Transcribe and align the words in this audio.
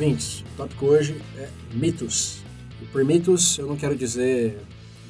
ouvintes, 0.00 0.40
o 0.52 0.56
tópico 0.58 0.84
hoje 0.84 1.18
é 1.38 1.48
mitos. 1.72 2.42
E 2.82 2.84
por 2.84 3.02
mitos, 3.02 3.56
eu 3.56 3.66
não 3.66 3.76
quero 3.76 3.96
dizer 3.96 4.58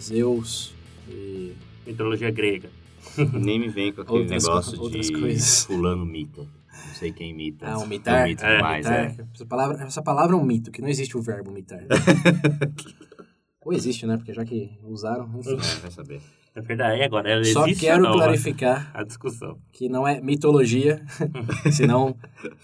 Zeus 0.00 0.72
e... 1.08 1.52
Mitologia 1.84 2.30
grega. 2.30 2.70
Nem 3.34 3.58
me 3.58 3.68
vem 3.68 3.92
com 3.92 4.02
aquele 4.02 4.20
Outras 4.20 4.44
negócio 4.44 4.76
co- 4.78 4.84
outras 4.84 5.06
de 5.08 5.12
coisas. 5.12 5.64
fulano 5.66 6.06
mita. 6.06 6.42
Não 6.42 6.94
sei 6.94 7.10
quem 7.12 7.30
imita. 7.30 7.66
Ah, 7.66 7.78
um 7.80 7.86
mitar? 7.86 8.20
Eu 8.20 8.26
imito 8.26 8.44
É, 8.44 8.56
demais, 8.56 8.84
Mitar, 8.86 9.04
é. 9.04 9.16
Essa, 9.34 9.46
palavra, 9.46 9.82
essa 9.84 10.02
palavra 10.02 10.36
é 10.36 10.38
um 10.38 10.44
mito, 10.44 10.70
que 10.70 10.80
não 10.80 10.88
existe 10.88 11.16
o 11.16 11.22
verbo 11.22 11.50
mitar. 11.50 11.80
Ou 13.64 13.72
existe, 13.72 14.06
né? 14.06 14.16
Porque 14.16 14.32
já 14.32 14.44
que 14.44 14.70
usaram, 14.84 15.28
enfim. 15.36 15.54
É, 15.54 15.80
vai 15.80 15.90
saber. 15.90 16.20
É 16.56 16.60
verdade, 16.62 17.02
agora 17.02 17.30
ela 17.30 17.44
Só 17.44 17.66
existe 17.66 17.80
quero 17.84 18.02
não? 18.02 18.12
clarificar 18.12 18.90
A 18.94 19.02
discussão. 19.04 19.58
que 19.72 19.88
não 19.90 20.08
é 20.08 20.20
mitologia, 20.22 21.04
senão 21.70 22.16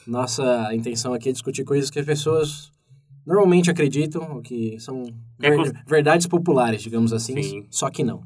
nossa 0.07 0.75
intenção 0.75 1.13
aqui 1.13 1.29
é 1.29 1.33
discutir 1.33 1.63
coisas 1.63 1.91
que 1.91 1.99
as 1.99 2.07
pessoas 2.07 2.73
normalmente 3.27 3.71
acreditam, 3.71 4.37
ou 4.37 4.41
que 4.43 4.81
são 4.81 5.05
É 5.41 5.51
ver- 5.51 5.57
cons- 5.57 5.73
verdades 5.87 6.27
populares, 6.27 6.83
digamos 6.83 7.13
assim, 7.13 7.41
Sim. 7.43 7.67
só 7.71 7.91
que 7.91 8.03
não. 8.03 8.23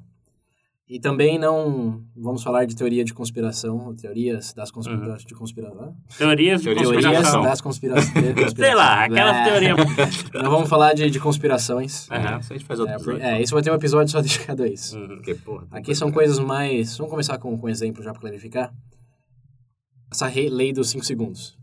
E 0.88 1.00
também 1.00 1.36
não 1.36 2.04
vamos 2.16 2.44
falar 2.44 2.64
de 2.64 2.76
teoria 2.76 3.04
de 3.04 3.12
conspiração, 3.12 3.92
teorias 3.96 4.52
das 4.52 4.70
conspira 4.70 4.96
Uhum. 5.10 5.16
de 5.16 5.34
conspiração. 5.34 5.96
Teorias 6.16 6.60
de 6.62 6.66
Teorias 6.72 6.88
Teorias 6.88 7.04
conspiração. 7.04 7.42
das 7.42 7.60
conspirações. 7.62 8.52
Sei 8.54 8.74
lá, 8.74 9.04
aquelas 9.04 9.36
É. 9.36 9.44
teorias... 9.44 9.76
Não 10.32 10.48
vamos 10.50 10.68
falar 10.68 10.92
de, 10.94 11.10
de 11.10 11.18
conspirações. 11.18 12.08
Aham. 12.08 12.38
Isso 12.38 12.52
a 12.52 12.56
gente 12.56 12.66
faz 12.66 12.78
outro 12.78 12.92
É, 12.94 12.96
episódio. 12.98 13.22
é, 13.22 13.42
isso 13.42 13.52
vai 13.54 13.62
ter 13.64 13.72
um 13.72 13.74
episódio 13.74 14.12
só 14.12 14.20
dedicado 14.22 14.62
a 14.62 14.68
isso. 14.68 14.96
Uhum. 14.96 15.08
Porque, 15.08 15.34
porra, 15.34 15.66
Aqui 15.72 15.92
são 15.92 16.12
coisas 16.12 16.38
mais. 16.38 16.96
Vamos 16.96 17.10
começar 17.10 17.36
com, 17.38 17.58
com 17.58 17.66
um 17.66 17.70
exemplo 17.70 18.00
já 18.04 18.12
para 18.12 18.20
clarificar. 18.20 18.72
Essa 20.12 20.28
re- 20.28 20.48
lei 20.48 20.72
dos 20.72 20.88
5 20.90 21.04
segundos. 21.04 21.56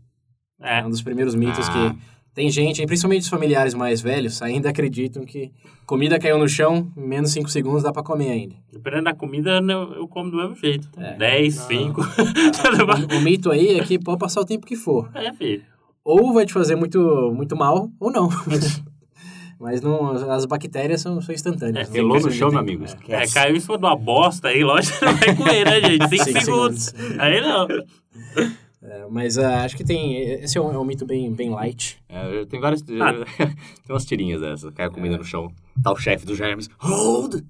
É. 0.60 0.80
É. 0.80 0.84
um 0.86 0.90
dos 0.90 1.00
primeiros 1.02 1.34
mitos 1.34 1.66
Ah. 1.68 1.72
que 1.72 2.13
tem 2.34 2.50
gente, 2.50 2.84
principalmente 2.84 3.22
os 3.22 3.28
familiares 3.28 3.74
mais 3.74 4.00
velhos, 4.00 4.42
ainda 4.42 4.68
acreditam 4.70 5.24
que 5.24 5.52
comida 5.86 6.18
caiu 6.18 6.36
no 6.38 6.48
chão, 6.48 6.90
em 6.96 7.06
menos 7.06 7.30
5 7.30 7.48
segundos 7.48 7.82
dá 7.84 7.92
para 7.92 8.02
comer 8.02 8.30
ainda. 8.30 8.54
Dependendo 8.72 9.04
da 9.04 9.14
comida, 9.14 9.60
eu 9.60 9.92
eu 9.94 10.08
como 10.08 10.30
do 10.30 10.36
mesmo 10.38 10.56
jeito. 10.56 10.88
É. 10.98 11.14
10, 11.16 11.56
Não. 11.56 11.62
5. 11.66 12.00
O, 13.14 13.18
o 13.18 13.20
mito 13.20 13.50
aí 13.50 13.78
é 13.78 13.84
que 13.84 13.98
pode 13.98 14.18
passar 14.18 14.40
o 14.40 14.44
tempo 14.44 14.66
que 14.66 14.76
for. 14.76 15.08
é, 15.14 15.32
filho. 15.32 15.62
Ou 16.04 16.32
vai 16.34 16.44
te 16.44 16.52
fazer 16.52 16.74
muito, 16.76 16.98
muito 17.34 17.56
mal, 17.56 17.88
ou 18.00 18.10
não. 18.10 18.28
Mas 19.58 19.80
não, 19.80 20.10
as 20.30 20.44
bactérias 20.44 21.00
são, 21.00 21.20
são 21.22 21.34
instantâneas. 21.34 21.88
É, 21.88 21.90
né? 21.92 21.96
Relou 21.98 22.20
no 22.20 22.30
chão, 22.30 22.50
meu 22.50 22.58
amigo. 22.58 22.84
é. 23.08 23.22
É, 23.22 23.26
caiu 23.28 23.56
em 23.56 23.60
cima 23.60 23.78
de 23.78 23.84
uma 23.84 23.96
bosta 23.96 24.48
aí, 24.48 24.62
lógico 24.62 24.98
que 24.98 25.04
não 25.04 25.14
vai 25.16 25.36
comer, 25.36 25.64
né, 25.64 25.80
gente? 25.80 26.08
5 26.08 26.24
Cinco 26.24 26.40
segundos. 26.40 26.82
segundos. 26.84 27.18
Aí 27.18 27.40
não. 27.40 27.66
É, 28.84 29.06
mas 29.10 29.38
ah, 29.38 29.64
acho 29.64 29.76
que 29.76 29.82
tem. 29.82 30.18
Esse 30.20 30.58
é 30.58 30.60
um, 30.60 30.70
é 30.70 30.78
um 30.78 30.84
mito 30.84 31.06
bem, 31.06 31.32
bem 31.32 31.48
light. 31.48 31.98
É, 32.06 32.44
tenho 32.44 32.60
várias... 32.60 32.82
Ah. 32.82 33.24
tem 33.46 33.88
umas 33.88 34.04
tirinhas 34.04 34.42
dessas. 34.42 34.72
Cai 34.74 34.86
a 34.86 34.90
comida 34.90 35.16
no 35.16 35.24
chão. 35.24 35.50
Tá 35.82 35.90
o 35.90 35.96
chefe 35.96 36.26
do 36.26 36.34
Germes. 36.34 36.68
Hold! 36.78 37.42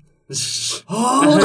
Hold! 0.87 1.41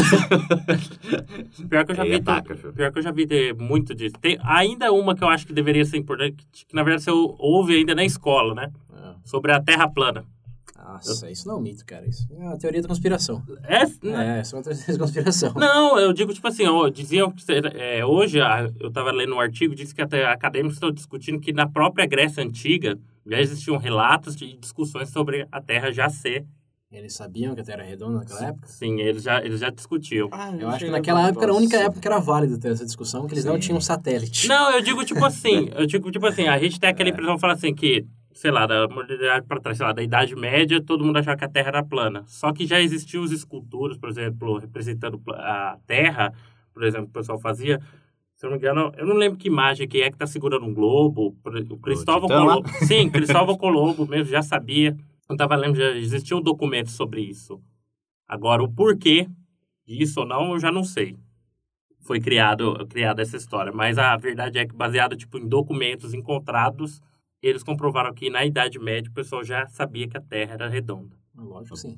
Pior 1.69 1.85
que 1.85 1.91
eu 1.91 1.95
já 1.95 2.03
vi. 2.03 2.13
ataca, 2.13 2.55
pior 2.55 2.91
que 2.93 2.99
eu 2.99 3.03
já 3.03 3.11
vi 3.11 3.27
muito 3.59 3.93
disso. 3.93 4.15
Tem 4.21 4.37
ainda 4.41 4.93
uma 4.93 5.15
que 5.15 5.23
eu 5.23 5.27
acho 5.27 5.45
que 5.45 5.51
deveria 5.51 5.83
ser 5.83 5.97
importante, 5.97 6.37
que 6.53 6.73
na 6.73 6.83
verdade 6.83 7.03
você 7.03 7.11
ouve 7.11 7.75
ainda 7.75 7.93
na 7.93 8.05
escola, 8.05 8.55
né? 8.55 8.71
Ah, 8.93 9.15
Sobre 9.25 9.51
a 9.51 9.61
Terra 9.61 9.89
plana. 9.89 10.23
Nossa, 10.93 11.29
isso 11.31 11.47
não 11.47 11.55
é 11.55 11.57
um 11.57 11.61
mito, 11.61 11.85
cara. 11.85 12.07
Isso 12.07 12.27
é 12.31 12.43
uma 12.43 12.57
teoria 12.57 12.81
da 12.81 12.87
conspiração. 12.87 13.43
É, 13.63 13.83
É, 13.83 14.41
isso 14.41 14.55
é 14.55 14.57
uma 14.57 14.63
teoria 14.63 14.85
da 14.87 14.97
conspiração. 14.99 15.53
Não, 15.55 15.99
eu 15.99 16.11
digo, 16.13 16.33
tipo 16.33 16.47
assim, 16.47 16.65
ó, 16.67 16.89
diziam 16.89 17.31
que 17.31 17.43
é, 17.75 18.05
hoje, 18.05 18.39
a- 18.41 18.69
eu 18.79 18.89
estava 18.89 19.11
lendo 19.11 19.35
um 19.35 19.39
artigo, 19.39 19.75
disse 19.75 19.93
que 19.93 20.01
até 20.01 20.25
acadêmicos 20.25 20.75
estão 20.77 20.91
discutindo 20.91 21.39
que 21.39 21.53
na 21.53 21.67
própria 21.67 22.05
Grécia 22.05 22.43
Antiga 22.43 22.97
já 23.25 23.39
existiam 23.39 23.77
relatos 23.77 24.35
de 24.35 24.57
discussões 24.57 25.09
sobre 25.09 25.47
a 25.51 25.61
Terra 25.61 25.91
já 25.91 26.09
ser. 26.09 26.45
Eles 26.91 27.13
sabiam 27.13 27.53
que 27.53 27.61
a 27.61 27.63
Terra 27.63 27.81
era 27.81 27.87
redonda 27.89 28.17
naquela 28.17 28.47
época? 28.47 28.67
Sim, 28.67 28.99
eles 28.99 29.21
já, 29.21 29.45
eles 29.45 29.59
já 29.59 29.69
discutiam. 29.69 30.27
Eu 30.59 30.69
acho 30.69 30.85
que 30.85 30.89
naquela 30.91 31.27
época 31.27 31.45
era 31.45 31.51
a 31.53 31.55
única 31.55 31.77
época 31.77 31.99
que 32.01 32.07
era 32.07 32.17
válido 32.17 32.57
ter 32.57 32.71
essa 32.71 32.83
discussão, 32.83 33.27
que 33.27 33.35
eles 33.35 33.45
não 33.45 33.53
Sim. 33.53 33.59
tinham 33.59 33.79
satélite. 33.81 34.47
Não, 34.47 34.71
eu 34.71 34.81
digo 34.81 35.05
tipo 35.05 35.23
assim, 35.23 35.69
eu 35.75 35.85
digo 35.85 36.09
tipo 36.09 36.25
assim, 36.25 36.47
a 36.47 36.57
gente 36.57 36.79
tem 36.79 36.89
aquela 36.89 37.09
impressão, 37.11 37.37
fala 37.37 37.53
assim, 37.53 37.75
que, 37.75 38.07
sei 38.33 38.51
lá, 38.51 38.65
da 38.65 38.87
modernidade 38.87 39.45
para 39.45 39.59
trás, 39.59 39.77
sei 39.77 39.85
lá, 39.85 39.91
da 39.91 40.03
Idade 40.03 40.35
Média, 40.35 40.81
todo 40.81 41.03
mundo 41.03 41.17
achava 41.17 41.37
que 41.37 41.45
a 41.45 41.49
Terra 41.49 41.69
era 41.69 41.83
plana. 41.83 42.23
Só 42.27 42.53
que 42.53 42.65
já 42.65 42.79
existiam 42.79 43.23
as 43.23 43.31
esculturas, 43.31 43.97
por 43.97 44.09
exemplo, 44.09 44.57
representando 44.57 45.21
a 45.29 45.77
Terra, 45.85 46.33
por 46.73 46.83
exemplo, 46.83 47.05
que 47.05 47.11
o 47.11 47.13
pessoal 47.13 47.39
fazia. 47.39 47.79
Se 48.35 48.45
eu 48.45 48.49
não 48.49 48.57
me 48.57 48.63
engano, 48.63 48.91
eu 48.97 49.05
não 49.05 49.15
lembro 49.15 49.37
que 49.37 49.47
imagem 49.47 49.87
que 49.87 50.01
é 50.01 50.09
que 50.09 50.17
tá 50.17 50.25
segurando 50.25 50.65
um 50.65 50.73
globo. 50.73 51.35
O 51.69 51.77
Cristóvão? 51.77 52.29
Colombo. 52.29 52.69
Sim, 52.85 53.09
Cristóvão 53.09 53.57
Colombo 53.57 54.07
mesmo 54.07 54.31
já 54.31 54.41
sabia. 54.41 54.95
Eu 55.29 55.35
tava 55.35 55.55
lembrando, 55.55 55.93
já 55.93 55.97
existiam 55.97 56.41
documentos 56.41 56.93
sobre 56.93 57.21
isso. 57.21 57.61
Agora, 58.27 58.63
o 58.63 58.71
porquê 58.71 59.27
disso 59.85 60.21
ou 60.21 60.25
não, 60.25 60.53
eu 60.53 60.59
já 60.59 60.71
não 60.71 60.83
sei 60.83 61.17
foi 62.01 62.19
criado, 62.19 62.87
criada 62.87 63.21
essa 63.21 63.37
história. 63.37 63.71
Mas 63.71 63.97
a 63.97 64.15
verdade 64.17 64.57
é 64.57 64.65
que, 64.65 64.73
baseado 64.73 65.15
tipo, 65.15 65.37
em 65.37 65.47
documentos 65.47 66.13
encontrados, 66.13 67.01
eles 67.41 67.63
comprovaram 67.63 68.13
que 68.13 68.29
na 68.29 68.45
Idade 68.45 68.79
Média 68.79 69.09
o 69.09 69.13
pessoal 69.13 69.43
já 69.43 69.67
sabia 69.67 70.07
que 70.07 70.17
a 70.17 70.21
Terra 70.21 70.53
era 70.53 70.69
redonda. 70.69 71.17
Lógico 71.35 71.75
que 71.75 71.81
sim. 71.81 71.97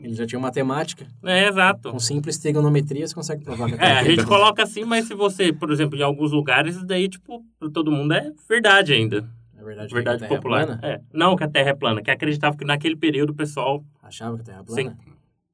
Eles 0.00 0.16
já 0.16 0.26
tinham 0.26 0.40
matemática. 0.40 1.06
É, 1.24 1.48
exato. 1.48 1.90
Com 1.90 1.98
simples 1.98 2.38
trigonometria 2.38 3.06
você 3.06 3.14
consegue 3.14 3.42
provar 3.42 3.68
que 3.68 3.74
a 3.74 3.78
Terra 3.78 3.90
É, 3.90 3.98
a 3.98 4.02
é 4.02 4.04
gente 4.04 4.24
coloca 4.24 4.62
assim, 4.62 4.84
mas 4.84 5.06
se 5.06 5.14
você, 5.14 5.52
por 5.52 5.72
exemplo, 5.72 5.98
em 5.98 6.02
alguns 6.02 6.30
lugares, 6.30 6.76
isso 6.76 6.86
daí, 6.86 7.08
tipo, 7.08 7.44
pra 7.58 7.68
todo 7.68 7.90
mundo 7.90 8.14
é 8.14 8.30
verdade 8.48 8.92
ainda. 8.92 9.28
É 9.56 9.62
verdade, 9.64 9.88
que 9.88 9.94
Verdade 9.94 10.24
a 10.24 10.28
Terra 10.28 10.36
popular. 10.40 10.62
é 10.62 10.66
plana? 10.66 10.80
É. 10.84 11.00
Não 11.12 11.34
que 11.34 11.42
a 11.42 11.48
Terra 11.48 11.70
é 11.70 11.74
plana, 11.74 12.02
que 12.02 12.10
acreditava 12.10 12.56
que 12.56 12.64
naquele 12.64 12.96
período 12.96 13.30
o 13.30 13.34
pessoal. 13.34 13.84
Achava 14.02 14.36
que 14.36 14.42
a 14.42 14.44
Terra 14.44 14.58
era 14.58 14.64
plana? 14.64 14.98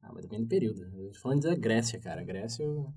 Ah, 0.03 0.11
mas 0.12 0.22
depende 0.25 0.43
do 0.43 0.49
período. 0.49 0.82
Eu 0.99 1.12
tô 1.12 1.19
falando 1.21 1.43
da 1.43 1.55
Grécia, 1.55 1.99
cara. 1.99 2.22
Grécia, 2.22 2.65
eu... 2.65 2.93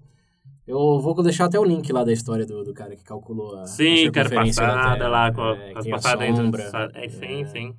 Eu 0.65 0.99
vou 0.99 1.21
deixar 1.21 1.45
até 1.45 1.59
o 1.59 1.63
link 1.63 1.91
lá 1.91 2.03
da 2.03 2.13
história 2.13 2.45
do, 2.45 2.63
do 2.63 2.73
cara 2.73 2.95
que 2.95 3.03
calculou 3.03 3.55
a, 3.57 3.65
Sim, 3.65 4.07
a 4.07 4.11
que 4.11 4.19
era 4.19 4.29
circunferência 4.29 4.61
da 4.65 4.73
passada 4.73 4.97
Terra. 4.97 5.09
lá, 5.09 5.31
com, 5.33 5.41
É, 5.41 5.73
as 5.75 5.87
passadas 5.87 6.27
entre 6.39 6.61
É, 6.93 7.09
sim, 7.09 7.41
É. 7.41 7.45
sim. 7.45 7.75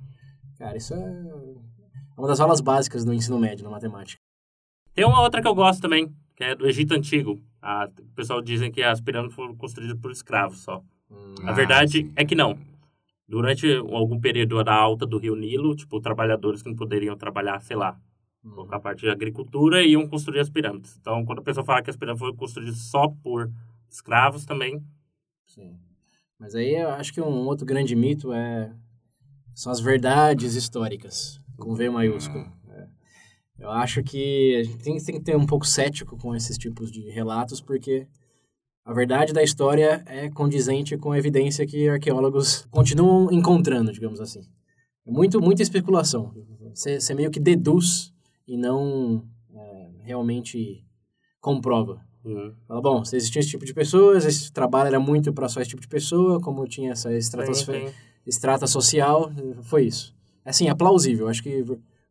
Cara, 0.59 0.77
isso 0.77 0.93
é 0.95 1.25
uma 2.17 2.29
das 2.29 2.41
aulas 2.41 2.61
básicas 2.61 3.05
do 3.05 3.13
ensino 3.15 3.39
médio 3.39 3.65
na 3.65 3.71
matemática. 3.71 4.21
Tem 4.95 5.05
uma 5.05 5.21
outra 5.23 5.41
que 5.43 5.49
eu 5.49 5.55
gosto 5.55 5.81
também, 5.81 6.15
que 6.37 6.45
é 6.45 6.55
do 6.55 6.67
Egito 6.67 6.95
Antigo. 6.95 7.41
A, 7.61 7.87
o 7.99 8.15
pessoal 8.15 8.41
dizem 8.43 8.71
que 8.71 8.83
as 8.83 9.01
pirâmides 9.01 9.35
foram 9.35 9.57
construídas 9.57 9.99
por 9.99 10.11
escravos 10.11 10.61
só. 10.63 10.83
Hum, 11.11 11.35
A 11.45 11.51
Ah, 11.51 11.53
verdade 11.53 12.03
sim. 12.03 12.13
é 12.15 12.25
que 12.25 12.35
não. 12.35 12.57
Durante 13.27 13.67
algum 13.75 14.21
período 14.21 14.63
da 14.63 14.75
alta 14.75 15.07
do 15.07 15.17
rio 15.19 15.35
Nilo, 15.35 15.75
tipo, 15.75 15.99
trabalhadores 16.01 16.63
que 16.63 16.69
não 16.69 16.77
poderiam 16.77 17.17
trabalhar, 17.17 17.59
sei 17.63 17.77
lá, 17.77 17.99
hum. 18.45 18.67
com 18.67 18.75
a 18.75 18.81
parte 18.81 19.01
de 19.01 19.11
agricultura, 19.11 19.83
iam 19.83 20.09
construir 20.09 20.41
as 20.41 20.51
pirâmides. 20.51 20.97
Então, 21.01 21.25
quando 21.25 21.39
a 21.39 21.43
pessoa 21.43 21.65
fala 21.65 21.83
que 21.83 21.91
as 21.91 21.97
pirâmides 21.97 22.21
foram 22.21 22.37
construídas 22.37 22.79
só 22.79 23.09
por 23.09 23.51
escravos, 23.89 24.45
também. 24.45 24.83
Sim. 25.47 25.79
Mas 26.39 26.55
aí 26.55 26.75
eu 26.75 26.91
acho 26.91 27.13
que 27.13 27.21
um 27.21 27.47
outro 27.47 27.65
grande 27.65 27.95
mito 27.95 28.33
é 28.33 28.73
são 29.55 29.71
as 29.71 29.81
verdades 29.81 30.55
históricas, 30.57 31.41
com 31.57 31.75
V 31.75 31.89
maiúsculo. 31.89 32.45
É. 32.69 32.89
Eu 33.61 33.71
acho 33.71 34.03
que 34.03 34.57
a 34.57 34.63
gente 34.65 34.79
tem, 34.79 34.99
tem 34.99 35.15
que 35.15 35.25
ter 35.25 35.37
um 35.37 35.47
pouco 35.47 35.65
cético 35.65 36.17
com 36.19 36.35
esses 36.35 36.59
tipos 36.59 36.91
de 36.91 37.09
relatos, 37.11 37.61
porque 37.61 38.09
a 38.85 38.93
verdade 38.93 39.33
da 39.33 39.43
história 39.43 40.03
é 40.07 40.29
condizente 40.29 40.97
com 40.99 41.13
a 41.13 41.19
evidência 41.19 41.67
que 41.67 41.89
arqueólogos 41.89 42.67
continuam 42.71 43.33
encontrando, 43.33 43.93
digamos 43.93 44.21
assim. 44.21 44.43
É 45.07 45.11
muito, 45.11 45.41
muita 45.41 45.63
especulação. 45.63 46.35
Você 46.75 47.15
meio 47.15 47.31
que 47.31 47.39
deduz 47.39 48.14
e 48.47 48.57
não 48.57 49.25
é, 49.55 49.91
realmente 50.03 50.85
comprova. 51.41 52.01
Hum, 52.25 52.55
Fala, 52.67 52.81
bom, 52.81 53.05
se 53.05 53.17
existia 53.17 53.41
esse 53.41 53.51
tipo 53.51 53.65
de 53.65 53.75
pessoas, 53.75 54.25
esse 54.25 54.51
trabalho 54.53 54.89
era 54.89 54.99
muito 55.01 55.33
para 55.33 55.49
só 55.49 55.61
esse 55.61 55.71
tipo 55.71 55.83
de 55.83 55.89
pessoa, 55.89 56.41
como 56.41 56.67
tinha 56.67 56.93
essa 56.93 57.13
estratosfera, 57.15 57.93
estrata 58.27 58.67
social, 58.67 59.31
foi 59.63 59.85
isso. 59.85 60.15
Assim, 60.45 60.69
é 60.69 60.75
plausível. 60.75 61.29
Acho 61.29 61.43
que 61.43 61.65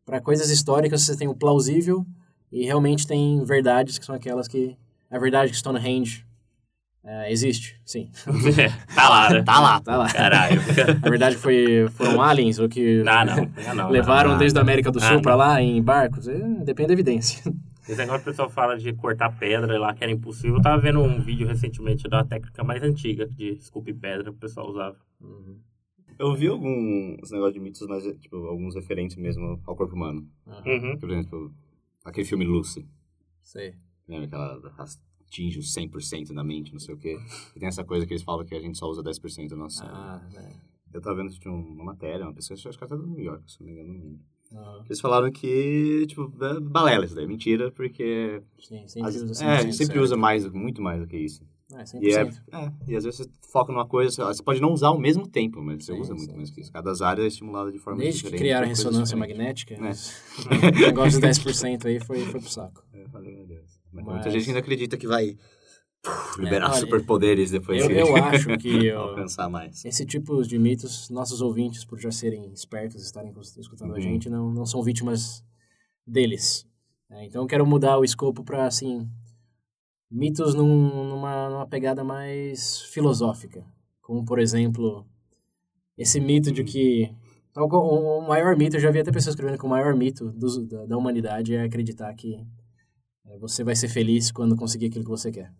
para 0.05 0.21
coisas 0.21 0.49
históricas 0.49 1.01
você 1.01 1.17
tem 1.17 1.27
o 1.27 1.35
plausível 1.35 2.05
e 2.51 2.65
realmente 2.65 3.07
tem 3.07 3.43
verdades 3.43 3.97
que 3.97 4.05
são 4.05 4.15
aquelas 4.15 4.47
que... 4.47 4.77
A 5.09 5.19
verdade 5.19 5.51
que 5.51 5.57
Stonehenge 5.57 6.25
É, 7.05 7.29
existe, 7.31 7.79
sim. 7.85 8.09
tá 8.95 9.09
lá, 9.09 9.29
né? 9.29 9.43
Tá 9.45 9.59
lá. 9.59 9.81
Tá 9.81 9.97
lá. 9.97 10.09
Caralho. 10.13 10.61
Na 11.01 11.09
verdade, 11.09 11.35
foi, 11.35 11.87
foram 11.91 12.21
aliens 12.21 12.59
o 12.59 12.69
que 12.69 13.03
Ah, 13.05 13.25
não. 13.25 13.75
Não, 13.75 13.89
levaram 13.89 14.31
não. 14.31 14.37
desde 14.37 14.57
a 14.57 14.61
América 14.61 14.89
do 14.89 14.99
Ah, 14.99 15.01
Sul 15.01 15.15
não. 15.15 15.21
pra 15.21 15.35
lá 15.35 15.61
em 15.61 15.81
barcos. 15.81 16.27
É, 16.29 16.37
depende 16.63 16.87
da 16.87 16.93
evidência. 16.93 17.43
Esse 17.83 17.97
negócio 17.97 18.23
que 18.23 18.29
o 18.29 18.31
pessoal 18.31 18.49
fala 18.49 18.77
de 18.77 18.93
cortar 18.93 19.37
pedra 19.37 19.77
lá, 19.77 19.93
que 19.93 20.01
era 20.01 20.13
impossível. 20.13 20.55
Eu 20.55 20.61
tava 20.61 20.81
vendo 20.81 21.01
um 21.01 21.19
vídeo 21.19 21.45
recentemente 21.45 22.07
da 22.07 22.23
técnica 22.23 22.63
mais 22.63 22.81
antiga 22.81 23.27
de 23.27 23.49
esculpir 23.57 23.95
pedra 23.97 24.23
que 24.23 24.29
o 24.29 24.33
pessoal 24.39 24.69
usava. 24.69 24.95
Eu 26.17 26.33
vi 26.33 26.47
alguns 26.47 27.29
negócios 27.31 27.53
de 27.53 27.59
mitos, 27.59 27.85
mas, 27.87 28.03
tipo, 28.21 28.37
alguns 28.47 28.75
referentes 28.75 29.17
mesmo 29.17 29.59
ao 29.65 29.75
corpo 29.75 29.93
humano. 29.93 30.25
Uhum. 30.47 30.97
Por 30.97 31.11
exemplo, 31.11 31.53
aquele 32.05 32.25
filme 32.25 32.45
Lucy. 32.45 32.87
Sei. 33.41 33.73
Lembra 34.07 34.27
que 34.29 34.35
ela 34.35 34.61
atinge 35.33 35.57
os 35.59 35.73
100% 35.73 36.33
da 36.33 36.43
mente, 36.43 36.71
não 36.71 36.79
sei 36.79 36.93
o 36.93 36.97
quê. 36.97 37.17
E 37.55 37.59
tem 37.59 37.67
essa 37.67 37.83
coisa 37.83 38.05
que 38.05 38.13
eles 38.13 38.23
falam 38.23 38.45
que 38.45 38.53
a 38.55 38.59
gente 38.59 38.77
só 38.77 38.87
usa 38.87 39.01
10% 39.03 39.49
da 39.49 39.55
nossa. 39.55 39.83
Ah, 39.85 40.21
é. 40.35 40.51
Eu 40.93 41.01
tava 41.01 41.15
vendo 41.17 41.33
tinha 41.39 41.51
uma 41.51 41.83
matéria, 41.83 42.23
uma 42.25 42.33
pessoa, 42.33 42.55
acho 42.55 42.77
que 42.77 42.83
até 42.83 42.95
do 42.95 43.07
New 43.07 43.19
York, 43.23 43.51
se 43.51 43.59
não 43.59 43.65
me 43.67 43.73
engano. 43.73 43.93
não 43.93 43.99
lembro. 43.99 44.19
Aham. 44.53 44.83
Eles 44.85 45.01
falaram 45.01 45.31
que, 45.31 46.05
tipo, 46.05 46.31
é 46.45 46.59
balela 46.59 47.05
isso 47.05 47.15
daí, 47.15 47.25
mentira, 47.25 47.71
porque... 47.71 48.39
Sim, 48.59 48.87
sempre 48.87 49.09
as- 49.09 49.15
usa 49.15 49.43
é, 49.43 49.47
a 49.47 49.57
100% 49.57 49.61
gente 49.63 49.75
sempre 49.75 49.99
usa 49.99 50.15
mais, 50.15 50.47
muito 50.51 50.79
mais 50.79 51.01
do 51.01 51.07
que 51.07 51.17
isso. 51.17 51.43
É, 51.73 51.83
100%. 51.83 52.01
E, 52.03 52.13
é, 52.13 52.21
é, 52.65 52.71
e 52.87 52.95
às 52.95 53.03
vezes 53.03 53.17
você 53.21 53.29
foca 53.51 53.71
numa 53.73 53.87
coisa, 53.87 54.25
você 54.27 54.43
pode 54.43 54.61
não 54.61 54.71
usar 54.71 54.89
ao 54.89 54.99
mesmo 54.99 55.27
tempo, 55.27 55.59
mas 55.63 55.83
você 55.85 55.93
Sim, 55.95 56.01
usa 56.01 56.13
muito 56.13 56.29
sim, 56.29 56.37
mais 56.37 56.51
que 56.51 56.61
isso. 56.61 56.71
Cada 56.71 56.91
área 57.03 57.23
é 57.23 57.25
estimulada 57.27 57.71
de 57.71 57.79
forma 57.79 57.99
Desde 57.99 58.19
que 58.19 58.25
diferente. 58.25 58.41
criaram 58.41 58.65
a 58.67 58.69
por 58.69 58.75
coisas 58.75 58.85
ressonância 58.85 59.17
magnética, 59.17 59.73
É. 59.73 59.79
mas 59.79 60.21
o 60.77 60.79
negócio 60.85 61.19
de 61.19 61.27
10% 61.27 61.85
aí 61.87 61.99
foi, 61.99 62.19
foi 62.19 62.39
pro 62.39 62.51
saco. 62.51 62.83
É, 62.93 63.05
valeu, 63.07 63.33
meu 63.33 63.47
Deus. 63.47 63.81
Mas, 63.93 64.05
muita 64.05 64.29
gente 64.31 64.47
ainda 64.47 64.59
acredita 64.59 64.97
que 64.97 65.07
vai 65.07 65.37
puf, 66.01 66.41
liberar 66.41 66.69
olha, 66.71 66.79
superpoderes 66.79 67.51
depois 67.51 67.81
Eu, 67.81 67.87
que 67.89 67.93
eu 67.93 68.15
acho 68.15 68.57
que 68.57 68.89
alcançar 68.91 69.49
mais. 69.49 69.85
esse 69.85 70.05
tipo 70.05 70.41
de 70.43 70.57
mitos, 70.57 71.09
nossos 71.09 71.41
ouvintes, 71.41 71.85
por 71.85 71.99
já 71.99 72.11
serem 72.11 72.51
espertos, 72.53 73.03
estarem 73.03 73.33
escutando 73.57 73.91
a 73.93 73.95
Uhum. 73.95 74.01
gente, 74.01 74.29
não, 74.29 74.51
não 74.51 74.65
são 74.65 74.81
vítimas 74.83 75.43
deles. 76.05 76.67
É, 77.09 77.25
então 77.25 77.41
eu 77.43 77.47
quero 77.47 77.65
mudar 77.65 77.97
o 77.99 78.03
escopo 78.03 78.43
para, 78.43 78.65
assim, 78.65 79.07
mitos 80.09 80.53
num- 80.53 81.09
numa, 81.09 81.49
numa 81.49 81.67
pegada 81.67 82.03
mais 82.03 82.81
filosófica. 82.83 83.63
Como, 84.01 84.25
por 84.25 84.39
exemplo, 84.39 85.05
esse 85.97 86.19
mito 86.19 86.51
de 86.51 86.63
que... 86.63 87.13
O 87.55 88.21
maior 88.27 88.57
mito, 88.57 88.77
eu 88.77 88.79
já 88.81 88.89
vi 88.89 88.99
até 88.99 89.11
pessoas 89.11 89.35
escrevendo 89.35 89.59
que 89.59 89.65
o 89.65 89.69
maior 89.69 89.95
mito 89.95 90.31
dos- 90.31 90.67
da, 90.67 90.85
da 90.87 90.97
humanidade 90.97 91.53
é 91.53 91.61
acreditar 91.63 92.11
que 92.15 92.33
é, 92.35 92.43
você 93.39 93.63
vai 93.63 93.75
ser 93.75 93.87
feliz 93.87 94.31
quando 94.31 94.55
conseguir 94.55 94.87
aquilo 94.87 95.03
que 95.03 95.09
você 95.09 95.31
quer. 95.31 95.51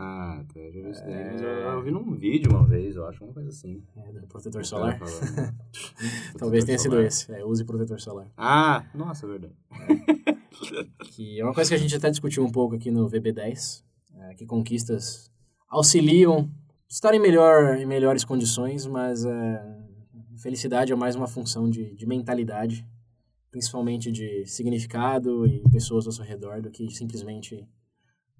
Ah, 0.00 0.44
tá, 0.54 0.60
eu 0.60 0.72
já 0.72 0.80
vi 0.80 0.90
isso 0.90 1.04
daí. 1.04 1.12
É. 1.12 1.32
Mas 1.32 1.42
eu, 1.42 1.48
eu 1.48 1.82
vi 1.82 1.90
num 1.90 2.14
vídeo 2.14 2.52
uma 2.52 2.64
vez, 2.64 2.94
eu 2.94 3.04
acho, 3.04 3.24
uma 3.24 3.32
coisa 3.32 3.48
assim. 3.48 3.82
É, 3.96 4.12
do 4.12 4.26
protetor 4.28 4.64
solar. 4.64 4.96
falando. 4.96 5.54
Talvez 6.38 6.64
tenha 6.64 6.78
sido 6.78 6.92
Solar. 6.92 7.06
esse. 7.06 7.32
É, 7.32 7.44
use 7.44 7.64
protetor 7.64 8.00
solar. 8.00 8.30
Ah, 8.36 8.84
nossa, 8.94 9.26
é 9.26 9.28
verdade. 9.28 9.54
Que 11.02 11.40
é 11.40 11.44
uma 11.44 11.52
coisa 11.52 11.68
que 11.70 11.74
a 11.74 11.78
gente 11.78 11.96
até 11.96 12.10
discutiu 12.10 12.44
um 12.44 12.50
pouco 12.50 12.76
aqui 12.76 12.92
no 12.92 13.08
VB10, 13.08 13.82
é, 14.14 14.34
que 14.34 14.46
conquistas 14.46 15.32
auxiliam 15.68 16.48
estar 16.88 17.12
em, 17.12 17.18
melhor, 17.18 17.76
em 17.76 17.86
melhores 17.86 18.24
condições, 18.24 18.86
mas 18.86 19.24
é, 19.24 19.78
felicidade 20.36 20.92
é 20.92 20.96
mais 20.96 21.16
uma 21.16 21.26
função 21.26 21.68
de, 21.68 21.94
de 21.94 22.06
mentalidade, 22.06 22.86
principalmente 23.50 24.10
de 24.12 24.44
significado 24.46 25.46
e 25.46 25.62
pessoas 25.70 26.06
ao 26.06 26.12
seu 26.12 26.24
redor, 26.24 26.60
do 26.60 26.70
que 26.70 26.90
simplesmente, 26.90 27.66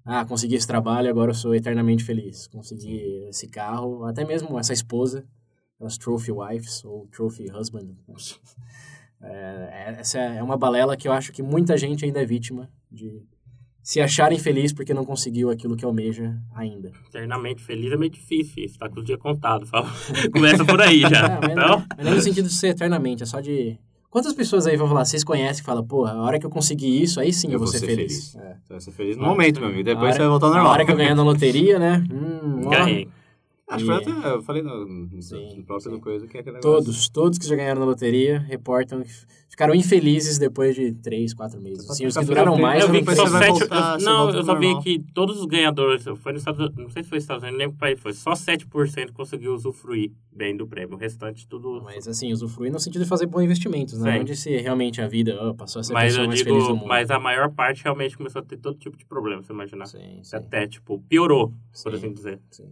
ah, 0.05 0.25
consegui 0.25 0.55
esse 0.55 0.67
trabalho, 0.67 1.09
agora 1.09 1.31
eu 1.31 1.35
sou 1.35 1.53
eternamente 1.55 2.03
feliz. 2.03 2.47
Consegui 2.47 3.27
esse 3.29 3.47
carro, 3.47 4.05
até 4.05 4.25
mesmo 4.25 4.57
essa 4.59 4.73
esposa, 4.73 5.25
as 5.81 5.97
trophy 5.97 6.31
wives 6.31 6.83
ou 6.83 7.07
trophy 7.07 7.49
husband. 7.51 7.95
É, 9.21 9.95
essa 9.99 10.17
é 10.17 10.41
uma 10.41 10.55
balela 10.55 10.95
que 10.95 11.05
eu 11.05 11.11
acho 11.11 11.33
que 11.33 11.43
muita 11.43 11.77
gente 11.77 12.05
ainda 12.05 12.21
é 12.21 12.25
vítima 12.25 12.69
de 12.89 13.21
se 13.81 13.99
acharem 13.99 14.37
feliz 14.37 14.71
porque 14.71 14.93
não 14.93 15.03
conseguiu 15.03 15.49
aquilo 15.49 15.75
que 15.75 15.83
almeja 15.83 16.37
ainda. 16.53 16.91
Eternamente 17.07 17.63
feliz 17.63 17.91
é 17.91 17.97
meio 17.97 18.11
difícil, 18.11 18.63
isso 18.63 18.77
tá 18.77 18.87
com 18.87 18.99
o 18.99 19.03
dia 19.03 19.17
contado. 19.17 19.65
Fala. 19.65 19.89
Começa 20.31 20.63
por 20.63 20.79
aí 20.81 21.01
já. 21.01 21.27
Ah, 21.29 21.39
mas, 21.41 21.51
então, 21.51 21.67
não, 21.67 21.85
mas 21.97 22.05
não 22.05 22.15
no 22.15 22.21
sentido 22.21 22.47
de 22.47 22.53
ser 22.53 22.69
eternamente, 22.69 23.23
é 23.23 23.25
só 23.25 23.39
de... 23.39 23.77
Quantas 24.09 24.33
pessoas 24.33 24.65
aí 24.65 24.75
vão 24.75 24.87
falar, 24.87 25.05
vocês 25.05 25.23
conhecem 25.23 25.61
e 25.61 25.65
falam, 25.65 25.85
porra, 25.85 26.13
a 26.13 26.21
hora 26.23 26.39
que 26.39 26.45
eu 26.45 26.49
conseguir 26.49 27.01
isso, 27.01 27.19
aí 27.19 27.31
sim 27.31 27.51
eu, 27.51 27.59
vou 27.59 27.67
ser 27.67 27.79
feliz. 27.85 28.35
É. 28.35 28.55
Você 28.63 28.73
vai 28.73 28.81
ser 28.81 28.91
feliz 28.91 29.15
no 29.17 29.23
Ah, 29.25 29.27
momento, 29.27 29.59
meu 29.59 29.69
amigo. 29.69 29.81
A 29.87 29.93
Depois 29.93 30.03
hora- 30.05 30.13
você 30.13 30.19
vai 30.19 30.27
voltar 30.29 30.45
ao 30.47 30.51
A 30.51 30.55
normal. 30.55 30.73
hora 30.73 30.85
que 30.85 30.91
eu 30.91 30.95
ganhar 30.95 31.13
na 31.15 31.23
loteria, 31.23 31.77
né? 31.77 32.03
Hum, 32.11 32.61
ó, 32.65 32.69
ganhei. 32.69 33.07
Acho 33.69 33.85
que 33.85 33.91
E- 33.91 33.93
até, 33.93 34.29
eu 34.33 34.41
falei 34.41 34.63
no, 34.63 34.83
no, 34.85 35.21
Sim, 35.21 35.57
no 35.57 35.63
próprio 35.63 35.91
sim. 35.93 35.99
coisa 35.99 36.25
que 36.27 36.37
é 36.37 36.39
aquele 36.39 36.55
negócio. 36.55 36.71
Todos, 36.85 37.09
todos 37.09 37.37
que 37.37 37.45
já 37.47 37.55
ganharam 37.55 37.79
na 37.81 37.85
loteria 37.85 38.39
reportam 38.39 39.03
que 39.03 39.11
ficaram 39.47 39.75
infelizes 39.75 40.39
depois 40.39 40.75
de 40.75 40.91
três, 40.93 41.35
quatro 41.35 41.61
meses. 41.61 41.85
Você 41.85 41.87
pode 42.03 42.07
os 42.07 42.17
que 42.17 42.25
duraram 42.25 42.57
mais... 42.57 42.81
eu 42.83 42.91
vi 42.91 43.03
que 43.03 43.15
só 43.15 43.27
sete. 43.27 43.59
voltar, 43.59 43.99
eu- 43.99 44.05
não, 44.05 44.29
eu 44.31 44.43
só 44.43 44.55
vi 44.55 44.65
normal. 44.67 44.81
que 44.83 44.99
todos 45.13 45.39
os 45.39 45.45
ganhadores. 45.45 46.03
Foi 46.17 46.31
nos 46.33 46.41
Estados 46.41 46.75
não 46.75 46.89
sei 46.89 47.03
se 47.03 47.09
foi 47.09 47.17
nos 47.17 47.23
Estados 47.25 47.43
Unidos, 47.43 47.59
lembro 47.59 47.73
que 47.75 47.79
país 47.79 47.99
foi. 47.99 48.13
Só 48.13 48.31
7% 48.31 49.11
conseguiu 49.13 49.53
usufruir 49.53 50.11
bem 50.31 50.57
do 50.57 50.65
prêmio. 50.65 50.95
O 50.95 50.97
restante 50.97 51.47
tudo. 51.47 51.79
Mas 51.83 52.07
assim, 52.07 52.31
usufruir 52.33 52.71
no 52.71 52.79
sentido 52.79 53.03
de 53.03 53.07
fazer 53.09 53.27
bons 53.27 53.43
investimentos, 53.43 53.99
né? 53.99 54.13
Sim. 54.13 54.19
Onde 54.21 54.35
se 54.35 54.57
realmente 54.57 54.99
a 54.99 55.07
vida 55.07 55.37
ó, 55.39 55.53
passou 55.53 55.79
a 55.81 55.83
ser 55.83 55.91
a 55.91 55.93
Mas 55.93 56.05
pessoa 56.13 56.23
eu 56.23 56.27
mais 56.27 56.41
feliz 56.41 56.57
do 56.63 56.65
digo, 56.67 56.75
mundo. 56.79 56.87
mas 56.87 57.11
a 57.11 57.19
maior 57.19 57.51
parte 57.51 57.83
realmente 57.83 58.17
começou 58.17 58.39
a 58.41 58.43
ter 58.45 58.57
todo 58.57 58.79
tipo 58.79 58.97
de 58.97 59.05
problema, 59.05 59.43
você 59.43 59.53
imaginar. 59.53 59.85
Sim, 59.85 60.21
sim, 60.23 60.35
Até, 60.35 60.67
tipo, 60.67 60.99
piorou, 61.07 61.49
por 61.49 61.91
Sim. 61.91 61.97
assim 61.97 62.13
dizer. 62.13 62.39
sim. 62.49 62.65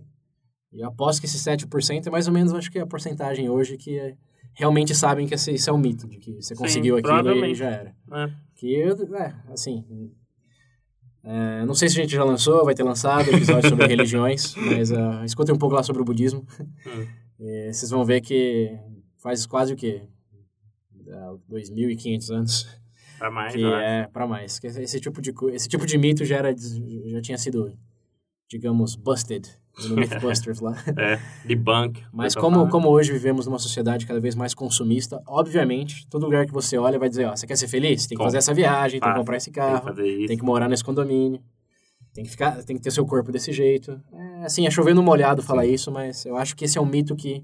E 0.72 0.82
eu 0.82 0.88
aposto 0.88 1.20
que 1.20 1.26
esse 1.26 1.38
7% 1.38 2.08
é 2.08 2.10
mais 2.10 2.28
ou 2.28 2.34
menos, 2.34 2.54
acho 2.54 2.72
que 2.72 2.78
é 2.80 2.82
a 2.82 2.88
porcentagem 2.88 3.50
hoje 3.50 3.78
que 3.78 3.98
é- 3.98 4.16
realmente 4.54 4.94
sabem 4.94 5.28
que 5.28 5.34
esse, 5.34 5.52
isso 5.52 5.70
é 5.70 5.74
um 5.74 5.78
mito, 5.78 6.08
de 6.08 6.18
que 6.18 6.34
você 6.36 6.56
Sim, 6.56 6.62
conseguiu 6.62 6.98
aquilo 6.98 7.46
e 7.46 7.56
já 7.56 7.70
era. 7.70 7.96
É. 8.12 8.32
Que, 8.56 8.82
é, 8.82 9.34
assim... 9.52 9.86
é, 11.24 11.66
não 11.66 11.74
sei 11.74 11.90
se 11.90 12.00
a 12.00 12.02
gente 12.02 12.16
já 12.16 12.24
lançou, 12.24 12.66
vai 12.66 12.74
ter 12.74 12.84
lançado 12.84 13.30
episódio 13.30 13.70
sobre 13.70 13.86
religiões, 13.88 14.56
mas 14.56 14.92
uh, 14.92 15.24
escutem 15.24 15.54
um 15.54 15.60
pouco 15.60 15.76
lá 15.76 15.84
sobre 15.84 16.02
o 16.02 16.06
budismo. 16.06 16.46
Hum. 16.86 17.08
E 17.40 17.72
vocês 17.72 17.92
vão 17.92 18.04
ver 18.04 18.20
que 18.22 18.76
faz 19.20 19.46
quase 19.46 19.72
o 19.72 19.76
quê? 19.76 20.02
Ah, 21.08 21.36
2.500 21.48 22.32
anos 22.32 22.68
Pra 23.18 23.32
mais, 23.32 23.54
que 23.54 23.64
é 23.64 24.08
para 24.08 24.28
mais. 24.28 24.60
Que 24.60 24.68
esse 24.68 25.00
tipo 25.00 25.22
de 25.22 25.34
esse 25.52 25.68
tipo 25.68 25.86
de 25.86 25.98
mito 25.98 26.24
já 26.24 26.38
era 26.38 26.56
já 26.56 27.22
tinha 27.22 27.38
sido 27.38 27.76
digamos 28.50 28.96
busted 28.96 29.48
no 29.90 29.96
Mythbusters 29.96 30.60
lá. 30.62 30.76
É, 30.98 31.20
debunk. 31.46 32.04
Mas 32.12 32.34
como 32.36 32.68
como 32.70 32.90
hoje 32.90 33.12
vivemos 33.12 33.46
numa 33.46 33.60
sociedade 33.60 34.06
cada 34.06 34.20
vez 34.20 34.34
mais 34.36 34.54
consumista, 34.54 35.22
obviamente, 35.28 36.08
todo 36.08 36.24
lugar 36.26 36.46
que 36.46 36.52
você 36.54 36.78
olha 36.78 36.98
vai 36.98 37.10
dizer, 37.10 37.26
ó, 37.26 37.36
você 37.36 37.46
quer 37.46 37.56
ser 37.58 37.68
feliz? 37.68 38.08
Tem 38.08 38.16
que 38.18 38.20
Com- 38.20 38.24
fazer 38.26 38.38
essa 38.38 38.54
viagem, 38.54 39.00
tem 39.00 39.12
que 39.12 39.18
comprar 39.18 39.38
esse 39.38 39.52
Tem 39.52 39.54
que 39.54 39.60
carro, 39.60 39.84
fazer 39.84 40.08
isso. 40.08 40.28
tem 40.28 40.38
que 40.38 40.44
morar 40.44 40.68
nesse 40.68 40.84
condomínio. 40.84 41.42
Tem 42.14 42.24
que 42.24 42.32
ficar, 42.32 42.64
tem 42.64 42.76
que 42.76 42.82
ter 42.82 42.90
seu 42.90 43.06
corpo 43.06 43.32
desse 43.32 43.52
jeito. 43.52 44.02
É, 44.12 44.46
assim, 44.46 44.66
é 44.66 44.72
chovendo 44.72 45.04
molhado 45.04 45.44
falar 45.44 45.68
isso, 45.68 45.92
mas 45.92 46.26
eu 46.26 46.36
acho 46.36 46.56
que 46.56 46.66
esse 46.66 46.78
é 46.78 46.82
um 46.82 46.86
mito 46.86 47.16
que 47.16 47.44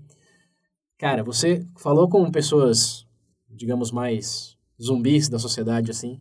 cara, 0.97 1.23
você 1.23 1.63
falou 1.77 2.09
com 2.09 2.31
pessoas, 2.31 3.05
digamos 3.49 3.91
mais 3.91 4.57
zumbis 4.81 5.29
da 5.29 5.37
sociedade 5.37 5.91
assim, 5.91 6.19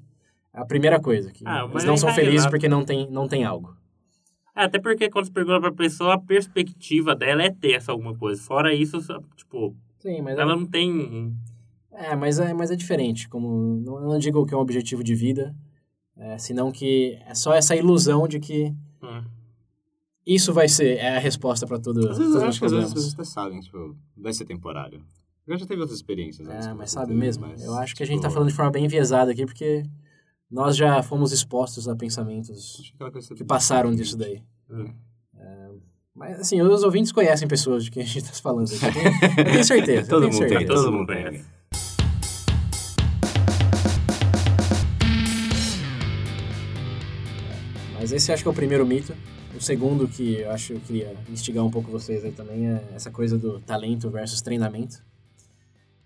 é 0.55 0.61
a 0.61 0.67
primeira 0.67 1.01
coisa 1.01 1.31
que 1.33 1.45
Ah, 1.47 1.67
eles 1.71 1.85
não 1.85 1.97
são 1.97 2.11
felizes 2.11 2.33
enraizado. 2.35 2.51
porque 2.51 2.69
não 2.69 2.85
tem 2.85 3.11
não 3.11 3.27
tem 3.27 3.45
algo. 3.45 3.75
É, 4.55 4.65
até 4.65 4.79
porque 4.79 5.09
quando 5.11 5.27
você 5.27 5.33
pergunta 5.33 5.61
pra 5.61 5.73
pessoa, 5.73 6.15
a 6.15 6.19
perspectiva 6.19 7.15
dela 7.17 7.43
é 7.43 7.51
ter 7.51 7.73
essa 7.73 7.91
alguma 7.93 8.15
coisa. 8.17 8.43
Fora 8.43 8.75
isso, 8.75 9.01
só, 9.01 9.19
tipo, 9.37 9.75
Sim, 9.99 10.21
mas 10.23 10.39
ela 10.39 10.55
não 10.55 10.67
tem. 10.67 11.35
É, 11.93 12.15
mas 12.17 12.39
é, 12.39 12.53
mas 12.53 12.71
é 12.71 12.77
diferente. 12.77 13.29
Como, 13.29 13.81
não, 13.85 13.95
eu 14.03 14.09
não 14.09 14.19
digo 14.19 14.45
que 14.47 14.53
é 14.53 14.57
um 14.57 14.61
objetivo 14.61 15.03
de 15.03 15.15
vida, 15.15 15.55
é, 16.17 16.37
senão 16.39 16.71
que 16.71 17.19
é 17.27 17.35
só 17.35 17.55
essa 17.55 17.75
ilusão 17.77 18.27
de 18.29 18.39
que 18.41 18.75
Hum. 19.03 19.25
isso 20.25 20.53
vai 20.53 20.69
ser 20.69 20.97
é 20.99 21.17
a 21.17 21.19
resposta 21.19 21.67
para 21.67 21.79
tudo, 21.79 22.09
Às 22.09 22.19
vezes, 22.19 22.35
eu 22.35 22.45
acho 22.45 22.59
que 22.61 22.67
às 22.67 22.73
vezes 22.73 22.87
as 22.89 22.95
pessoas 22.95 23.15
até 23.15 23.25
sabem, 23.25 23.61
tipo, 23.61 23.97
vai 24.17 24.33
ser 24.33 24.45
temporário. 24.45 25.03
Eu 25.47 25.57
já 25.59 25.67
teve 25.67 25.81
outras 25.81 25.99
experiências. 25.99 26.49
É, 26.49 26.73
mas 26.73 26.93
sabe 26.93 27.13
mesmo? 27.15 27.47
mas, 27.47 27.65
Eu 27.65 27.75
acho 27.75 27.97
que 27.97 28.03
a 28.03 28.07
gente 28.07 28.17
tipo, 28.19 28.29
tá 28.29 28.31
falando 28.31 28.49
de 28.49 28.55
forma 28.55 28.71
bem 28.71 28.85
enviesada 28.85 29.33
aqui, 29.33 29.45
porque 29.45 29.83
nós 30.53 30.77
já 30.77 31.03
fomos 31.03 31.33
expostos 31.33 31.89
a 31.89 31.97
pensamentos 31.97 32.93
que 32.99 33.35
que 33.37 33.45
passaram 33.45 33.95
disso 33.95 34.19
daí. 34.19 34.43
Hum. 34.71 34.93
Mas, 36.15 36.41
assim, 36.41 36.61
os 36.61 36.83
ouvintes 36.83 37.11
conhecem 37.11 37.49
pessoas 37.49 37.85
de 37.85 37.91
quem 37.91 38.03
a 38.03 38.07
gente 38.07 38.25
tá 38.27 38.35
falando 38.35 38.67
aqui. 38.67 38.85
Eu 38.85 38.93
tenho, 38.93 39.39
eu 39.39 39.45
tenho 39.47 39.65
certeza. 39.65 40.09
Todo 40.11 40.29
tenho 40.29 40.33
mundo 40.35 40.49
certeza. 40.49 40.59
tem, 40.59 40.67
Todo 40.67 40.93
mundo 40.93 41.07
tem. 41.07 41.45
Mas 47.95 48.13
esse 48.13 48.31
acho 48.31 48.43
que 48.43 48.49
é 48.49 48.53
o 48.53 48.55
primeiro 48.55 48.87
mito. 48.87 49.15
O 49.57 49.61
segundo 49.61 50.07
que 50.07 50.41
eu 50.41 50.51
acho 50.51 50.69
que 50.69 50.73
eu 50.75 50.81
queria 50.81 51.17
instigar 51.31 51.65
um 51.65 51.71
pouco 51.71 51.91
vocês 51.91 52.23
aí 52.25 52.33
também 52.33 52.69
é 52.69 52.83
essa 52.95 53.11
coisa 53.11 53.39
do 53.39 53.59
talento 53.61 54.11
versus 54.11 54.43
treinamento. 54.43 55.03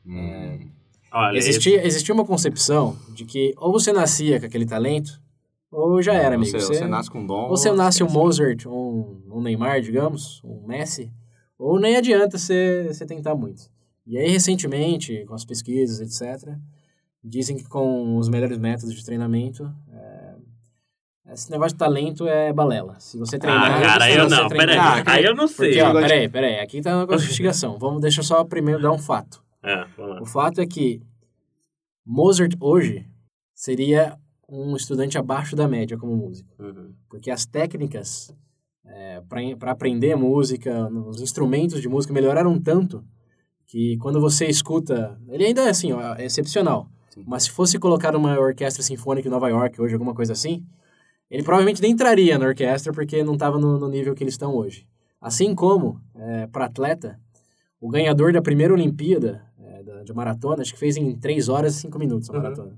Hum. 0.07 0.69
Olha, 1.13 1.37
Existia, 1.39 1.87
existia 1.87 2.15
uma 2.15 2.25
concepção 2.25 2.97
de 3.15 3.25
que 3.25 3.55
ou 3.57 3.73
você 3.73 3.93
nascia 3.93 4.39
com 4.41 4.47
aquele 4.47 4.67
talento, 4.67 5.21
ou 5.71 6.03
já 6.03 6.13
era, 6.15 6.35
amigo. 6.35 6.51
Você, 6.51 6.59
Você, 6.67 6.87
nasce 6.87 7.11
com 7.11 7.27
dom. 7.27 7.43
ou 7.49 7.57
você 7.57 7.73
nasce 7.73 8.03
um. 8.03 8.09
Mozart, 8.11 8.67
um, 8.67 9.23
um 9.31 9.41
Neymar, 9.41 9.81
digamos, 9.81 10.41
um 10.45 10.67
Messi, 10.67 11.11
ou 11.59 11.79
nem 11.81 11.97
adianta 11.97 12.37
você, 12.39 12.89
você 12.93 13.07
tentar 13.07 13.35
muito. 13.35 13.63
E 14.07 14.17
aí, 14.19 14.29
recentemente, 14.31 15.25
com 15.27 15.35
as 15.35 15.45
pesquisas, 15.45 16.01
etc., 16.01 16.55
dizem 17.25 17.57
que 17.57 17.65
com 17.65 18.17
os 18.19 18.29
melhores 18.29 18.57
métodos 18.59 18.95
de 18.95 19.05
treinamento, 19.05 19.69
é, 19.93 20.35
esse 21.33 21.51
negócio 21.51 21.73
de 21.73 21.79
talento 21.79 22.29
é 22.29 22.53
balela. 22.53 22.95
Se 23.01 23.19
você 23.19 23.37
treinar... 23.37 23.79
Ah, 23.79 23.83
cara, 23.83 24.11
eu 24.13 24.29
não. 24.29 24.49
treinar- 24.49 24.67
Peraí. 24.69 24.79
Ah, 24.79 25.03
Aí 25.07 25.25
eu 25.25 25.35
não 25.35 25.49
sei. 25.49 25.69
Porque, 25.71 25.83
ó, 25.83 25.93
peraí, 25.93 26.29
peraí, 26.29 26.61
aqui 26.61 26.81
tá 26.81 26.95
uma 26.97 27.03
investigação. 27.15 27.77
Vamos, 27.79 28.01
deixa 28.01 28.21
eu 28.21 28.25
só 28.25 28.45
primeiro 28.45 28.81
dar 28.81 28.93
um 28.93 28.99
fato. 28.99 29.43
É. 29.67 29.87
O 30.21 30.27
fato 30.27 30.61
é 30.61 30.67
que 30.67 31.03
Mozart 32.05 32.55
hoje 32.61 33.07
seria 33.53 34.17
um 34.49 34.77
estudante 34.77 35.19
abaixo 35.19 35.57
da 35.57 35.67
média 35.67 35.99
como 35.99 36.17
músico. 36.17 36.49
Uhum. 36.63 36.95
Porque 37.09 37.31
as 37.31 37.45
técnicas 37.45 38.33
para 39.59 39.71
aprender 39.71 40.17
música, 40.17 40.89
os 40.89 41.21
instrumentos 41.21 41.81
de 41.81 41.89
música 41.89 42.15
melhoraram 42.15 42.59
tanto 42.61 43.05
que 43.67 43.97
quando 43.99 44.21
você 44.21 44.47
escuta. 44.47 45.19
Ele 45.29 45.47
ainda 45.47 45.63
é 45.63 45.71
assim, 45.71 45.93
ó, 45.93 46.15
é 46.15 46.25
excepcional. 46.25 46.89
Sim. 47.11 47.25
Mas 47.27 47.45
se 47.45 47.51
fosse 47.51 47.79
colocar 47.79 48.13
numa 48.13 48.39
orquestra 48.39 48.83
sinfônica 48.83 49.27
em 49.27 49.31
Nova 49.31 49.49
York 49.49 49.81
hoje, 49.81 49.95
alguma 49.95 50.15
coisa 50.15 50.33
assim, 50.33 50.65
ele 51.31 51.43
provavelmente 51.43 51.83
nem 51.83 51.93
entraria 51.93 52.39
na 52.39 52.47
orquestra 52.47 52.93
porque 52.93 53.25
não 53.25 53.35
estava 53.35 53.59
no, 53.59 53.79
no 53.79 53.89
nível 53.89 54.15
que 54.15 54.23
eles 54.23 54.35
estão 54.35 54.55
hoje. 54.55 54.87
Assim 55.21 55.55
como, 55.55 56.01
para 56.53 56.67
atleta, 56.67 57.19
o 57.81 57.89
ganhador 57.89 58.33
da 58.33 58.43
primeira 58.43 58.73
Olimpíada 58.73 59.29
é, 59.29 59.33
da, 59.33 59.46
de 60.07 60.15
maratona, 60.15 60.63
acho 60.63 60.73
que 60.73 60.79
fez 60.79 60.97
em 60.97 61.15
3 61.17 61.49
horas 61.49 61.77
e 61.77 61.81
5 61.81 61.99
minutos 61.99 62.31
a 62.31 62.33
Uhum. 62.33 62.43
maratona. 62.43 62.73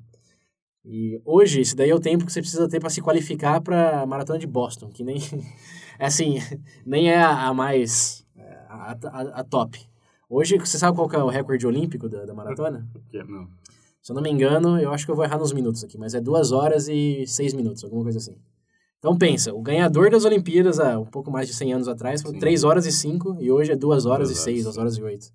E 0.84 1.20
hoje, 1.24 1.60
esse 1.60 1.76
daí 1.76 1.90
é 1.90 1.94
o 1.94 2.00
tempo 2.00 2.24
que 2.24 2.32
você 2.32 2.40
precisa 2.40 2.68
ter 2.68 2.80
para 2.80 2.88
se 2.90 3.00
qualificar 3.02 3.60
para 3.60 4.00
a 4.00 4.06
maratona 4.06 4.38
de 4.38 4.46
Boston, 4.46 4.88
que 4.88 5.04
nem 5.04 5.16
é 5.98 6.06
assim, 6.06 6.36
nem 6.86 7.10
é 7.10 7.20
a, 7.20 7.48
a 7.48 7.54
mais 7.54 8.24
é, 8.36 8.42
a, 8.68 8.96
a, 9.02 9.20
a 9.40 9.44
top. 9.44 9.78
Hoje, 10.30 10.58
você 10.58 10.78
sabe 10.78 10.96
qual 10.96 11.10
é 11.12 11.18
o 11.22 11.28
recorde 11.28 11.66
olímpico 11.66 12.08
da, 12.08 12.24
da 12.24 12.34
maratona? 12.34 12.86
Não. 13.28 13.48
Se 14.02 14.12
eu 14.12 14.14
não 14.14 14.22
me 14.22 14.30
engano, 14.30 14.78
eu 14.80 14.90
acho 14.92 15.04
que 15.04 15.10
eu 15.10 15.16
vou 15.16 15.24
errar 15.24 15.36
nos 15.38 15.52
minutos 15.52 15.84
aqui, 15.84 15.98
mas 15.98 16.14
é 16.14 16.20
2 16.20 16.50
horas 16.52 16.88
e 16.88 17.26
6 17.26 17.52
minutos, 17.52 17.84
alguma 17.84 18.02
coisa 18.04 18.16
assim. 18.18 18.36
Então 18.98 19.16
pensa, 19.18 19.52
o 19.52 19.60
ganhador 19.60 20.10
das 20.10 20.24
Olimpíadas 20.24 20.80
há 20.80 20.98
um 20.98 21.04
pouco 21.04 21.30
mais 21.30 21.46
de 21.46 21.52
100 21.54 21.74
anos 21.74 21.88
atrás 21.88 22.22
foi 22.22 22.32
Sim. 22.32 22.38
3 22.38 22.64
horas 22.64 22.86
e 22.86 22.92
5 22.92 23.36
e 23.38 23.50
hoje 23.50 23.72
é 23.72 23.76
2 23.76 24.06
horas 24.06 24.28
Duas 24.28 24.38
e 24.38 24.42
6, 24.42 24.64
horas. 24.64 24.76
2 24.76 24.78
horas 24.78 24.96
e 24.96 25.02
8. 25.02 25.32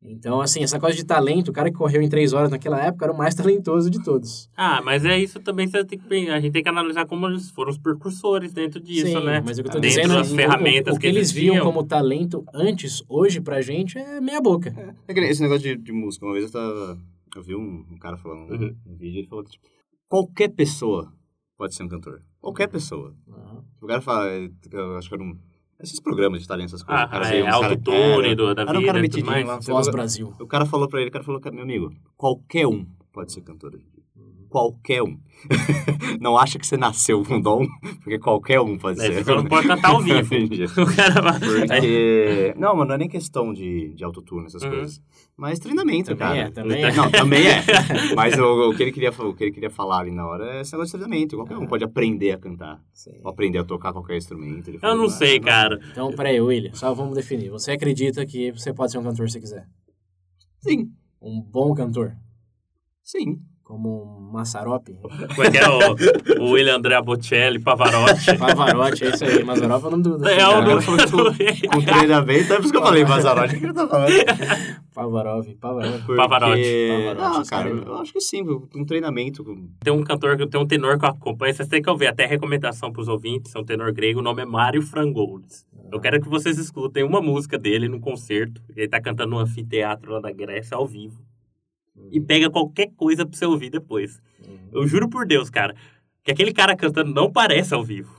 Então, 0.00 0.40
assim, 0.40 0.62
essa 0.62 0.78
coisa 0.78 0.96
de 0.96 1.04
talento, 1.04 1.48
o 1.48 1.52
cara 1.52 1.70
que 1.70 1.76
correu 1.76 2.00
em 2.00 2.08
3 2.08 2.32
horas 2.32 2.50
naquela 2.52 2.80
época 2.80 3.04
era 3.04 3.12
o 3.12 3.16
mais 3.18 3.34
talentoso 3.36 3.90
de 3.90 4.00
todos. 4.02 4.48
Ah, 4.56 4.80
mas 4.84 5.04
é 5.04 5.18
isso 5.18 5.40
também, 5.40 5.66
você 5.66 5.84
tem 5.84 5.98
que, 5.98 6.28
a 6.30 6.38
gente 6.40 6.52
tem 6.52 6.62
que 6.62 6.68
analisar 6.68 7.04
como 7.06 7.26
eles 7.26 7.50
foram 7.50 7.70
os 7.72 7.78
precursores 7.78 8.52
dentro 8.52 8.80
disso, 8.80 9.08
Sim, 9.08 9.24
né? 9.24 9.42
mas 9.44 9.58
o 9.58 9.62
que 9.62 9.68
eu 9.68 9.72
tô 9.72 9.80
dentro 9.80 9.96
dizendo 10.00 10.14
das 10.14 10.30
o- 10.30 10.36
ferramentas 10.36 10.94
o, 10.94 10.96
o 10.96 11.00
que, 11.00 11.06
eles 11.08 11.30
existiam. 11.30 11.54
viam 11.54 11.64
como 11.64 11.84
talento 11.84 12.44
antes, 12.54 13.02
hoje 13.08 13.40
pra 13.40 13.60
gente 13.60 13.98
é 13.98 14.20
meia 14.20 14.40
boca. 14.40 14.70
É 15.08 15.12
que 15.12 15.20
nem 15.20 15.30
esse 15.30 15.42
negócio 15.42 15.62
de, 15.62 15.76
de 15.76 15.92
música. 15.92 16.24
Uma 16.24 16.32
vez 16.34 16.44
eu 16.46 16.52
tava. 16.52 16.98
Eu 17.36 17.42
vi 17.42 17.54
um, 17.56 17.84
um 17.90 17.98
cara 17.98 18.16
falando 18.16 18.50
Uhum. 18.52 18.76
um 18.86 18.96
vídeo, 18.96 19.18
ele 19.18 19.26
falou 19.28 19.44
que 19.44 19.50
tipo, 19.50 19.66
qualquer 20.08 20.48
pessoa 20.50 21.12
pode 21.56 21.74
ser 21.74 21.82
um 21.82 21.88
cantor. 21.88 22.22
Qualquer 22.40 22.68
pessoa. 22.68 23.14
Aham. 23.28 23.64
O 23.82 23.86
cara 23.86 24.00
fala, 24.00 24.26
eu 24.30 24.96
acho 24.96 25.08
que 25.08 25.14
era 25.14 25.24
um. 25.24 25.36
Esses 25.80 26.00
programas 26.00 26.42
de 26.42 26.48
talento, 26.48 26.66
essas 26.68 26.82
coisas. 26.82 27.04
Ah, 27.04 27.06
o 27.06 27.10
cara 27.10 27.26
é, 27.26 27.30
veio, 27.30 27.42
um 27.44 27.50
cara- 27.50 27.56
autotune 27.68 28.26
era- 28.26 28.34
do- 28.36 28.54
da 28.54 28.62
era 28.62 28.70
um 28.72 28.80
vida 28.80 28.86
cara 28.92 28.98
e 29.06 29.08
tudo 29.08 29.16
metidinho 29.26 29.26
mais. 29.26 29.46
lá. 29.46 29.54
Voz 29.54 29.66
falou- 29.66 29.92
Brasil. 29.92 30.34
O 30.40 30.46
cara 30.46 30.66
falou 30.66 30.88
pra 30.88 31.00
ele, 31.00 31.08
o 31.08 31.12
cara 31.12 31.24
falou, 31.24 31.40
meu 31.52 31.62
amigo, 31.62 31.92
qualquer 32.16 32.66
um 32.66 32.84
pode 33.12 33.32
ser 33.32 33.42
cantor. 33.42 33.74
hoje 33.74 33.84
em 33.86 33.90
dia. 33.94 33.97
Qualquer 34.48 35.02
um. 35.02 35.18
não 36.20 36.36
acha 36.36 36.58
que 36.58 36.66
você 36.66 36.76
nasceu 36.76 37.22
com 37.24 37.40
dom, 37.40 37.64
porque 38.02 38.18
qualquer 38.18 38.60
um 38.60 38.76
pode 38.76 39.00
É, 39.00 39.04
ser. 39.12 39.24
você 39.24 39.34
não 39.36 39.44
pode 39.44 39.68
cantar 39.68 39.90
ao 39.90 40.00
vivo. 40.00 40.34
O 40.82 40.96
cara 40.96 41.20
vai... 41.22 41.38
Porque. 41.38 42.54
Não, 42.58 42.74
mano, 42.74 42.88
não 42.88 42.94
é 42.96 42.98
nem 42.98 43.08
questão 43.08 43.52
de, 43.52 43.94
de 43.94 44.02
autotune, 44.02 44.46
essas 44.46 44.62
Uhum. 44.62 44.70
coisas. 44.70 45.00
Mas 45.36 45.60
treinamento, 45.60 46.06
Também 46.16 46.18
cara. 46.18 46.38
é, 46.40 46.50
também 46.50 46.82
é. 46.82 46.92
Não, 46.92 47.10
também 47.10 47.46
é. 47.46 47.62
Mas 48.16 48.36
o, 48.36 48.70
o 48.70 48.74
que 48.76 48.82
ele 48.82 48.90
queria, 48.90 49.10
o 49.10 49.32
que 49.34 49.44
ele 49.44 49.52
queria 49.52 49.70
falar 49.70 50.00
ali 50.00 50.10
na 50.10 50.26
hora 50.26 50.56
é 50.56 50.60
esse 50.62 50.72
negócio 50.72 50.98
de 50.98 51.04
treinamento. 51.04 51.36
Qualquer 51.36 51.56
um 51.56 51.66
pode 51.68 51.84
aprender 51.84 52.32
a 52.32 52.38
cantar. 52.38 52.82
Sim. 52.92 53.20
Ou 53.22 53.30
aprender 53.30 53.58
a 53.58 53.64
tocar 53.64 53.92
qualquer 53.92 54.16
instrumento. 54.16 54.68
Ele 54.68 54.80
Eu 54.82 54.96
não 54.96 55.04
"Ah, 55.04 55.10
sei, 55.10 55.38
cara. 55.38 55.78
Então, 55.92 56.10
peraí, 56.12 56.40
William, 56.40 56.74
só 56.74 56.92
vamos 56.92 57.14
definir. 57.14 57.50
Você 57.50 57.70
acredita 57.70 58.26
que 58.26 58.50
você 58.50 58.72
pode 58.74 58.90
ser 58.90 58.98
um 58.98 59.04
cantor 59.04 59.30
se 59.30 59.38
quiser? 59.38 59.68
Sim, 60.58 60.90
Um 61.22 61.40
bom 61.40 61.72
cantor? 61.74 62.16
sim. 63.04 63.38
Como 63.68 64.16
um 64.18 64.32
Massarope? 64.32 64.98
Como 64.98 65.42
é 65.46 65.50
que 65.50 65.58
é 65.58 65.68
o, 65.68 66.42
o 66.42 66.52
William 66.52 66.76
Andrea 66.76 67.02
Bocelli, 67.02 67.58
Pavarotti? 67.58 68.34
Pavarotti, 68.38 69.04
é 69.04 69.10
isso 69.10 69.24
aí. 69.24 69.44
Mazzaropi 69.44 69.84
é 69.84 69.88
o 69.88 69.90
nome 69.90 70.02
do... 70.04 70.16
do 70.16 70.26
É 70.26 70.36
filho, 70.36 70.48
o 70.48 70.96
né? 70.96 71.04
do... 71.04 71.68
Com 71.68 71.82
treinamento, 71.82 72.50
é 72.50 72.56
por 72.56 72.62
isso 72.62 72.72
que 72.72 72.78
eu 72.78 72.82
falei 72.82 73.04
Mazzarotti. 73.04 73.56
O 73.56 73.58
que 73.58 73.66
ele 73.66 73.74
tá 73.74 73.86
falando? 73.86 74.10
Pavarotti, 74.94 75.54
Pavarotti. 75.56 75.98
Porque... 75.98 76.16
Pavarotti. 76.16 77.14
Não, 77.18 77.42
cara, 77.44 77.68
eu 77.68 77.94
acho 77.96 78.10
que 78.14 78.22
sim. 78.22 78.42
Um 78.74 78.86
treinamento. 78.86 79.44
Tem 79.84 79.92
um 79.92 80.02
cantor, 80.02 80.38
tem 80.48 80.58
um 80.58 80.66
tenor 80.66 80.98
que 80.98 81.04
eu 81.04 81.10
acompanho, 81.10 81.52
vocês 81.52 81.68
têm 81.68 81.82
que 81.82 81.90
ouvir, 81.90 82.06
até 82.06 82.24
recomendação 82.24 82.90
pros 82.90 83.06
ouvintes, 83.06 83.54
é 83.54 83.58
um 83.58 83.64
tenor 83.64 83.92
grego, 83.92 84.20
o 84.20 84.22
nome 84.22 84.40
é 84.40 84.46
Mário 84.46 84.80
Frangoulis. 84.80 85.66
Eu 85.92 86.00
quero 86.00 86.18
que 86.22 86.28
vocês 86.28 86.56
escutem 86.56 87.04
uma 87.04 87.20
música 87.20 87.58
dele 87.58 87.86
num 87.86 88.00
concerto, 88.00 88.62
ele 88.74 88.88
tá 88.88 88.98
cantando 88.98 89.32
no 89.32 89.38
anfiteatro 89.38 90.12
lá 90.12 90.20
da 90.20 90.32
Grécia, 90.32 90.74
ao 90.74 90.86
vivo. 90.86 91.27
E 92.10 92.20
pega 92.20 92.50
qualquer 92.50 92.90
coisa 92.96 93.26
pra 93.26 93.36
você 93.36 93.44
ouvir 93.44 93.70
depois. 93.70 94.20
Eu 94.72 94.86
juro 94.86 95.08
por 95.08 95.26
Deus, 95.26 95.50
cara, 95.50 95.74
que 96.22 96.30
aquele 96.30 96.52
cara 96.52 96.76
cantando 96.76 97.12
não 97.12 97.30
parece 97.30 97.74
ao 97.74 97.84
vivo. 97.84 98.17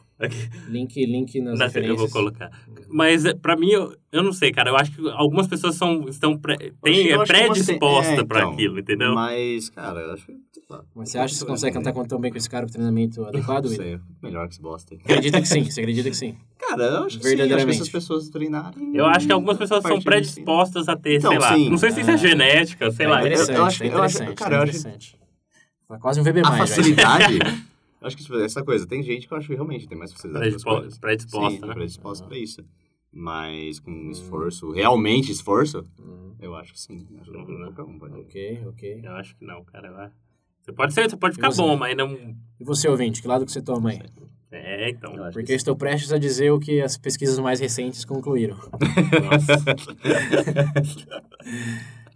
Link, 0.68 1.06
link 1.06 1.40
nas 1.42 1.58
Na- 1.60 1.66
referências. 1.66 1.98
eu 2.00 2.08
vou 2.08 2.10
colocar. 2.10 2.52
Mas 2.90 3.24
é, 3.26 3.34
pra 3.34 3.56
mim, 3.56 3.70
eu, 3.70 3.96
eu 4.12 4.22
não 4.24 4.34
sei, 4.34 4.52
cara. 4.52 4.70
Eu 4.70 4.76
acho 4.76 4.92
que 4.92 5.10
algumas 5.12 5.48
pessoas 5.48 5.76
são, 5.76 6.08
estão 6.10 6.38
pré, 6.38 6.58
tem, 6.84 7.08
Eu 7.08 7.14
é 7.14 7.18
umas 7.18 7.30
tem- 7.30 7.46
predisposta 7.46 8.14
é, 8.14 8.24
pra 8.26 8.40
então, 8.40 8.52
aquilo, 8.52 8.80
entendeu? 8.80 9.14
Mas, 9.16 9.70
cara, 9.70 10.00
eu 10.02 10.12
acho 10.14 10.26
que. 10.26 10.34
lá, 10.70 10.84
Mas 10.96 11.10
você 11.12 11.18
acha 11.20 11.34
que 11.34 11.40
você 11.40 11.46
consegue 11.46 11.74
cantar 11.78 11.94
com- 11.94 12.04
tão 12.06 12.20
bem 12.20 12.32
com 12.32 12.38
esse 12.38 12.50
cara 12.50 12.66
com 12.66 12.72
treinamento 12.72 13.24
adequado, 13.26 13.66
Não 13.66 13.72
William? 13.72 13.98
sei, 13.98 14.00
melhor 14.22 14.48
que 14.48 14.54
esse 14.56 14.62
bosta. 14.62 14.96
Acredita 14.96 15.40
que 15.42 15.48
sim, 15.48 15.64
você 15.64 15.80
acredita 15.82 16.10
que 16.10 16.18
sim. 16.18 16.36
Cara, 16.58 16.84
eu 16.84 17.04
acho 17.06 17.06
que 17.06 17.12
sim. 17.12 17.18
Acho 17.18 17.20
que 17.20 17.28
Verdadeiramente. 17.38 17.76
essas 17.76 17.90
pessoas 17.90 18.30
treinarem. 18.30 18.92
Eu 18.96 19.06
acho 19.06 19.26
que 19.26 19.32
algumas 19.32 19.58
pessoas 19.58 19.82
são 19.84 20.02
predispostas 20.02 20.90
a 20.90 20.96
ter, 20.98 21.18
Então, 21.18 21.32
sei 21.32 21.40
lá. 21.40 21.54
sim. 21.56 21.70
Não 21.70 21.78
sei 21.78 21.92
se 21.92 22.02
isso 22.02 22.12
é 22.12 22.14
É. 22.14 22.18
genética, 22.18 22.92
sei 22.92 23.06
Tá 23.06 23.12
lá. 23.14 23.20
interessante, 23.22 23.56
eu 23.58 23.64
acho 23.66 23.78
tá 23.80 23.86
que- 23.86 23.92
eu 23.92 24.02
acho- 24.04 24.16
interessante, 24.18 24.38
cara, 24.38 24.50
tá 24.52 24.56
eu 24.58 24.62
acho- 24.64 24.78
interessante. 24.78 25.20
Tá 25.88 25.98
quase 25.98 26.20
um 26.20 26.24
VB+. 26.24 26.42
A 26.42 26.50
velho. 26.52 26.58
facilidade. 26.58 27.40
Acho 28.02 28.16
que 28.18 28.24
tipo, 28.24 28.38
essa 28.40 28.64
coisa, 28.64 28.88
tem 28.88 29.02
gente 29.04 29.28
que 29.28 29.34
eu 29.34 29.38
acho 29.38 29.48
que 29.48 29.54
realmente 29.56 29.88
tem 29.88 29.98
mais 29.98 30.12
facilidade. 30.14 30.50
com 30.52 30.56
as 30.56 30.64
Predispo- 30.64 30.82
coisas. 30.82 31.00
predisposta, 31.00 31.60
Sim, 31.62 31.68
né? 31.68 31.74
predisposta 31.74 32.28
pra 32.28 32.38
isso. 32.38 32.66
Mas 33.12 33.80
com 33.80 33.92
Hum. 33.92 34.12
esforço, 34.12 34.72
realmente 34.72 35.32
esforço, 35.32 35.84
Hum, 36.00 36.34
eu 36.40 36.56
acho 36.56 36.74
que 36.74 36.80
sim. 36.80 37.08
Acho 37.20 37.32
que 37.32 37.38
Uhum. 37.38 37.62
qualquer 37.74 37.82
um 37.84 38.00
pode. 38.00 38.14
ok, 38.16 38.64
ok. 38.68 39.02
Eu 39.04 39.12
acho 39.14 39.36
que 39.36 39.46
não, 39.46 39.64
cara. 39.64 39.90
acho- 40.06 40.16
Você 40.62 40.74
pode 40.74 40.94
ser, 40.94 41.10
você 41.10 41.18
pode 41.18 41.36
ficar 41.36 41.52
você? 41.52 41.62
bom, 41.62 41.76
mas 41.76 41.98
não. 41.98 42.14
E 42.60 42.64
você, 42.64 42.88
ouvinte, 42.88 43.22
que 43.22 43.28
lado 43.28 43.46
que 43.46 43.52
você 43.52 43.62
toma 43.62 43.90
aí? 43.92 44.02
É, 44.52 44.90
então. 44.90 45.16
Eu 45.16 45.24
Porque 45.32 45.44
que 45.44 45.52
eu 45.54 45.56
estou 45.56 45.76
prestes 45.76 46.12
a 46.12 46.18
dizer 46.20 46.52
o 46.52 46.60
que 46.60 46.82
as 46.82 46.98
pesquisas 46.98 47.40
mais 47.40 47.60
recentes 47.60 48.04
concluíram. 48.06 48.58
Nossa. 49.24 49.66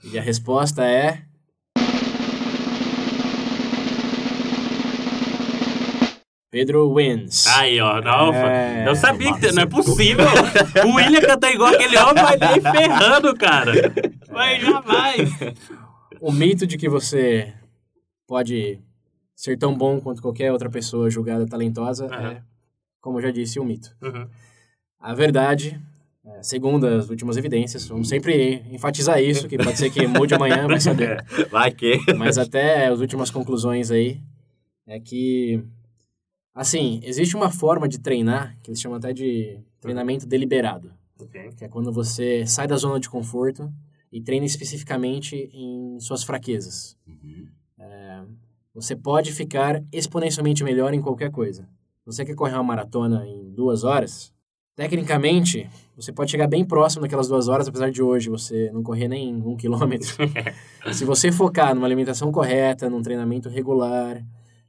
E 0.04 0.20
a 0.20 0.22
resposta 0.22 0.86
é... 0.86 1.24
Pedro 6.54 6.94
wins. 6.94 7.48
Aí, 7.48 7.82
ó. 7.82 8.00
Não, 8.00 8.32
É, 8.32 8.88
eu 8.88 8.96
sabia 8.96 9.34
que 9.34 9.52
não 9.52 9.64
é 9.64 9.66
possível. 9.66 10.24
o 10.86 10.96
William 10.96 11.22
cantar 11.22 11.52
igual 11.52 11.74
aquele 11.74 11.98
homem, 11.98 12.24
vai 12.24 12.38
nem 12.38 12.62
ferrando, 12.62 13.36
cara. 13.36 13.72
Vai 14.30 14.60
jamais. 14.60 15.32
O 16.22 16.32
mito 16.32 16.68
de 16.68 16.78
que 16.78 16.88
você 16.88 17.52
pode 18.28 18.80
ser 19.36 19.58
tão 19.58 19.76
bom 19.76 20.00
quanto 20.00 20.22
qualquer 20.22 20.52
outra 20.52 20.70
pessoa 20.70 21.10
julgada 21.10 21.48
talentosa 21.48 22.06
Aham. 22.06 22.34
é, 22.34 22.44
como 23.02 23.18
eu 23.18 23.24
já 23.24 23.32
disse, 23.32 23.60
um 23.60 23.66
mito. 23.66 23.90
Uhum. 24.00 24.28
A 25.00 25.16
verdade, 25.16 25.82
é, 26.24 26.44
segundo 26.44 26.86
as 26.86 27.10
últimas 27.10 27.36
evidências, 27.36 27.88
vamos 27.88 28.08
sempre 28.10 28.64
enfatizar 28.72 29.20
isso, 29.20 29.48
que 29.48 29.58
pode 29.58 29.80
ser 29.80 29.90
que 29.90 30.06
mude 30.06 30.36
amanhã, 30.36 30.68
vai 30.68 30.80
saber. 30.80 31.26
Vai 31.50 31.72
que. 31.72 31.98
Mas 32.16 32.38
até 32.38 32.86
as 32.86 33.00
últimas 33.00 33.32
conclusões 33.32 33.90
aí 33.90 34.22
é 34.88 35.00
que, 35.00 35.64
assim, 36.54 37.00
existe 37.04 37.36
uma 37.36 37.50
forma 37.50 37.88
de 37.88 38.00
treinar, 38.00 38.58
que 38.62 38.70
eles 38.70 38.82
chamam 38.82 38.98
até 38.98 39.14
de 39.14 39.60
treinamento 39.80 40.26
deliberado, 40.26 40.92
Ok. 41.20 41.52
que 41.58 41.66
é 41.66 41.68
quando 41.68 41.92
você 41.92 42.46
sai 42.46 42.68
da 42.68 42.76
zona 42.78 43.00
de 43.00 43.10
conforto 43.10 43.72
e 44.12 44.22
treina 44.22 44.46
especificamente 44.46 45.50
em 45.54 46.00
suas 46.00 46.24
fraquezas. 46.24 46.98
Uhum. 47.08 47.48
Você 48.74 48.96
pode 48.96 49.32
ficar 49.32 49.84
exponencialmente 49.92 50.64
melhor 50.64 50.94
em 50.94 51.02
qualquer 51.02 51.30
coisa. 51.30 51.70
Você 52.06 52.26
quer 52.26 52.34
correr 52.34 52.56
uma 52.56 52.64
maratona 52.64 53.26
em 53.28 53.52
duas 53.52 53.84
horas? 53.84 54.34
Tecnicamente, 54.76 55.70
você 55.96 56.12
pode 56.12 56.32
chegar 56.32 56.48
bem 56.48 56.66
próximo 56.66 57.04
daquelas 57.04 57.28
duas 57.28 57.48
horas, 57.48 57.68
apesar 57.68 57.92
de 57.92 58.02
hoje 58.02 58.30
você 58.30 58.72
não 58.72 58.82
correr 58.82 59.08
nem 59.08 59.36
um 59.36 59.56
quilômetro. 59.56 60.08
Se 60.92 61.06
você 61.06 61.32
focar 61.32 61.76
numa 61.76 61.86
alimentação 61.86 62.32
correta, 62.32 62.90
num 62.90 63.04
treinamento 63.04 63.48
regular 63.48 64.26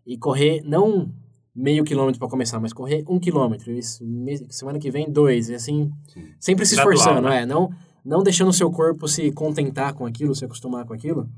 e 0.06 0.18
correr 0.18 0.60
não 0.62 1.10
meio 1.54 1.84
quilômetro 1.84 2.18
para 2.18 2.28
começar, 2.28 2.58
mas 2.58 2.72
correr 2.72 3.04
um 3.08 3.18
quilômetro, 3.18 3.70
isso, 3.70 4.04
semana 4.50 4.78
que 4.78 4.90
vem 4.90 5.10
dois, 5.10 5.48
e 5.48 5.54
assim, 5.54 5.92
Sim. 6.08 6.24
sempre 6.40 6.66
se 6.66 6.74
Gradual, 6.74 6.94
esforçando, 6.94 7.28
né? 7.28 7.42
é, 7.42 7.46
não, 7.46 7.70
não 8.04 8.22
deixando 8.22 8.48
o 8.48 8.52
seu 8.52 8.70
corpo 8.70 9.06
se 9.06 9.30
contentar 9.30 9.94
com 9.94 10.04
aquilo, 10.04 10.34
se 10.34 10.44
acostumar 10.44 10.84
com 10.84 10.92
aquilo, 10.92 11.28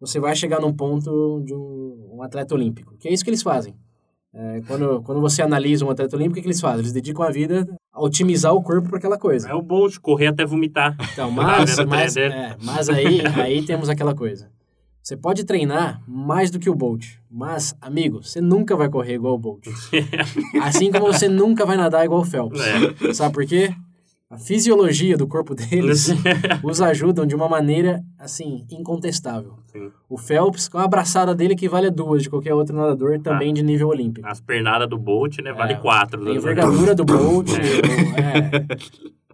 você 0.00 0.18
vai 0.18 0.34
chegar 0.34 0.60
num 0.60 0.72
ponto 0.72 1.42
de 1.44 1.54
um, 1.54 2.10
um 2.14 2.22
atleta 2.22 2.54
olímpico, 2.54 2.96
que 2.98 3.08
é 3.08 3.12
isso 3.12 3.24
que 3.24 3.30
eles 3.30 3.42
fazem. 3.42 3.74
É, 4.38 4.60
quando, 4.66 5.02
quando 5.02 5.20
você 5.20 5.40
analisa 5.40 5.84
um 5.84 5.90
atleta 5.90 6.14
olímpico, 6.14 6.38
o 6.38 6.42
que 6.42 6.46
eles 6.46 6.60
fazem? 6.60 6.80
Eles 6.80 6.92
dedicam 6.92 7.24
a 7.24 7.30
vida 7.30 7.66
a 7.90 8.02
otimizar 8.02 8.52
o 8.52 8.62
corpo 8.62 8.90
para 8.90 8.98
aquela 8.98 9.16
coisa. 9.16 9.48
É 9.48 9.54
o 9.54 9.62
Bolt, 9.62 9.96
correr 9.98 10.26
até 10.26 10.44
vomitar. 10.44 10.94
Então, 11.12 11.30
mas, 11.30 11.78
mas, 11.86 12.16
é, 12.18 12.54
mas 12.62 12.90
aí, 12.90 13.22
aí 13.42 13.64
temos 13.64 13.88
aquela 13.88 14.14
coisa. 14.14 14.50
Você 15.06 15.16
pode 15.16 15.44
treinar 15.44 16.02
mais 16.04 16.50
do 16.50 16.58
que 16.58 16.68
o 16.68 16.74
Bolt, 16.74 17.06
mas, 17.30 17.76
amigo, 17.80 18.24
você 18.24 18.40
nunca 18.40 18.74
vai 18.74 18.88
correr 18.88 19.14
igual 19.14 19.34
o 19.34 19.38
Bolt. 19.38 19.64
Assim 20.60 20.90
como 20.90 21.06
você 21.06 21.28
nunca 21.28 21.64
vai 21.64 21.76
nadar 21.76 22.04
igual 22.04 22.22
o 22.22 22.24
Phelps. 22.24 22.60
É. 22.60 23.14
Sabe 23.14 23.32
por 23.32 23.46
quê? 23.46 23.72
A 24.28 24.36
fisiologia 24.36 25.16
do 25.16 25.28
corpo 25.28 25.54
deles 25.54 26.08
os 26.60 26.80
ajudam 26.80 27.24
de 27.24 27.36
uma 27.36 27.48
maneira, 27.48 28.02
assim, 28.18 28.66
incontestável. 28.68 29.52
Sim. 29.70 29.92
O 30.08 30.18
Phelps, 30.18 30.68
com 30.68 30.78
a 30.78 30.82
abraçada 30.82 31.36
dele 31.36 31.54
que 31.54 31.68
vale 31.68 31.88
duas 31.88 32.24
de 32.24 32.28
qualquer 32.28 32.54
outro 32.54 32.74
nadador, 32.74 33.20
também 33.20 33.54
de 33.54 33.62
nível 33.62 33.86
olímpico. 33.86 34.26
As 34.26 34.40
pernadas 34.40 34.88
do 34.88 34.98
Bolt, 34.98 35.38
né? 35.38 35.52
Vale 35.52 35.74
É, 35.74 35.76
quatro. 35.76 36.20
A 36.20 36.24
do- 36.24 36.34
envergadura 36.34 36.96
do 36.96 37.04
Bolt, 37.04 37.48
o- 37.50 37.52
é, 38.20 38.66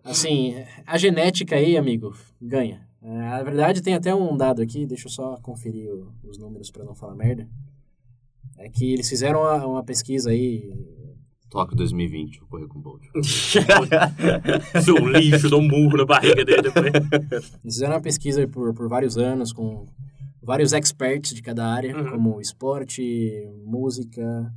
assim, 0.05 0.55
a 0.87 0.97
genética 0.99 1.57
aí, 1.57 1.77
amigo, 1.77 2.15
ganha. 2.41 2.87
É, 3.03 3.09
na 3.11 3.43
verdade, 3.43 3.83
tem 3.83 3.95
até 3.95 4.15
um 4.15 4.37
dado 4.37 4.63
aqui, 4.63 4.87
deixa 4.87 5.07
eu 5.07 5.11
só 5.11 5.37
conferir 5.39 5.91
os 6.23 6.39
números 6.39 6.71
para 6.71 6.85
não 6.85 6.95
falar 6.95 7.15
merda. 7.17 7.49
É 8.59 8.69
que 8.69 8.93
eles 8.93 9.09
fizeram 9.09 9.41
uma, 9.41 9.67
uma 9.67 9.85
pesquisa 9.85 10.31
aí. 10.31 10.73
Tóquio 11.51 11.77
2020, 11.77 12.39
vou 12.41 12.49
correr 12.49 12.67
com 12.69 12.79
o 12.79 12.83
Bolt. 12.83 13.03
Seu 14.83 14.97
lixo, 15.09 15.51
dá 15.51 15.57
um 15.57 15.67
murro 15.69 15.97
na 15.99 16.05
barriga 16.07 16.45
dele 16.45 16.63
depois. 16.63 16.87
Eles 17.63 17.75
fizeram 17.75 17.95
uma 17.95 18.01
pesquisa 18.01 18.47
por, 18.49 18.73
por 18.73 18.89
vários 18.89 19.19
anos 19.19 19.53
com 19.53 19.87
vários 20.43 20.73
experts 20.73 21.35
de 21.35 21.43
cada 21.43 21.67
área, 21.67 21.97
Uhum. 21.97 22.11
como 22.11 22.41
esporte, 22.41 23.03
música 23.65 24.53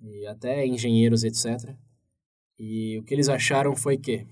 e 0.00 0.26
até 0.26 0.66
engenheiros, 0.66 1.24
etc. 1.24 1.74
E 2.58 2.98
o 2.98 3.02
que 3.02 3.12
eles 3.14 3.28
acharam 3.28 3.74
foi 3.76 3.96
que 3.98 4.26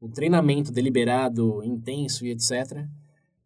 o 0.00 0.08
treinamento 0.08 0.70
deliberado, 0.72 1.62
intenso 1.64 2.24
e 2.26 2.30
etc. 2.30 2.84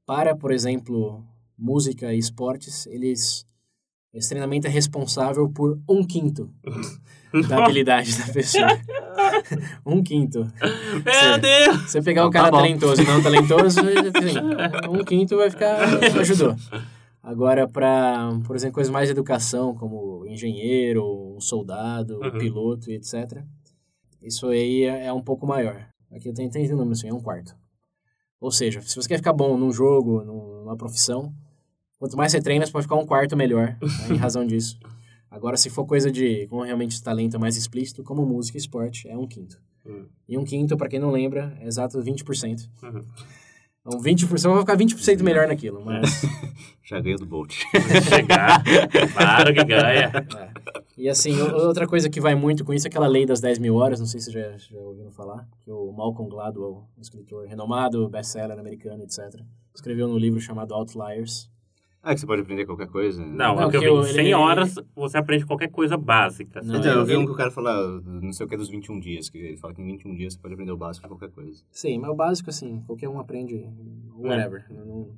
Para, 0.06 0.34
por 0.36 0.52
exemplo, 0.52 1.24
música 1.56 2.12
e 2.12 2.18
esportes, 2.18 2.86
eles 2.86 3.46
esse 4.12 4.28
treinamento 4.30 4.66
é 4.66 4.70
responsável 4.70 5.48
por 5.48 5.80
um 5.88 6.02
quinto 6.04 6.50
da 7.48 7.62
habilidade 7.62 8.18
da 8.18 8.32
pessoa. 8.32 8.66
um 9.86 10.02
quinto. 10.02 10.40
Meu 11.04 11.38
Deus! 11.40 11.82
Se 11.82 11.92
você 11.92 12.02
pegar 12.02 12.26
o 12.26 12.30
tá 12.30 12.40
cara 12.40 12.50
bom. 12.50 12.56
talentoso 12.56 13.00
e 13.02 13.06
não 13.06 13.22
talentoso, 13.22 13.78
assim, 13.86 14.88
um 14.90 15.04
quinto 15.04 15.36
vai 15.36 15.48
ficar. 15.48 15.78
ajudou. 16.20 16.56
Agora, 17.22 17.68
para, 17.68 18.30
por 18.44 18.56
exemplo, 18.56 18.74
coisas 18.74 18.90
mais 18.92 19.06
de 19.06 19.12
educação, 19.12 19.74
como 19.76 20.26
engenheiro, 20.26 21.36
soldado, 21.38 22.18
um 22.20 22.24
Uhum. 22.32 22.38
piloto 22.38 22.90
e 22.90 22.94
etc., 22.94 23.44
isso 24.20 24.48
aí 24.48 24.84
é, 24.84 25.06
é 25.06 25.12
um 25.12 25.22
pouco 25.22 25.46
maior. 25.46 25.86
Aqui 26.12 26.28
eu 26.28 26.34
tenho 26.34 26.50
30 26.50 26.74
números, 26.74 26.98
assim, 26.98 27.08
é 27.08 27.14
um 27.14 27.20
quarto. 27.20 27.54
Ou 28.40 28.50
seja, 28.50 28.80
se 28.82 28.96
você 28.96 29.08
quer 29.08 29.16
ficar 29.18 29.32
bom 29.32 29.56
num 29.56 29.72
jogo, 29.72 30.22
num- 30.24 30.60
numa 30.64 30.76
profissão, 30.76 31.32
quanto 31.98 32.16
mais 32.16 32.32
você 32.32 32.40
treina, 32.40 32.64
você 32.66 32.72
pode 32.72 32.84
ficar 32.84 32.96
um 32.96 33.06
quarto 33.06 33.36
melhor, 33.36 33.76
né, 33.80 34.14
em 34.14 34.16
razão 34.16 34.46
disso. 34.46 34.78
Agora, 35.30 35.56
se 35.56 35.70
for 35.70 35.84
coisa 35.86 36.10
de, 36.10 36.46
como 36.48 36.62
realmente 36.64 37.00
talento 37.02 37.36
é 37.36 37.38
mais 37.38 37.56
explícito, 37.56 38.02
como 38.02 38.24
música 38.26 38.56
e 38.58 38.60
esporte, 38.60 39.08
é 39.08 39.16
um 39.16 39.26
quinto. 39.26 39.60
Hum. 39.86 40.06
E 40.28 40.36
um 40.36 40.44
quinto, 40.44 40.76
para 40.76 40.88
quem 40.88 40.98
não 40.98 41.10
lembra, 41.10 41.56
é 41.60 41.66
exato 41.66 42.02
20%. 42.02 42.68
Uhum. 42.82 43.04
Então, 43.86 43.98
20%, 44.00 44.50
vai 44.50 44.60
ficar 44.60 44.76
20% 44.76 45.22
melhor 45.22 45.48
naquilo, 45.48 45.82
mas... 45.84 46.22
Já 46.84 47.00
ganhei 47.00 47.16
do 47.16 47.24
Bolt. 47.24 47.54
Chegar, 48.08 48.62
claro 49.12 49.54
que 49.54 49.64
ganha. 49.64 50.10
é. 50.12 50.80
E 50.98 51.08
assim, 51.08 51.40
outra 51.40 51.86
coisa 51.86 52.10
que 52.10 52.20
vai 52.20 52.34
muito 52.34 52.64
com 52.64 52.74
isso 52.74 52.86
é 52.86 52.88
aquela 52.88 53.06
lei 53.06 53.24
das 53.24 53.40
10 53.40 53.58
mil 53.58 53.76
horas, 53.76 54.00
não 54.00 54.06
sei 54.06 54.20
se 54.20 54.30
já, 54.30 54.56
já 54.56 54.78
ouviram 54.78 55.10
falar, 55.10 55.48
que 55.60 55.70
o 55.70 55.92
Malcolm 55.92 56.28
Gladwell, 56.28 56.84
um 56.98 57.00
escritor 57.00 57.46
renomado, 57.46 58.08
best-seller 58.08 58.58
americano, 58.58 59.02
etc., 59.02 59.40
escreveu 59.74 60.08
no 60.08 60.18
livro 60.18 60.40
chamado 60.40 60.74
Outliers. 60.74 61.49
Ah, 62.02 62.14
que 62.14 62.20
você 62.20 62.26
pode 62.26 62.40
aprender 62.40 62.64
qualquer 62.64 62.86
coisa. 62.88 63.20
né? 63.20 63.26
Não, 63.30 63.56
Não, 63.56 63.62
é 63.62 63.66
o 63.66 63.70
que 63.70 63.76
eu 63.76 64.02
vi. 64.02 64.10
Em 64.10 64.12
100 64.14 64.24
ele- 64.26 64.34
horas 64.34 64.74
você 64.96 65.18
aprende 65.18 65.44
qualquer 65.44 65.68
coisa 65.70 65.98
básica. 65.98 66.62
Não, 66.62 66.76
Então, 66.76 66.92
eu 66.92 67.04
vi 67.04 67.12
ele- 67.12 67.22
um 67.22 67.26
que 67.26 67.32
o 67.32 67.36
cara 67.36 67.50
fala, 67.50 68.00
não 68.00 68.32
sei 68.32 68.46
o 68.46 68.48
que, 68.48 68.54
é 68.54 68.58
dos 68.58 68.70
21 68.70 68.98
dias, 68.98 69.28
que 69.28 69.36
ele 69.36 69.56
fala 69.58 69.74
que 69.74 69.82
em 69.82 69.84
21 69.84 70.14
dias 70.14 70.32
você 70.32 70.38
pode 70.40 70.54
aprender 70.54 70.72
o 70.72 70.78
básico 70.78 71.04
de 71.06 71.08
qualquer 71.14 71.30
coisa. 71.34 71.62
Sim, 71.70 71.98
mas 71.98 72.10
o 72.10 72.14
básico, 72.14 72.48
assim, 72.48 72.80
qualquer 72.86 73.08
um 73.08 73.20
aprende, 73.20 73.66
whatever. 74.14 74.64
Não- 74.70 74.84
não- 74.86 75.08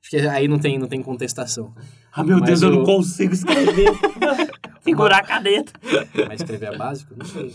acho 0.00 0.10
que 0.10 0.16
aí 0.16 0.48
não 0.48 0.58
tem, 0.58 0.78
não 0.78 0.88
tem 0.88 1.02
contestação. 1.02 1.74
Ah, 2.10 2.24
meu 2.24 2.38
Mas 2.38 2.48
Deus, 2.48 2.62
eu 2.62 2.70
não 2.70 2.82
o- 2.82 2.86
consigo 2.86 3.34
escrever. 3.34 3.90
Segurar 4.80 5.18
a 5.18 5.22
caneta. 5.22 5.72
Mas 6.26 6.40
escrever 6.40 6.72
é 6.72 6.76
básico? 6.78 7.14
Não 7.16 7.26
sei. 7.26 7.52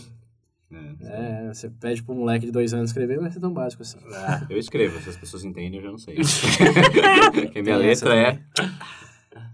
É. 0.72 1.44
É, 1.44 1.54
você 1.54 1.70
pede 1.70 2.02
pro 2.02 2.14
moleque 2.14 2.46
de 2.46 2.52
dois 2.52 2.74
anos 2.74 2.90
escrever, 2.90 3.20
não 3.20 3.30
ser 3.30 3.38
tão 3.40 3.52
básico 3.52 3.82
assim. 3.82 3.98
Eu 4.50 4.58
escrevo, 4.58 5.00
se 5.00 5.08
as 5.10 5.16
pessoas 5.16 5.44
entendem, 5.44 5.76
eu 5.78 5.82
já 5.84 5.90
não 5.90 5.98
sei. 5.98 6.16
Porque 7.32 7.62
minha 7.62 7.78
Tem 7.78 7.86
letra 7.86 8.14
é... 8.16 8.40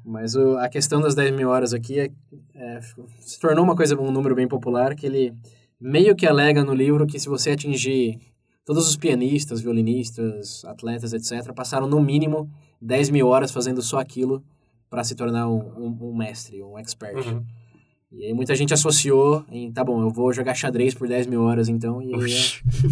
Mas 0.04 0.34
o- 0.34 0.56
a 0.58 0.68
questão 0.68 1.00
das 1.00 1.14
10 1.14 1.32
mil 1.34 1.48
horas 1.50 1.72
aqui 1.74 2.00
é, 2.00 2.10
é- 2.54 2.80
se 3.20 3.38
tornou 3.38 3.64
uma 3.64 3.76
coisa, 3.76 3.98
um 4.00 4.10
número 4.10 4.34
bem 4.34 4.48
popular, 4.48 4.94
que 4.94 5.06
ele 5.06 5.34
meio 5.80 6.14
que 6.16 6.26
alega 6.26 6.64
no 6.64 6.74
livro 6.74 7.06
que 7.06 7.18
se 7.20 7.28
você 7.28 7.50
atingir 7.50 8.18
todos 8.64 8.88
os 8.88 8.96
pianistas, 8.96 9.60
violinistas, 9.60 10.64
atletas, 10.64 11.12
etc., 11.12 11.52
passaram 11.52 11.86
no 11.86 12.00
mínimo 12.00 12.50
10 12.80 13.10
mil 13.10 13.26
horas 13.28 13.50
fazendo 13.52 13.82
só 13.82 13.98
aquilo 13.98 14.42
para 14.88 15.04
se 15.04 15.14
tornar 15.14 15.48
um, 15.48 15.58
um- 15.78 15.98
um 16.10 16.16
mestre, 16.16 16.62
um 16.62 16.78
expert. 16.78 17.26
Uhum. 17.26 17.44
E 18.14 18.26
aí 18.26 18.32
muita 18.34 18.54
gente 18.54 18.74
associou 18.74 19.44
em, 19.50 19.72
tá 19.72 19.82
bom, 19.82 20.00
eu 20.02 20.10
vou 20.10 20.32
jogar 20.32 20.54
xadrez 20.54 20.94
por 20.94 21.08
10 21.08 21.26
mil 21.26 21.42
horas 21.42 21.68
então, 21.68 22.02
e 22.02 22.14
aí 22.14 22.36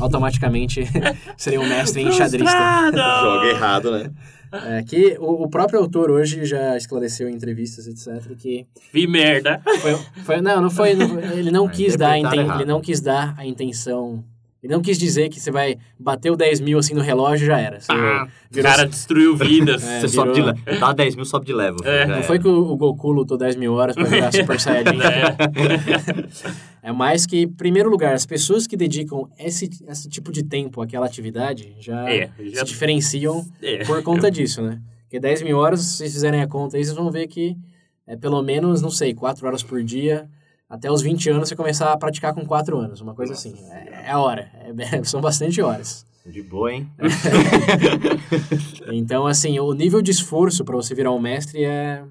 automaticamente 0.01 0.83
seria 1.37 1.61
um 1.61 1.69
mestre 1.69 2.03
em 2.03 2.11
xadrista. 2.11 2.91
Joga 2.93 3.47
errado, 3.49 3.91
né? 3.93 4.11
É, 4.53 4.83
que 4.83 5.17
o, 5.21 5.45
o 5.45 5.49
próprio 5.49 5.79
autor 5.79 6.11
hoje 6.11 6.45
já 6.45 6.77
esclareceu 6.77 7.29
em 7.29 7.35
entrevistas, 7.35 7.87
etc., 7.87 8.35
que 8.37 8.67
Vi 8.93 9.07
merda. 9.07 9.61
foi, 9.81 9.95
foi- 10.25 10.41
não, 10.41 10.61
não 10.61 10.71
foi, 10.71 10.95
não- 10.95 11.21
ele 11.21 11.53
não 11.53 11.69
quis 11.69 11.95
dar, 11.97 12.19
errado. 12.19 12.57
ele 12.61 12.65
não 12.65 12.81
quis 12.81 13.01
dar 13.01 13.33
a 13.39 13.47
intenção, 13.47 14.25
ele 14.63 14.73
não 14.73 14.81
quis 14.83 14.99
dizer 14.99 15.29
que 15.29 15.41
você 15.41 15.51
vai 15.51 15.77
bater 15.99 16.31
o 16.31 16.37
10 16.37 16.61
mil 16.61 16.79
assim 16.79 16.95
no 16.95 17.01
relógio 17.01 17.47
já 17.47 17.59
era. 17.59 17.81
Você 17.81 17.91
Ah, 17.93 18.27
o 18.51 18.55
virou- 18.55 18.71
cara 18.71 18.87
destruiu 18.87 19.37
vidas. 19.37 19.83
É, 19.89 20.01
Você 20.01 20.09
sobe 20.09 20.33
de 20.33 20.41
virou- 20.43 20.55
level. 20.67 20.81
Dá 20.81 20.93
10 20.93 21.17
mil, 21.17 21.25
sobe 21.25 21.47
de 21.47 21.53
level. 21.53 21.79
É, 21.85 22.07
não 22.07 22.23
foi 22.23 22.39
que 22.39 22.47
o, 22.49 22.71
o 22.73 22.77
Goku 22.77 23.11
lutou 23.13 23.37
10 23.39 23.57
mil 23.57 23.73
horas 23.75 23.95
pra 23.95 24.05
virar 24.05 24.31
Super 24.33 24.61
Saiyajin. 24.61 24.99
É. 25.01 26.31
É 26.83 26.93
mais 26.93 27.27
que, 27.27 27.43
em 27.43 27.49
primeiro 27.49 27.91
lugar, 27.91 28.15
as 28.15 28.25
pessoas 28.25 28.67
que 28.67 28.75
dedicam 28.77 29.29
esse, 29.39 29.69
esse 29.87 30.09
tipo 30.09 30.33
de 30.33 30.43
tempo 30.43 30.81
àquela 30.81 31.05
atividade 31.05 31.75
já, 31.79 32.11
É, 32.11 32.31
já- 32.53 32.61
se 32.61 32.65
diferenciam 32.73 33.45
É. 33.63 33.85
por 33.85 34.03
conta 34.03 34.31
disso, 34.31 34.63
né? 34.63 34.81
Porque 35.03 35.21
10 35.21 35.43
mil 35.43 35.59
horas, 35.59 35.81
se 35.81 35.97
vocês 35.99 36.13
fizerem 36.15 36.41
a 36.41 36.47
conta 36.47 36.77
aí, 36.79 36.85
vocês 36.85 36.97
vão 36.97 37.11
ver 37.11 37.27
que 37.27 37.55
é 38.07 38.17
pelo 38.17 38.43
menos, 38.43 38.81
não 38.81 38.91
sei, 38.91 39.13
4 39.13 39.47
horas 39.47 39.63
por 39.63 39.83
dia. 39.85 40.27
Até 40.71 40.89
os 40.89 41.03
20 41.03 41.29
anos 41.31 41.49
você 41.49 41.57
começar 41.57 41.93
a 41.93 41.97
praticar 41.97 42.33
com 42.33 42.47
4 42.47 42.79
anos, 42.79 43.01
uma 43.01 43.13
coisa 43.13 43.33
assim. 43.33 43.55
É, 43.71 44.11
é 44.11 44.17
hora. 44.17 44.49
É- 44.93 45.03
são 45.03 45.21
bastante 45.21 45.61
horas. 45.61 46.07
De 46.25 46.43
boa, 46.43 46.73
hein? 46.73 46.89
Então, 48.93 49.27
assim, 49.27 49.59
o 49.59 49.73
nível 49.73 50.01
de 50.01 50.13
esforço 50.13 50.65
para 50.65 50.77
você 50.77 50.95
virar 50.95 51.11
um 51.13 51.19
mestre 51.19 51.65
é, 51.65 52.05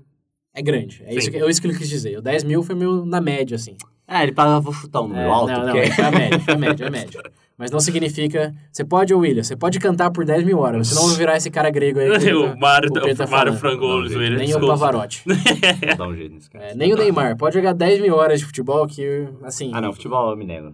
é 0.54 0.62
grande. 0.62 1.02
É 1.06 1.14
isso, 1.16 1.32
que, 1.32 1.38
é 1.38 1.50
isso 1.50 1.62
que 1.62 1.68
ele 1.68 1.78
quis 1.78 1.88
dizer. 1.88 2.18
O 2.18 2.22
10 2.22 2.44
mil 2.44 2.62
foi 2.62 2.76
meu 2.76 3.06
na 3.06 3.22
média, 3.22 3.56
assim. 3.56 3.78
Ah, 4.08 4.24
ele 4.24 4.34
fala, 4.34 4.60
vou 4.60 4.74
chutar 4.74 5.02
um 5.02 5.08
número 5.08 5.28
É, 5.28 5.32
alto, 5.32 5.52
não, 5.54 5.66
não, 5.68 5.76
é 5.78 6.02
a 6.02 6.12
média, 6.12 6.44
é 6.48 6.52
a 6.52 6.58
média, 6.58 6.84
é 6.84 6.88
a 6.88 6.92
média. 6.92 7.22
Mas 7.60 7.72
não 7.72 7.80
significa... 7.82 8.56
Você 8.72 8.86
pode, 8.86 9.14
ô 9.14 9.20
William, 9.20 9.44
você 9.44 9.54
pode 9.54 9.82
cantar 9.82 10.10
por 10.12 10.24
10 10.24 10.46
mil 10.46 10.60
horas, 10.60 10.88
senão 10.88 11.02
eu 11.02 11.08
vou 11.10 11.18
virar 11.18 11.36
esse 11.36 11.52
cara 11.52 11.70
grego 11.70 12.00
aí. 12.00 12.18
que 12.18 12.32
o 12.34 12.58
Mário, 12.58 12.90
tá 12.90 13.02
o 13.02 13.30
Mário 13.30 13.54
falando. 13.54 13.58
Frangolo, 13.58 14.10
Não, 14.10 14.22
ele 14.22 14.38
Nem 14.38 14.56
o. 14.56 14.66
Pavarotti. 14.66 15.24
Vou 15.28 15.98
dar 15.98 16.08
um 16.08 16.16
jeito 16.16 16.36
nesse 16.36 16.50
cara. 16.50 16.68
É, 16.68 16.74
nem 16.74 16.94
o 16.94 16.98
Neymar. 16.98 17.36
Pode 17.36 17.56
jogar 17.56 17.74
10 17.74 18.02
mil 18.02 18.16
horas 18.16 18.40
de 18.40 18.46
futebol 18.46 18.88
que, 18.88 19.28
assim... 19.44 19.72
Ah, 19.74 19.82
não, 19.82 19.92
futebol 19.92 20.32
eu 20.32 20.38
me 20.38 20.46
nego. 20.46 20.74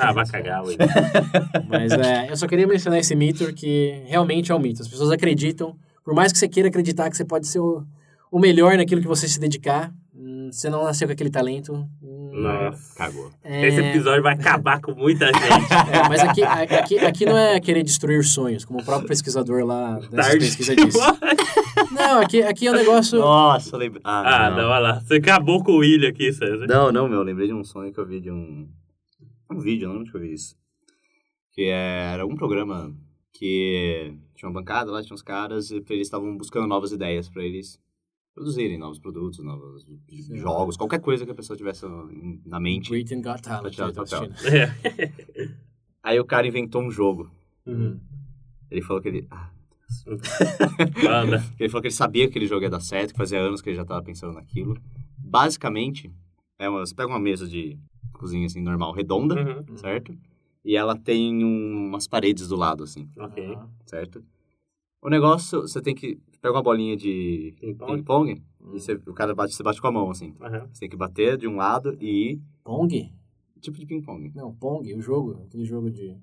Ah, 0.00 0.12
vai 0.12 0.26
cagar, 0.26 0.64
Will. 0.64 0.76
Mas 1.70 1.92
é, 1.92 2.28
eu 2.28 2.36
só 2.36 2.48
queria 2.48 2.66
mencionar 2.66 2.98
esse 2.98 3.14
mito 3.14 3.52
que 3.54 4.02
realmente 4.06 4.50
é 4.50 4.54
um 4.54 4.58
mito. 4.58 4.82
As 4.82 4.88
pessoas 4.88 5.12
acreditam, 5.12 5.76
por 6.04 6.12
mais 6.12 6.32
que 6.32 6.38
você 6.38 6.48
queira 6.48 6.68
acreditar 6.68 7.08
que 7.08 7.16
você 7.16 7.24
pode 7.24 7.46
ser 7.46 7.60
o, 7.60 7.84
o 8.32 8.40
melhor 8.40 8.76
naquilo 8.76 9.00
que 9.00 9.06
você 9.06 9.28
se 9.28 9.38
dedicar, 9.38 9.92
hum, 10.12 10.48
você 10.50 10.68
não 10.68 10.82
nasceu 10.82 11.06
com 11.06 11.12
aquele 11.12 11.30
talento, 11.30 11.86
Nossa. 12.40 12.94
Cagou. 12.96 13.30
É, 13.42 13.68
Esse 13.68 13.80
episódio 13.80 14.22
vai 14.22 14.34
acabar 14.34 14.80
com 14.80 14.92
muita 14.94 15.26
gente. 15.32 15.72
é, 15.92 16.08
mas 16.08 16.20
aqui, 16.20 16.42
aqui, 16.42 16.98
aqui 16.98 17.24
não 17.24 17.36
é 17.36 17.58
querer 17.60 17.82
destruir 17.82 18.22
sonhos, 18.24 18.64
como 18.64 18.80
o 18.80 18.84
próprio 18.84 19.08
pesquisador 19.08 19.64
lá 19.64 19.98
Tarde 20.14 20.38
pesquisa 20.38 20.76
disse. 20.76 20.98
Não, 21.92 22.20
aqui, 22.20 22.42
aqui 22.42 22.66
é 22.66 22.70
um 22.70 22.74
negócio... 22.74 23.18
Nossa, 23.18 23.76
lembrei. 23.76 24.02
Ah, 24.04 24.50
não, 24.50 24.68
olha 24.68 24.78
lá. 24.78 25.00
Você 25.00 25.14
acabou 25.14 25.62
com 25.62 25.72
o 25.72 25.78
William 25.78 26.08
aqui, 26.08 26.32
César. 26.32 26.66
Não, 26.66 26.92
não, 26.92 27.08
meu. 27.08 27.18
eu 27.18 27.24
Lembrei 27.24 27.46
de 27.46 27.54
um 27.54 27.64
sonho 27.64 27.92
que 27.92 27.98
eu 27.98 28.06
vi 28.06 28.20
de 28.20 28.30
um. 28.30 28.68
Um 29.50 29.58
vídeo, 29.60 29.86
não 29.88 29.94
lembro 29.94 30.02
onde 30.02 30.10
que 30.10 30.16
eu 30.16 30.20
vi 30.20 30.34
isso. 30.34 30.56
Que 31.52 31.68
era 31.68 32.26
um 32.26 32.34
programa 32.34 32.92
que 33.32 34.12
tinha 34.34 34.48
uma 34.48 34.60
bancada 34.60 34.90
lá, 34.90 35.02
tinha 35.02 35.14
uns 35.14 35.22
caras, 35.22 35.70
e 35.70 35.76
eles 35.88 36.06
estavam 36.06 36.36
buscando 36.36 36.66
novas 36.66 36.92
ideias 36.92 37.28
pra 37.28 37.42
eles 37.44 37.78
produzirem 38.36 38.76
novos 38.76 38.98
produtos, 38.98 39.38
novos 39.42 39.86
jogos, 40.34 40.76
qualquer 40.76 41.00
coisa 41.00 41.24
que 41.24 41.32
a 41.32 41.34
pessoa 41.34 41.56
tivesse 41.56 41.86
na 42.44 42.60
mente. 42.60 42.90
Britain 42.90 43.22
Got 43.22 43.40
Talent. 43.40 43.74
Aí 46.02 46.20
o 46.20 46.24
cara 46.24 46.46
inventou 46.46 46.82
um 46.82 46.90
jogo. 46.90 47.30
Uhum. 47.64 47.98
Ele 48.70 48.82
falou 48.82 49.00
que 49.02 49.08
ele. 49.08 49.26
ah, 49.30 49.50
Manda. 51.02 51.42
Ele 51.58 51.68
falou 51.70 51.80
que 51.80 51.88
ele 51.88 51.94
sabia 51.94 52.24
que 52.24 52.30
aquele 52.30 52.46
jogo 52.46 52.62
ia 52.62 52.68
dar 52.70 52.80
certo, 52.80 53.12
que 53.12 53.16
fazia 53.18 53.40
anos 53.40 53.62
que 53.62 53.70
ele 53.70 53.76
já 53.76 53.84
tava 53.86 54.02
pensando 54.02 54.34
naquilo. 54.34 54.76
Basicamente, 55.18 56.12
é 56.58 56.68
uma, 56.68 56.80
você 56.84 56.94
pega 56.94 57.08
uma 57.08 57.18
mesa 57.18 57.48
de 57.48 57.78
cozinha 58.12 58.46
assim, 58.46 58.60
normal, 58.60 58.92
redonda, 58.92 59.34
Uhum. 59.68 59.78
certo? 59.78 60.14
E 60.64 60.76
ela 60.76 60.94
tem 60.96 61.42
um- 61.44 61.86
umas 61.88 62.06
paredes 62.06 62.48
do 62.48 62.56
lado, 62.56 62.84
assim, 62.84 63.08
Ok. 63.18 63.54
Ah, 63.56 63.66
certo? 63.86 64.22
O 65.02 65.08
negócio, 65.08 65.62
você 65.62 65.80
tem 65.80 65.94
que 65.94 66.18
pegar 66.46 66.56
uma 66.56 66.62
bolinha 66.62 66.96
de 66.96 67.54
Ping-pong? 67.60 67.92
ping-pong 67.96 68.42
e 68.74 68.80
você, 68.80 68.94
o 69.06 69.12
cara 69.12 69.34
bate, 69.34 69.54
você 69.54 69.62
bate 69.62 69.80
com 69.80 69.86
a 69.88 69.92
mão, 69.92 70.10
assim. 70.10 70.34
Aham. 70.40 70.66
Você 70.72 70.80
tem 70.80 70.88
que 70.88 70.96
bater 70.96 71.36
de 71.36 71.46
um 71.46 71.56
lado 71.56 71.96
e 72.00 72.40
Pong? 72.64 73.12
tipo 73.60 73.78
de 73.78 73.86
ping-pong. 73.86 74.30
Não, 74.34 74.52
Pong, 74.54 74.92
o 74.94 75.00
jogo, 75.00 75.40
aquele 75.46 75.64
jogo 75.64 75.90
de... 75.90 76.16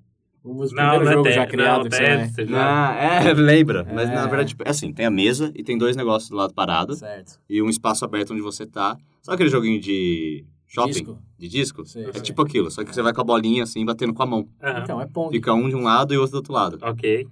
Um 0.44 0.56
dos 0.56 0.72
Não, 0.72 0.76
primeiros 1.00 1.04
não 1.06 1.10
é 1.10 1.14
jogos 1.14 1.28
te- 1.30 1.34
já 1.34 1.46
criado 1.46 1.84
não, 1.84 1.90
você 1.90 2.46
já. 2.46 2.90
Ah, 2.90 2.94
é, 3.24 3.32
lembra. 3.32 3.82
Mas 3.84 4.10
É. 4.10 4.14
na 4.14 4.26
verdade, 4.26 4.50
tipo, 4.50 4.62
é 4.62 4.68
assim, 4.70 4.92
tem 4.92 5.06
a 5.06 5.10
mesa 5.10 5.50
e 5.54 5.64
tem 5.64 5.76
dois 5.78 5.96
negócios 5.96 6.28
do 6.28 6.36
lado 6.36 6.52
parado 6.52 6.94
Certo. 6.94 7.40
e 7.48 7.62
um 7.62 7.68
espaço 7.70 8.04
aberto 8.04 8.32
onde 8.34 8.42
você 8.42 8.66
tá. 8.66 8.96
Sabe 9.22 9.36
aquele 9.36 9.48
joguinho 9.48 9.80
de 9.80 10.44
shopping? 10.66 10.90
Disco. 10.92 11.18
De 11.38 11.48
disco? 11.48 11.86
Sei, 11.86 12.04
é 12.04 12.12
sei. 12.12 12.20
tipo 12.20 12.42
aquilo, 12.42 12.70
só 12.70 12.84
que 12.84 12.94
você 12.94 13.00
vai 13.00 13.14
com 13.14 13.22
a 13.22 13.24
bolinha 13.24 13.62
assim, 13.62 13.82
batendo 13.86 14.12
com 14.12 14.22
a 14.22 14.26
mão. 14.26 14.46
Aham. 14.62 14.80
Então, 14.82 15.00
é 15.00 15.06
Pong. 15.06 15.32
Fica 15.34 15.54
um 15.54 15.66
de 15.66 15.76
um 15.76 15.82
lado 15.82 16.12
e 16.12 16.18
outro 16.18 16.32
do 16.32 16.36
outro 16.36 16.52
lado. 16.52 16.78
Ok. 16.82 17.26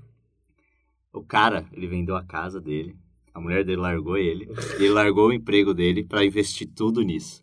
O 1.13 1.23
cara, 1.23 1.67
ele 1.73 1.87
vendeu 1.87 2.17
a 2.17 2.25
casa 2.25 2.61
dele, 2.61 2.97
a 3.35 3.41
mulher 3.41 3.65
dele 3.65 3.81
largou 3.81 4.17
ele, 4.17 4.49
e 4.79 4.85
ele 4.85 4.91
largou 4.91 5.29
o 5.29 5.33
emprego 5.33 5.75
dele 5.75 6.05
pra 6.05 6.25
investir 6.25 6.69
tudo 6.75 7.03
nisso. 7.03 7.43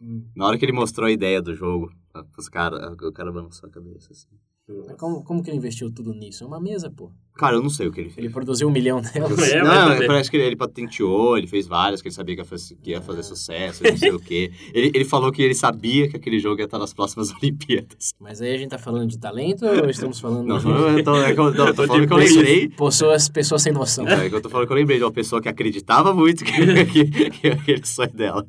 Hum. 0.00 0.24
Na 0.34 0.46
hora 0.46 0.58
que 0.58 0.64
ele 0.64 0.72
mostrou 0.72 1.06
a 1.06 1.12
ideia 1.12 1.42
do 1.42 1.54
jogo, 1.54 1.92
os 2.36 2.48
cara, 2.48 2.92
o 2.92 3.12
cara 3.12 3.30
balançou 3.30 3.68
a 3.68 3.72
cabeça 3.72 4.12
assim. 4.12 4.28
Mas 4.68 4.96
Como, 4.96 5.22
como 5.24 5.42
que 5.42 5.50
ele 5.50 5.58
investiu 5.58 5.92
tudo 5.92 6.14
nisso? 6.14 6.44
É 6.44 6.46
uma 6.46 6.60
mesa, 6.60 6.90
pô. 6.90 7.12
Cara, 7.34 7.56
eu 7.56 7.62
não 7.62 7.70
sei 7.70 7.86
o 7.86 7.92
que 7.92 8.00
ele 8.00 8.10
fez. 8.10 8.18
Ele 8.26 8.32
produziu 8.32 8.68
um 8.68 8.70
milhão 8.70 9.00
delas. 9.00 9.50
É, 9.50 9.58
não, 9.62 9.66
mas 9.68 9.92
também- 9.94 10.06
parece 10.06 10.30
que 10.30 10.36
ele, 10.36 10.44
ele 10.44 10.56
patenteou, 10.56 11.38
ele 11.38 11.46
fez 11.46 11.66
várias, 11.66 12.02
que 12.02 12.08
ele 12.08 12.14
sabia 12.14 12.34
que 12.36 12.40
ia 12.42 12.44
fazer, 12.44 12.74
que 12.82 12.90
ia 12.90 13.00
fazer 13.00 13.22
sucesso, 13.22 13.82
não 13.82 13.96
sei 13.96 14.10
o 14.10 14.20
quê. 14.20 14.52
Ele, 14.74 14.90
ele 14.94 15.04
falou 15.04 15.32
que 15.32 15.42
ele 15.42 15.54
sabia 15.54 16.08
que 16.08 16.16
aquele 16.16 16.38
jogo 16.38 16.60
ia 16.60 16.66
estar 16.66 16.78
nas 16.78 16.92
próximas 16.92 17.32
Olimpíadas. 17.42 18.12
Mas 18.20 18.40
aí 18.42 18.54
a 18.54 18.58
gente 18.58 18.68
tá 18.70 18.78
falando 18.78 19.08
de 19.08 19.18
talento 19.18 19.64
ou 19.64 19.88
estamos 19.88 20.20
falando 20.20 20.46
Não, 20.46 20.58
de 20.58 20.66
eu 20.68 21.04
tô, 21.04 21.16
é 21.16 21.32
eu, 21.32 21.36
não, 21.36 21.46
eu 21.48 21.54
tô 21.54 21.62
Eu 21.66 21.74
tô 21.74 21.86
falando 21.86 22.00
de 22.02 22.06
que 22.06 22.12
eu 22.12 22.16
lembrei. 22.18 22.68
pessoas, 22.68 23.28
pessoas 23.28 23.62
sem 23.62 23.72
noção? 23.72 24.06
É 24.06 24.28
que 24.28 24.34
eu 24.34 24.40
tô 24.40 24.50
falando 24.50 24.66
que 24.66 24.72
eu 24.72 24.76
lembrei 24.76 24.98
de 24.98 25.04
uma 25.04 25.12
pessoa 25.12 25.40
que 25.40 25.48
acreditava 25.48 26.12
muito 26.14 26.44
que, 26.44 26.52
que, 26.84 27.30
que 27.30 27.48
aquele 27.48 27.84
sonho 27.86 28.12
dela 28.12 28.46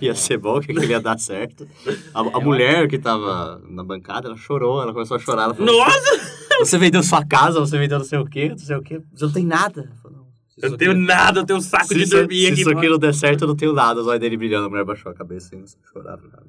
ia 0.00 0.14
ser 0.14 0.36
bom, 0.38 0.60
que 0.60 0.70
aquilo 0.72 0.84
ia 0.84 1.00
dar 1.00 1.18
certo. 1.18 1.66
A, 2.14 2.20
a 2.20 2.40
mulher 2.40 2.86
que 2.86 2.98
tava 2.98 3.62
na 3.68 3.82
bancada, 3.82 4.28
ela 4.28 4.36
chorou, 4.36 4.82
ela 4.82 4.92
começou 4.92 5.16
a 5.16 5.20
chorar. 5.20 5.44
Ela 5.44 5.54
falou, 5.54 5.74
Nossa! 5.74 6.45
Você 6.64 6.78
vendeu 6.78 7.02
sua 7.02 7.24
casa, 7.24 7.60
você 7.60 7.78
vendeu 7.78 7.98
não 7.98 8.04
sei 8.04 8.18
o 8.18 8.24
quê, 8.26 8.48
não 8.48 8.58
sei 8.58 8.76
o 8.76 8.82
quê. 8.82 9.00
Você 9.14 9.24
não 9.26 9.32
tem 9.32 9.46
nada. 9.46 9.90
Não, 10.04 10.26
se 10.48 10.64
Eu 10.64 10.70
não 10.70 10.76
tenho 10.78 10.90
aqui- 10.92 11.00
nada, 11.00 11.40
eu 11.40 11.44
tenho 11.46 11.58
um 11.58 11.62
saco 11.62 11.86
Se, 11.88 11.94
de 11.94 12.06
dormir 12.06 12.40
se 12.46 12.52
aqui. 12.52 12.60
isso 12.62 12.70
aqui 12.70 12.88
não 12.88 12.98
der 12.98 13.14
certo, 13.14 13.42
eu 13.42 13.48
não 13.48 13.56
tenho 13.56 13.72
nada. 13.72 14.00
Os 14.00 14.06
olhos 14.06 14.20
dele 14.20 14.36
brilhando, 14.36 14.66
a 14.66 14.70
mulher 14.70 14.84
baixou 14.84 15.10
a 15.12 15.14
cabeça 15.14 15.54
e 15.54 15.62
chorava. 15.92 16.22
Cara. 16.28 16.46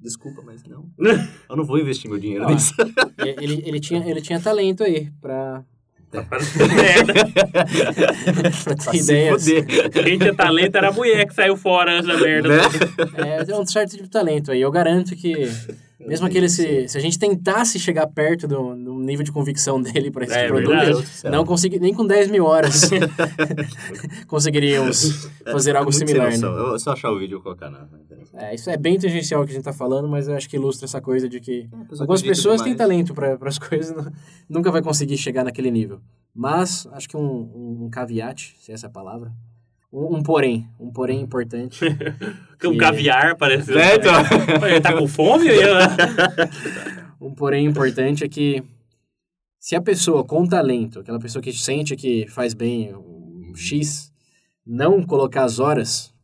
Desculpa, 0.00 0.42
mas 0.44 0.64
não. 0.64 0.88
Eu 1.48 1.56
não 1.56 1.64
vou 1.64 1.78
investir 1.78 2.10
meu 2.10 2.18
dinheiro 2.18 2.44
nisso. 2.46 2.74
Ele, 3.18 3.62
ele, 3.64 3.78
tinha, 3.78 4.04
ele 4.04 4.20
tinha 4.20 4.40
talento 4.40 4.82
aí 4.82 5.08
pra, 5.20 5.62
Merda. 6.12 7.12
pra 8.64 8.74
ter 8.74 8.84
Pra 8.84 8.92
se 8.92 8.96
ideias. 8.98 9.44
fuder. 9.44 9.90
Quem 9.90 10.18
tinha 10.18 10.34
talento 10.34 10.74
era 10.76 10.88
a 10.88 10.92
mulher 10.92 11.26
que 11.26 11.34
saiu 11.34 11.56
fora 11.56 11.92
antes 11.98 12.06
da 12.08 12.18
merda. 12.18 12.48
Né? 12.48 12.62
É, 13.16 13.44
tem 13.44 13.54
um 13.54 13.64
certo 13.64 13.90
tipo 13.92 14.02
de 14.04 14.10
talento 14.10 14.50
aí. 14.50 14.60
Eu 14.60 14.70
garanto 14.72 15.14
que, 15.14 15.48
mesmo 16.06 16.26
aquele, 16.26 16.48
se, 16.48 16.88
se 16.88 16.98
a 16.98 17.00
gente 17.00 17.18
tentasse 17.18 17.78
chegar 17.78 18.06
perto 18.06 18.46
do, 18.48 18.74
do 18.74 18.94
nível 18.98 19.24
de 19.24 19.30
convicção 19.32 19.80
dele 19.82 20.10
para 20.10 20.24
esse 20.24 20.34
É 20.34 20.46
produto, 20.48 20.70
verdade. 20.70 21.30
não 21.30 21.44
consegui, 21.44 21.78
nem 21.78 21.94
com 21.94 22.06
10 22.06 22.30
mil 22.30 22.44
horas 22.44 22.90
conseguiríamos 24.26 25.28
fazer 25.50 25.76
algo 25.76 25.92
similar. 25.92 26.30
Né? 26.30 26.46
Eu 26.46 26.68
vou 26.70 26.78
só 26.78 26.92
achar 26.92 27.10
o 27.10 27.18
vídeo 27.18 27.38
e 27.38 27.42
colocar 27.42 27.70
na. 27.70 27.86
É, 28.34 28.54
isso 28.54 28.70
é 28.70 28.76
bem 28.76 28.98
tangencial 28.98 29.44
que 29.44 29.50
a 29.52 29.54
gente 29.54 29.64
tá 29.64 29.72
falando, 29.72 30.08
mas 30.08 30.28
eu 30.28 30.34
acho 30.34 30.48
que 30.48 30.56
ilustra 30.56 30.86
essa 30.86 31.00
coisa 31.00 31.28
de 31.28 31.40
que 31.40 31.68
pessoa 31.88 32.02
algumas 32.02 32.22
pessoas 32.22 32.62
têm 32.62 32.72
demais. 32.72 32.78
talento 32.90 33.14
para 33.14 33.36
as 33.48 33.58
coisas 33.58 33.94
não- 33.94 34.12
nunca 34.48 34.70
vai 34.70 34.82
conseguir 34.82 35.16
chegar 35.18 35.44
naquele 35.44 35.70
nível. 35.70 36.00
Mas 36.34 36.86
acho 36.92 37.08
que 37.08 37.16
um, 37.16 37.20
um, 37.20 37.84
um 37.84 37.90
caveat, 37.90 38.54
se 38.60 38.72
essa 38.72 38.86
é 38.86 38.88
a 38.88 38.90
palavra, 38.90 39.32
um, 39.92 40.16
um 40.16 40.22
porém, 40.22 40.68
um 40.80 40.90
porém 40.90 41.20
importante. 41.20 41.80
Que 42.58 42.68
um 42.68 42.78
caviar 42.78 43.34
pareceu. 43.36 43.76
É, 43.76 43.96
então. 43.96 44.12
Ele 44.70 44.80
tá 44.80 44.96
com 44.96 45.08
fome? 45.08 45.48
Eu... 45.50 45.74
Um 47.20 47.34
porém 47.34 47.66
importante 47.66 48.22
é 48.22 48.28
que 48.28 48.62
se 49.58 49.74
a 49.74 49.80
pessoa 49.80 50.22
com 50.22 50.46
talento, 50.46 51.00
aquela 51.00 51.18
pessoa 51.18 51.42
que 51.42 51.52
sente 51.52 51.96
que 51.96 52.24
faz 52.28 52.54
bem 52.54 52.94
um 52.94 53.52
X, 53.56 54.12
não 54.64 55.02
colocar 55.02 55.42
as 55.42 55.58
horas, 55.58 56.14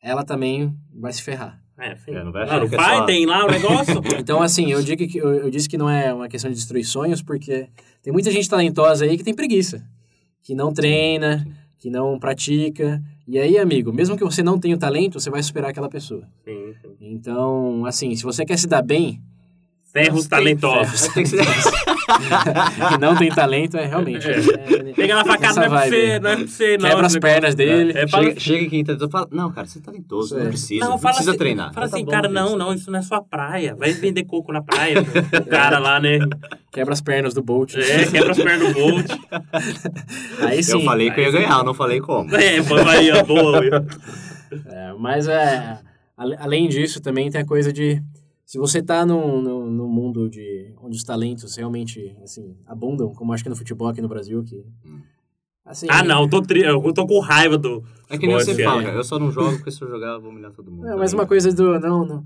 ela 0.00 0.24
também 0.24 0.72
vai 0.94 1.12
se 1.12 1.20
ferrar. 1.20 1.60
É, 1.78 1.96
sim. 1.96 2.12
É, 2.12 2.24
não 2.24 2.32
vai 2.32 2.46
que 2.46 2.74
é 2.74 2.76
vai, 2.76 2.96
só- 2.98 3.04
tem 3.04 3.26
lá 3.26 3.44
o 3.44 3.50
negócio. 3.50 4.00
Então, 4.18 4.42
assim, 4.42 4.70
eu, 4.70 4.82
digo 4.82 5.06
que, 5.06 5.18
eu, 5.18 5.34
eu 5.34 5.50
disse 5.50 5.68
que 5.68 5.78
não 5.78 5.90
é 5.90 6.12
uma 6.12 6.28
questão 6.28 6.50
de 6.50 6.56
destruir 6.56 6.84
sonhos, 6.84 7.22
porque 7.22 7.68
tem 8.02 8.12
muita 8.12 8.30
gente 8.30 8.48
talentosa 8.48 9.04
aí 9.04 9.16
que 9.16 9.24
tem 9.24 9.34
preguiça, 9.34 9.84
que 10.42 10.54
não 10.54 10.72
treina, 10.72 11.46
que 11.78 11.90
não 11.90 12.18
pratica. 12.18 13.02
E 13.30 13.38
aí, 13.38 13.58
amigo, 13.58 13.92
mesmo 13.92 14.16
que 14.16 14.24
você 14.24 14.42
não 14.42 14.58
tenha 14.58 14.74
o 14.74 14.78
talento, 14.78 15.20
você 15.20 15.28
vai 15.28 15.42
superar 15.42 15.68
aquela 15.68 15.90
pessoa. 15.90 16.26
Sim, 16.46 16.72
sim. 16.80 16.96
Então, 16.98 17.84
assim, 17.84 18.16
se 18.16 18.22
você 18.22 18.42
quer 18.42 18.58
se 18.58 18.66
dar 18.66 18.80
bem 18.80 19.22
Ferros 20.04 20.26
talentosos. 20.28 21.08
Tem 21.08 21.24
que 21.24 21.36
não 23.00 23.16
tem 23.16 23.28
talento, 23.30 23.76
é 23.76 23.86
realmente. 23.86 24.26
é- 24.28 24.32
é- 24.38 24.92
Pega 24.94 25.14
na 25.14 25.24
facada, 25.24 25.54
não 25.56 25.62
é 25.64 25.68
pra 25.68 25.86
você, 25.88 26.18
não 26.20 26.30
é 26.30 26.36
pra 26.36 26.46
você, 26.46 26.78
não. 26.78 26.88
Quebra 26.88 27.06
as 27.06 27.16
pernas 27.16 27.54
dele. 27.54 27.92
É, 27.96 28.08
fala, 28.08 28.24
Chega, 28.24 28.40
chega 28.40 28.66
aqui 28.66 28.84
e 28.88 29.10
fala, 29.10 29.28
não, 29.30 29.52
cara, 29.52 29.66
você 29.66 29.78
é 29.78 29.82
talentoso, 29.82 30.26
Isso 30.26 30.34
não 30.36 30.42
é. 30.42 30.48
precisa, 30.48 30.84
não, 30.84 30.90
não, 30.92 30.98
precisa 30.98 31.30
assim, 31.30 31.38
treinar. 31.38 31.72
Fala 31.72 31.88
Tá 31.88 31.94
assim, 31.96 32.04
bom, 32.04 32.10
cara, 32.10 32.28
não, 32.28 32.46
isso. 32.48 32.56
não, 32.56 32.74
isso 32.74 32.90
não 32.90 32.98
é 32.98 33.02
sua 33.02 33.22
praia. 33.22 33.74
Vai 33.76 33.92
vender 33.92 34.24
coco 34.24 34.52
na 34.52 34.62
praia. 34.62 34.96
o 35.00 35.46
cara 35.46 35.78
lá, 35.78 36.00
né? 36.00 36.18
Quebra 36.72 36.92
as 36.92 37.00
pernas 37.00 37.34
do 37.34 37.42
Bolt. 37.42 37.74
É, 37.76 38.06
quebra 38.06 38.30
as 38.32 38.38
pernas 38.38 38.68
do 38.68 38.74
Bolt. 38.74 39.06
Aí 40.40 40.62
sim. 40.62 40.72
Eu 40.78 40.84
falei 40.84 41.10
que 41.10 41.20
eu 41.20 41.24
ia 41.24 41.30
ganhar, 41.30 41.58
eu 41.58 41.64
não 41.64 41.74
falei 41.74 42.00
como. 42.00 42.34
É, 42.34 42.62
foi 42.62 42.80
aí, 42.82 43.10
ó, 43.12 43.22
boa. 43.24 43.60
É, 44.66 44.92
mas 44.98 45.28
é, 45.28 45.78
além 46.38 46.68
disso, 46.68 47.00
também 47.00 47.30
tem 47.30 47.40
a 47.40 47.46
coisa 47.46 47.72
de. 47.72 48.02
Se 48.48 48.56
você 48.56 48.82
tá 48.82 49.04
num, 49.04 49.42
num, 49.42 49.70
num 49.70 49.88
mundo 49.88 50.26
de, 50.26 50.72
onde 50.80 50.96
os 50.96 51.04
talentos 51.04 51.54
realmente 51.54 52.16
assim, 52.24 52.56
abundam, 52.66 53.12
como 53.12 53.30
acho 53.34 53.42
que 53.42 53.50
no 53.50 53.54
futebol 53.54 53.88
aqui 53.88 54.00
no 54.00 54.08
Brasil, 54.08 54.42
que. 54.42 54.64
Assim, 55.66 55.86
Ah, 55.90 56.02
não, 56.02 56.22
eu 56.22 56.30
tô, 56.30 56.40
tri... 56.40 56.62
eu 56.62 56.94
tô 56.94 57.06
com 57.06 57.20
raiva 57.20 57.58
do. 57.58 57.84
É 58.08 58.16
que 58.16 58.26
nem 58.26 58.34
você 58.34 58.54
fala, 58.64 58.82
cara, 58.82 58.96
eu 58.96 59.04
só 59.04 59.18
não 59.18 59.30
jogo 59.30 59.56
porque 59.56 59.70
se 59.70 59.82
eu 59.82 59.88
jogar 59.90 60.14
eu 60.14 60.22
vou 60.22 60.30
humilhar 60.30 60.50
todo 60.50 60.70
mundo. 60.70 60.86
Não, 60.86 60.96
mas 60.96 61.10
também. 61.10 61.22
uma 61.22 61.28
coisa 61.28 61.52
do. 61.52 61.78
Não, 61.78 62.06
não. 62.06 62.24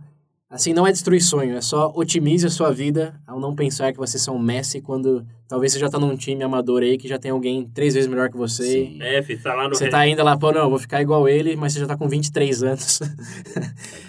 Assim, 0.52 0.74
não 0.74 0.86
é 0.86 0.92
destruir 0.92 1.22
sonho, 1.22 1.56
é 1.56 1.62
só 1.62 1.90
otimize 1.96 2.46
a 2.46 2.50
sua 2.50 2.70
vida 2.70 3.18
ao 3.26 3.40
não 3.40 3.54
pensar 3.54 3.90
que 3.90 3.98
você 3.98 4.18
é 4.28 4.30
um 4.30 4.38
Messi 4.38 4.82
quando 4.82 5.26
talvez 5.48 5.72
você 5.72 5.78
já 5.78 5.88
tá 5.88 5.98
num 5.98 6.14
time 6.14 6.44
amador 6.44 6.82
aí 6.82 6.98
que 6.98 7.08
já 7.08 7.18
tem 7.18 7.30
alguém 7.30 7.66
três 7.72 7.94
vezes 7.94 8.06
melhor 8.06 8.28
que 8.28 8.36
você. 8.36 8.62
Sim. 8.62 8.98
É, 9.00 9.22
filho, 9.22 9.42
tá 9.42 9.54
lá 9.54 9.66
no. 9.66 9.74
Você 9.74 9.88
tá 9.88 10.00
ainda 10.00 10.22
lá, 10.22 10.36
pô, 10.36 10.52
não, 10.52 10.60
eu 10.60 10.68
vou 10.68 10.78
ficar 10.78 11.00
igual 11.00 11.26
ele, 11.26 11.56
mas 11.56 11.72
você 11.72 11.80
já 11.80 11.86
tá 11.86 11.96
com 11.96 12.06
23 12.06 12.62
anos. 12.64 13.00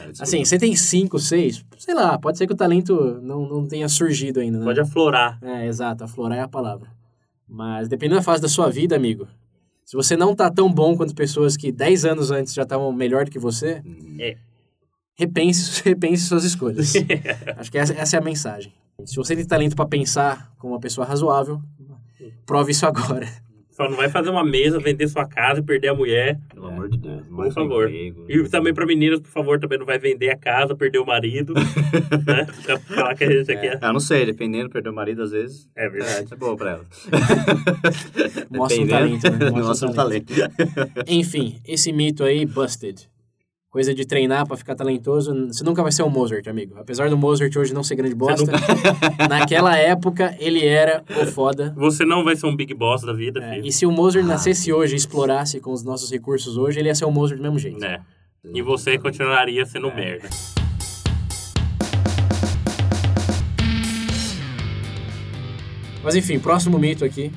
É, 0.03 0.21
assim, 0.21 0.45
você 0.45 0.59
tem 0.59 0.75
5, 0.75 1.17
6, 1.17 1.65
sei 1.79 1.95
lá, 1.95 2.19
pode 2.19 2.37
ser 2.37 2.45
que 2.45 2.53
o 2.53 2.55
talento 2.55 3.19
não, 3.23 3.47
não 3.47 3.65
tenha 3.65 3.89
surgido 3.89 4.39
ainda, 4.41 4.59
né? 4.59 4.65
Pode 4.65 4.79
aflorar. 4.79 5.39
É, 5.41 5.65
exato, 5.65 6.03
aflorar 6.03 6.37
é 6.37 6.41
a 6.41 6.47
palavra. 6.47 6.87
Mas 7.47 7.87
dependendo 7.87 8.19
da 8.19 8.21
fase 8.21 8.39
da 8.39 8.47
sua 8.47 8.69
vida, 8.69 8.95
amigo, 8.95 9.27
se 9.83 9.95
você 9.95 10.15
não 10.15 10.35
tá 10.35 10.51
tão 10.51 10.71
bom 10.71 10.95
quanto 10.95 11.15
pessoas 11.15 11.57
que 11.57 11.71
10 11.71 12.05
anos 12.05 12.29
antes 12.29 12.53
já 12.53 12.61
estavam 12.61 12.91
melhor 12.91 13.25
do 13.25 13.31
que 13.31 13.39
você, 13.39 13.81
Hum. 13.83 14.17
É. 14.19 14.37
repense, 15.15 15.81
repense 15.85 16.23
suas 16.23 16.43
escolhas. 16.43 16.93
Acho 17.57 17.71
que 17.71 17.77
essa, 17.77 17.93
essa 17.93 18.17
é 18.17 18.19
a 18.19 18.23
mensagem. 18.23 18.73
Se 19.05 19.15
você 19.15 19.35
tem 19.35 19.45
talento 19.45 19.75
para 19.75 19.85
pensar 19.85 20.53
como 20.57 20.73
uma 20.73 20.79
pessoa 20.79 21.05
razoável, 21.05 21.61
prove 22.45 22.71
isso 22.71 22.85
agora. 22.85 23.27
Só 23.73 23.89
não 23.89 23.97
vai 23.97 24.07
fazer 24.07 24.29
uma 24.29 24.43
mesa, 24.43 24.79
vender 24.79 25.07
sua 25.07 25.27
casa 25.27 25.59
e 25.59 25.63
perder 25.63 25.87
a 25.87 25.95
mulher. 25.95 26.39
Pelo 26.53 26.67
amor 26.67 26.87
de 26.89 26.97
Deus. 26.99 27.23
Por 27.25 27.47
é 27.47 27.51
favor. 27.51 27.89
emprego. 27.89 28.25
E 28.29 28.47
também 28.47 28.71
pra 28.71 28.85
meninas, 28.85 29.19
por 29.19 29.31
favor, 29.31 29.59
também 29.59 29.79
não 29.79 29.85
vai 29.85 29.97
vender 29.97 30.29
a 30.29 30.37
casa, 30.37 30.75
perder 30.75 30.99
o 30.99 31.05
marido. 31.05 31.55
né? 32.27 32.45
Pra 32.63 32.77
falar 32.77 33.15
que 33.15 33.23
a 33.23 33.31
gente 33.31 33.51
aqui 33.51 33.65
é. 33.65 33.79
Ah, 33.81 33.91
não 33.91 33.99
sei, 33.99 34.27
dependendo, 34.27 34.69
perder 34.69 34.89
o 34.89 34.93
marido 34.93 35.23
às 35.23 35.31
vezes. 35.31 35.67
É 35.75 35.89
verdade. 35.89 36.31
É 36.31 36.35
boa 36.35 36.55
pra 36.55 36.71
ela. 36.71 36.85
Mostra 38.51 38.79
um 38.79 38.85
Dependendo, 38.85 38.89
talento, 38.89 39.31
né? 39.31 39.49
Mostra 39.49 39.63
Mostra 39.63 39.87
um 39.87 39.91
um 39.91 39.95
talento. 39.95 40.33
Enfim, 41.07 41.59
esse 41.67 41.91
mito 41.91 42.23
aí, 42.23 42.45
busted. 42.45 43.09
Coisa 43.73 43.91
de 43.91 44.05
treinar 44.05 44.45
pra 44.45 44.55
ficar 44.55 44.75
talentoso. 44.75 45.33
Você 45.47 45.63
nunca 45.63 45.81
vai 45.81 45.91
ser 45.91 46.03
um 46.03 46.09
Mozart, 46.09 46.45
amigo. 46.47 46.75
Apesar 46.77 47.09
do 47.09 47.17
Mozart 47.17 47.55
hoje 47.55 47.73
não 47.73 47.83
ser 47.83 47.95
grande 47.95 48.13
bosta, 48.13 48.51
naquela 49.27 49.75
época 49.75 50.35
ele 50.39 50.63
era 50.63 51.03
o 51.19 51.25
foda. 51.25 51.73
Você 51.75 52.05
não 52.05 52.23
vai 52.23 52.35
ser 52.35 52.45
um 52.45 52.55
big 52.55 52.71
boss 52.75 53.01
da 53.01 53.13
vida, 53.13 53.43
É, 53.43 53.55
filho. 53.55 53.65
e 53.65 53.71
se 53.71 53.87
o 53.87 53.91
Mozart 53.91 54.23
nascesse 54.23 54.71
hoje 54.71 54.93
e 54.93 54.97
explorasse 54.97 55.59
com 55.59 55.71
os 55.71 55.81
nossos 55.83 56.11
recursos 56.11 56.55
hoje, 56.55 56.79
ele 56.79 56.89
ia 56.89 56.93
ser 56.93 57.05
um 57.05 57.11
Mozart 57.11 57.39
do 57.39 57.41
mesmo 57.41 57.57
jeito. 57.57 57.79
Né? 57.79 57.99
E 58.53 58.61
você 58.61 58.95
continuaria 58.99 59.65
sendo 59.65 59.87
É. 59.87 59.95
merda. 59.95 60.29
Mas 66.03 66.15
enfim, 66.15 66.39
próximo 66.39 66.77
mito 66.77 67.05
aqui. 67.05 67.31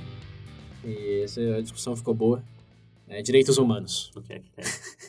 E 0.85 1.23
essa 1.25 1.41
a 1.57 1.61
discussão 1.63 1.95
ficou 1.97 2.15
boa. 2.15 2.43
É 3.09 3.23
direitos 3.23 3.59
humanos. 3.59 4.11
O 4.17 4.21
que 4.21 4.33
é 4.35 4.41
tem? 4.55 4.65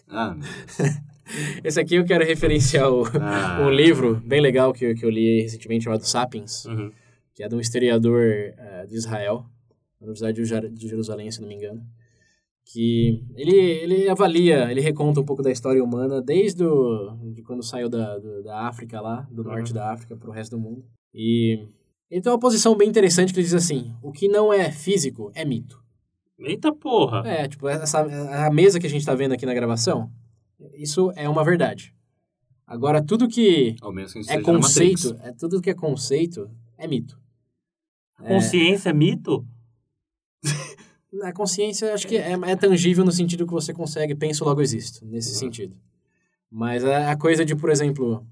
Ah. 0.10 0.36
Esse 1.64 1.80
aqui 1.80 1.96
eu 1.96 2.06
quero 2.06 2.24
referenciar 2.26 2.92
o, 2.92 3.04
Ah. 3.20 3.60
um 3.66 3.70
livro 3.70 4.16
bem 4.26 4.40
legal 4.42 4.74
que, 4.74 4.86
eu- 4.86 4.96
que 4.96 5.06
eu 5.06 5.10
li 5.10 5.42
recentemente 5.42 5.84
chamado 5.86 6.04
Sapiens. 6.06 6.66
Uhum. 6.66 6.92
que 7.36 7.44
é 7.44 7.48
de 7.48 7.54
um 7.56 7.60
historiador 7.60 8.20
eh, 8.24 8.86
de 8.90 8.96
Israel, 8.96 9.46
na 10.02 10.06
Universidade 10.08 10.36
de 10.42 10.46
Jer- 10.46 10.70
de 10.72 10.88
Jerusalém, 10.88 11.30
se 11.30 11.40
não 11.40 11.48
me 11.48 11.54
engano, 11.54 11.82
que 12.66 13.24
ele, 13.36 13.56
ele 13.56 14.10
avalia, 14.10 14.70
ele 14.72 14.82
reconta 14.82 15.20
um 15.20 15.24
pouco 15.24 15.42
da 15.44 15.52
história 15.52 15.84
humana 15.84 16.22
desde 16.22 16.64
o, 16.64 17.16
de 17.34 17.42
quando 17.44 17.64
saiu 17.64 17.90
da, 17.90 18.18
do- 18.18 18.42
da 18.44 18.62
África 18.68 19.00
lá, 19.00 19.28
do 19.32 19.44
norte 19.44 19.70
Uhum. 19.70 19.76
da 19.76 19.92
África 19.94 20.16
para 20.18 20.30
o 20.30 20.34
resto 20.34 20.58
do 20.58 20.62
mundo. 20.62 20.84
E 21.14 21.68
ele 22.10 22.22
tem 22.22 22.32
uma 22.32 22.40
posição 22.40 22.76
bem 22.76 22.90
interessante 22.90 23.32
que 23.34 23.40
ele 23.40 23.46
diz 23.46 23.54
assim, 23.54 23.94
o 24.02 24.12
que 24.12 24.28
não 24.28 24.52
é 24.52 24.72
físico 24.72 25.32
é 25.36 25.46
mito. 25.46 25.80
Eita 26.40 26.74
porra. 26.74 27.22
É, 27.28 27.48
tipo, 27.48 27.68
essa, 27.68 28.00
a 28.00 28.52
mesa 28.52 28.80
que 28.80 28.86
a 28.88 28.90
gente 28.90 29.02
está 29.02 29.14
vendo 29.16 29.34
aqui 29.34 29.46
na 29.46 29.54
gravação, 29.54 30.10
isso 30.76 31.12
é 31.16 31.28
uma 31.30 31.44
verdade. 31.44 31.94
Agora, 32.66 33.02
tudo 33.02 33.28
que 33.28 33.76
Ao 33.82 33.94
menos 33.94 34.12
que 34.14 34.20
é 34.28 34.42
conceito, 34.42 35.18
é 35.22 35.32
tudo 35.32 35.62
que 35.62 35.70
é 35.70 35.74
conceito 35.74 36.50
é 36.78 36.88
mito. 36.88 37.18
Consciência 38.18 38.90
é 38.90 38.94
mito? 38.94 39.46
A 41.24 41.32
consciência, 41.32 41.94
acho 41.94 42.06
que 42.08 42.18
é, 42.18 42.34
é 42.34 42.56
tangível 42.56 43.06
no 43.06 43.12
sentido 43.12 43.46
que 43.46 43.54
você 43.54 43.74
consegue, 43.74 44.14
penso, 44.14 44.44
logo 44.44 44.62
existo, 44.62 45.06
nesse 45.06 45.32
Uhum. 45.34 45.40
sentido. 45.40 45.76
Mas 46.52 46.84
a, 46.84 47.12
a 47.12 47.18
coisa 47.18 47.46
de, 47.46 47.56
por 47.56 47.70
exemplo... 47.70 48.26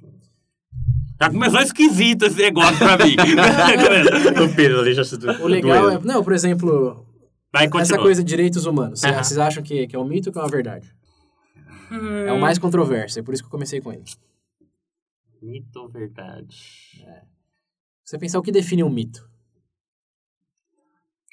Já 1.20 1.30
começou 1.30 1.62
esquisito 1.62 2.26
esse 2.26 2.38
negócio 2.38 2.78
pra 2.78 2.98
mim. 2.98 3.16
O 4.44 4.56
Pedro 4.56 5.06
se 5.06 5.16
O 5.42 5.48
legal 5.48 5.90
é... 5.92 6.00
Não, 6.00 6.22
por 6.24 6.34
exemplo, 6.34 7.06
Vai, 7.54 7.70
essa 7.80 7.98
coisa 7.98 8.22
de 8.22 8.28
direitos 8.28 8.66
humanos. 8.66 9.00
Vocês 9.00 9.14
Aham. 9.14 9.24
vocês 9.24 9.38
acham 9.40 9.64
que, 9.64 9.88
que 9.88 9.96
é 9.96 10.00
um 10.00 10.06
mito 10.06 10.30
ou 10.30 10.34
que 10.34 10.40
é 10.40 10.42
uma 10.42 10.50
verdade? 10.50 10.94
É 11.92 12.32
Hum. 12.34 12.38
o 12.38 12.42
mais 12.42 12.58
controverso, 12.58 13.20
é 13.20 13.24
por 13.24 13.34
isso 13.34 13.44
que 13.44 13.48
eu 13.48 13.52
comecei 13.52 13.80
com 13.82 13.92
ele. 13.94 14.04
Mito 15.42 15.80
ou 15.80 15.90
verdade? 15.90 16.58
Você 18.04 18.18
pensar 18.18 18.40
o 18.40 18.42
que 18.42 18.52
define 18.52 18.84
um 18.84 18.90
mito. 18.90 19.30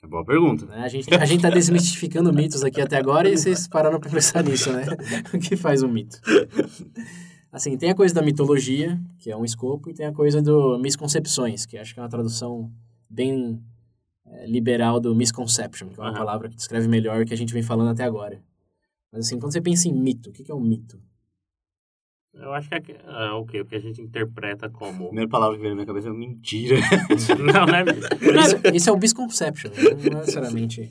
É 0.03 0.07
boa 0.07 0.25
pergunta. 0.25 0.67
né? 0.67 0.83
A, 0.83 0.88
gente, 0.88 1.15
a 1.15 1.25
gente 1.25 1.43
tá 1.43 1.51
desmistificando 1.51 2.33
mitos 2.35 2.65
aqui 2.65 2.81
até 2.81 2.97
agora 2.97 3.29
e 3.29 3.37
vocês 3.37 3.69
pararam 3.69 4.01
pra 4.01 4.11
pensar 4.11 4.43
nisso, 4.43 4.73
né? 4.73 4.85
O 5.33 5.38
que 5.38 5.57
faz 5.57 5.83
um 5.83 5.88
mito? 5.88 6.21
Assim, 7.53 7.77
tem 7.77 7.91
a 7.91 7.95
coisa 7.95 8.15
da 8.15 8.23
mitologia, 8.23 9.01
que 9.19 9.31
é 9.31 9.37
um 9.37 9.45
escopo, 9.45 9.91
e 9.91 9.95
tem 9.95 10.07
a 10.07 10.12
coisa 10.12 10.41
do 10.43 10.79
misconcepções, 10.79 11.65
que 11.67 11.77
acho 11.79 11.95
que 11.95 12.01
é 12.01 12.03
uma 12.03 12.09
tradução 12.09 12.73
bem 13.09 13.62
eh, 14.27 14.47
liberal 14.47 14.99
do 14.99 15.15
misconception, 15.15 15.88
que 15.91 16.01
é 16.01 16.03
uma 16.03 16.09
Aham. 16.11 16.19
palavra 16.19 16.49
que 16.49 16.57
descreve 16.57 16.88
melhor 16.88 17.21
o 17.23 17.27
que 17.27 17.35
a 17.35 17.37
gente 17.37 17.53
vem 17.53 17.62
falando 17.62 17.91
até 17.91 18.05
agora. 18.05 18.43
Mas 19.12 19.27
assim, 19.27 19.38
quando 19.38 19.53
você 19.53 19.61
pensa 19.61 19.88
em 19.88 19.92
mito, 19.92 20.31
o 20.31 20.33
que 20.33 20.42
que 20.42 20.51
é 20.51 20.55
um 20.55 20.61
mito? 20.61 20.98
Eu 22.35 22.53
acho 22.55 22.68
que 22.68 22.75
é, 22.75 22.96
é 23.05 23.31
o 23.33 23.44
quê? 23.44 23.61
O 23.61 23.66
que 23.66 23.75
a 23.75 23.79
gente 23.79 24.01
interpreta 24.01 24.66
A 24.66 24.70
como... 24.70 25.07
primeira 25.09 25.29
palavra 25.29 25.55
que 25.55 25.61
veio 25.61 25.72
na 25.72 25.77
minha 25.77 25.87
cabeça 25.87 26.09
é 26.09 26.12
mentira. 26.12 26.77
não, 27.38 27.66
né? 27.66 27.85
Isso, 28.40 28.77
isso 28.77 28.90
é 28.90 28.92
o 28.92 28.98
misconception, 28.98 29.70
não 30.11 30.20
necessariamente. 30.20 30.90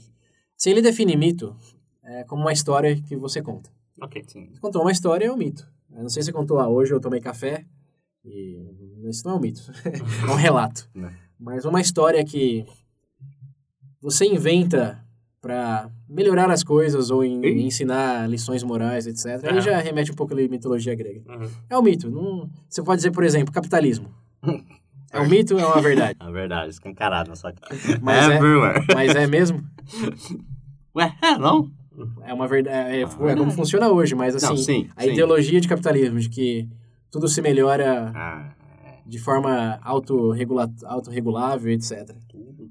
Se 0.55 0.69
ele 0.69 0.83
define 0.83 1.17
mito, 1.17 1.55
é 2.03 2.23
como 2.25 2.43
uma 2.43 2.53
história 2.53 2.95
que 3.01 3.15
você 3.15 3.41
conta. 3.41 3.71
ok. 3.99 4.23
Sim. 4.27 4.49
Você 4.53 4.59
contou 4.59 4.83
uma 4.83 4.91
história, 4.91 5.25
é 5.25 5.31
um 5.31 5.37
mito. 5.37 5.67
Eu 5.89 6.03
não 6.03 6.09
sei 6.09 6.21
se 6.21 6.27
você 6.27 6.31
contou, 6.31 6.59
ah, 6.59 6.69
hoje 6.69 6.93
eu 6.93 7.01
tomei 7.01 7.19
café, 7.19 7.65
e 8.23 9.09
isso 9.09 9.25
não 9.25 9.33
é 9.33 9.37
um 9.37 9.41
mito, 9.41 9.61
é 9.83 10.31
um 10.31 10.35
relato. 10.35 10.87
Né. 10.93 11.17
Mas 11.39 11.65
uma 11.65 11.81
história 11.81 12.23
que 12.23 12.65
você 13.99 14.25
inventa 14.25 15.03
para 15.41 15.89
melhorar 16.07 16.51
as 16.51 16.63
coisas 16.63 17.09
ou 17.09 17.23
em- 17.25 17.43
Ih. 17.43 17.65
ensinar 17.65 18.29
lições 18.29 18.61
morais, 18.63 19.07
etc. 19.07 19.43
Aí 19.51 19.59
já 19.59 19.79
remete 19.79 20.11
um 20.11 20.15
pouco 20.15 20.33
à 20.33 20.37
mitologia 20.37 20.93
grega. 20.93 21.21
Uhum. 21.27 21.49
É 21.69 21.77
um 21.77 21.81
mito. 21.81 22.11
Não... 22.11 22.47
Você 22.69 22.83
pode 22.83 22.97
dizer, 22.99 23.11
por 23.11 23.23
exemplo, 23.23 23.51
capitalismo. 23.53 24.07
É 25.13 25.19
um 25.19 25.27
mito 25.27 25.55
ou 25.55 25.59
é 25.59 25.65
uma 25.65 25.81
verdade? 25.81 26.15
É 26.17 26.31
verdade, 26.31 26.69
escancarado 26.69 27.29
na 27.29 27.35
sua 27.35 27.51
cara. 27.51 27.75
Mas 28.01 28.29
é- 28.29 28.35
Everywhere. 28.37 28.85
Mas 28.95 29.13
é 29.13 29.27
mesmo? 29.27 29.61
Ué, 30.95 31.13
é, 31.21 31.37
não? 31.37 31.69
É 32.23 32.33
uma 32.33 32.47
verdade. 32.47 32.77
É, 32.93 33.01
é 33.01 33.35
como 33.35 33.51
funciona 33.51 33.89
hoje, 33.89 34.15
mas 34.15 34.35
assim, 34.37 34.45
Não, 34.47 34.55
sim, 34.55 34.89
a 34.95 35.03
sim. 35.03 35.09
ideologia 35.11 35.59
de 35.59 35.67
capitalismo, 35.67 36.17
de 36.17 36.29
que 36.29 36.69
tudo 37.11 37.27
se 37.27 37.41
melhora 37.41 38.13
Ah, 38.15 38.53
de 39.05 39.19
forma 39.19 39.77
autorregula 39.83 40.71
autorregulável, 40.85 41.73
etc. 41.73 42.15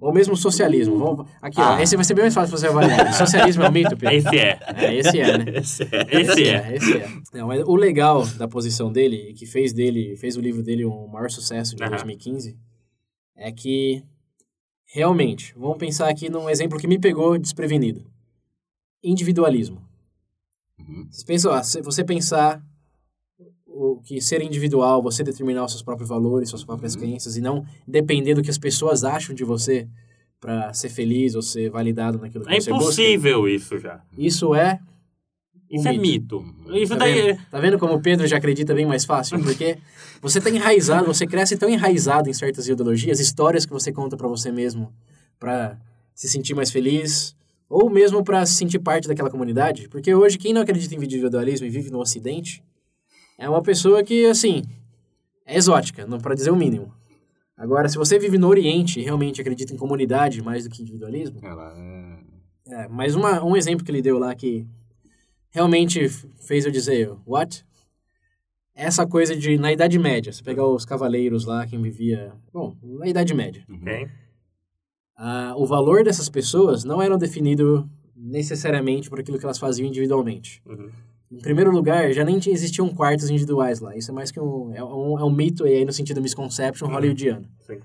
Ou 0.01 0.13
mesmo 0.15 0.35
socialismo. 0.37 0.99
Vamos, 0.99 1.27
aqui, 1.43 1.61
ó, 1.61 1.75
Ah. 1.75 1.83
esse 1.83 1.95
vai 1.95 2.05
ser 2.05 2.15
bem 2.15 2.25
mais 2.25 2.33
fácil 2.35 2.51
pra 2.51 2.59
você 2.59 2.67
avaliar. 2.69 3.13
Socialismo 3.15 3.63
é 3.63 3.69
um 3.69 3.73
mito, 3.73 3.97
Pedro? 3.97 4.15
Esse 4.17 4.39
é. 4.39 4.59
É, 4.77 4.95
esse 4.95 5.21
é, 5.21 5.39
né? 5.39 5.45
esse 5.59 5.83
é. 5.83 6.21
Esse 6.21 6.49
é. 6.49 6.77
Esse 6.77 6.97
é. 6.97 7.09
Não, 7.35 7.49
mas 7.49 7.63
o 7.67 7.77
legal 7.77 8.27
da 8.39 8.49
posição 8.49 8.91
dele, 8.91 9.31
e 9.31 9.35
que 9.35 9.45
fez 9.45 9.73
dele, 9.75 10.17
fez 10.17 10.37
o 10.37 10.41
livro 10.41 10.63
dele 10.63 10.87
um 10.87 11.07
maior 11.07 11.31
sucesso 11.31 11.77
de 11.77 11.83
Aham. 11.83 11.91
2015, 11.91 12.57
é 13.37 13.53
que 13.53 14.03
realmente, 14.87 15.55
vamos 15.57 15.77
pensar 15.77 16.09
aqui 16.09 16.31
num 16.31 16.49
exemplo 16.49 16.79
que 16.79 16.89
me 16.89 16.99
pegou 16.99 17.39
desprevenido. 17.39 18.05
Individualismo. 19.05 19.83
Uhum. 20.79 21.07
Vocês 21.11 21.25
pensam, 21.25 21.53
ah, 21.53 21.63
se 21.63 21.83
você 21.83 22.03
pensar 22.03 22.63
o 23.83 24.01
que 24.03 24.21
ser 24.21 24.43
individual, 24.43 25.03
você 25.03 25.23
determinar 25.23 25.65
os 25.65 25.73
seus 25.73 25.83
próprios 25.83 26.09
valores, 26.09 26.49
suas 26.51 26.65
próprias 26.65 26.95
Uhum. 26.95 27.01
crenças 27.01 27.37
e 27.37 27.41
não 27.41 27.65
depender 27.87 28.35
do 28.35 28.43
que 28.43 28.51
as 28.51 28.59
pessoas 28.59 29.05
acham 29.05 29.35
de 29.35 29.45
você 29.45 29.89
para 30.41 30.73
ser 30.73 30.89
feliz 30.89 31.35
ou 31.35 31.43
ser 31.43 31.71
validado 31.71 32.19
naquilo 32.19 32.45
que 32.45 32.53
É 32.55 32.61
você 32.61 32.71
busca. 32.71 32.85
impossível 32.85 33.49
isso 33.49 33.79
já. 33.79 34.01
Isso 34.17 34.55
é 34.55 34.81
um 35.73 35.77
Isso 35.77 35.89
é 35.89 35.97
mito. 35.97 36.45
Isso 36.73 36.93
Tá 36.93 36.99
daí... 36.99 37.15
vendo? 37.23 37.39
tá 37.51 37.61
vendo 37.61 37.79
como 37.79 37.95
o 37.95 38.01
Pedro 38.03 38.27
já 38.27 38.37
acredita 38.39 38.75
bem 38.75 38.85
mais 38.87 39.05
fácil? 39.05 39.39
Porque 39.43 39.79
você 40.21 40.41
tá 40.41 40.51
enraizado, 40.51 41.07
você 41.07 41.27
cresce 41.27 41.57
tão 41.57 41.69
enraizado 41.69 42.29
em 42.29 42.33
certas 42.33 42.67
ideologias, 42.69 43.21
histórias 43.21 43.65
que 43.65 43.73
você 43.73 43.93
conta 43.93 44.17
pra 44.17 44.27
você 44.29 44.51
mesmo 44.51 44.93
pra 45.39 45.79
se 46.15 46.29
sentir 46.29 46.55
mais 46.55 46.71
feliz 46.71 47.35
ou 47.69 47.89
mesmo 47.89 48.25
pra 48.25 48.45
se 48.45 48.55
sentir 48.55 48.79
parte 48.81 49.07
daquela 49.09 49.31
comunidade. 49.31 49.89
Porque 49.89 50.13
hoje 50.15 50.37
quem 50.39 50.53
não 50.53 50.61
acredita 50.63 50.95
em 50.95 50.99
individualismo 50.99 51.67
e 51.67 51.71
vive 51.71 51.89
no 51.91 52.01
ocidente 52.01 52.63
é 53.41 53.49
uma 53.49 53.63
pessoa 53.63 54.05
que, 54.05 54.27
assim, 54.27 54.63
é 55.47 55.57
exótica, 55.57 56.07
não 56.07 56.19
para 56.19 56.35
dizer 56.35 56.51
o 56.51 56.57
mínimo. 56.57 56.93
Agora, 57.57 57.89
se 57.89 57.97
você 57.97 58.19
vive 58.19 58.39
no 58.39 58.49
Oriente 58.49 59.01
e 59.01 59.03
realmente 59.03 59.41
acredita 59.41 59.73
em 59.73 59.77
comunidade 59.77 60.43
mais 60.43 60.65
do 60.65 60.71
que 60.71 60.83
individualismo, 60.83 61.41
Ela 61.43 61.75
é... 61.77 62.85
é, 62.85 62.89
mas 62.89 63.15
uma, 63.15 63.43
um 63.45 63.57
exemplo 63.57 63.85
que 63.85 63.91
ele 63.91 64.03
deu 64.03 64.19
lá 64.19 64.35
que 64.35 64.67
realmente 65.51 66.09
fez 66.47 66.65
eu 66.65 66.71
dizer, 66.71 67.11
what? 67.27 67.65
Essa 68.75 69.07
coisa 69.07 69.35
de, 69.37 69.59
na 69.59 69.73
Idade 69.73 69.99
Média, 69.99 70.33
você 70.33 70.43
pegar 70.43 70.67
os 70.67 70.85
cavaleiros 70.85 71.45
lá, 71.45 71.67
quem 71.67 71.81
vivia, 71.83 72.33
bom, 72.53 72.77
na 72.83 73.09
Idade 73.09 73.35
Média, 73.35 73.65
Uhum. 73.69 73.77
Ok? 73.83 74.09
ah, 75.17 75.55
o 75.57 75.67
valor 75.67 76.05
dessas 76.05 76.29
pessoas 76.29 76.85
não 76.85 77.01
era 77.03 77.17
definido 77.19 77.89
necessariamente 78.17 79.09
por 79.11 79.19
aquilo 79.21 79.39
que 79.39 79.45
elas 79.45 79.59
faziam 79.59 79.87
individualmente. 79.87 80.63
Uhum. 80.67 80.91
Em 81.31 81.39
primeiro 81.39 81.71
lugar, 81.71 82.13
já 82.13 82.25
nem 82.25 82.37
existiam 82.49 82.89
quartos 82.89 83.31
individuais 83.31 83.79
lá. 83.79 83.97
Isso 83.97 84.11
é 84.11 84.15
mais 84.15 84.31
que 84.33 84.41
um, 84.41 84.75
é 84.75 84.83
um, 84.83 85.19
é 85.19 85.25
um 85.25 85.31
mito, 85.31 85.65
aí 85.65 85.85
no 85.85 85.93
sentido 85.93 86.21
misconception 86.21 86.89
Uhum. 86.89 86.95
hollywoodiano. 86.95 87.47
Sim. 87.61 87.79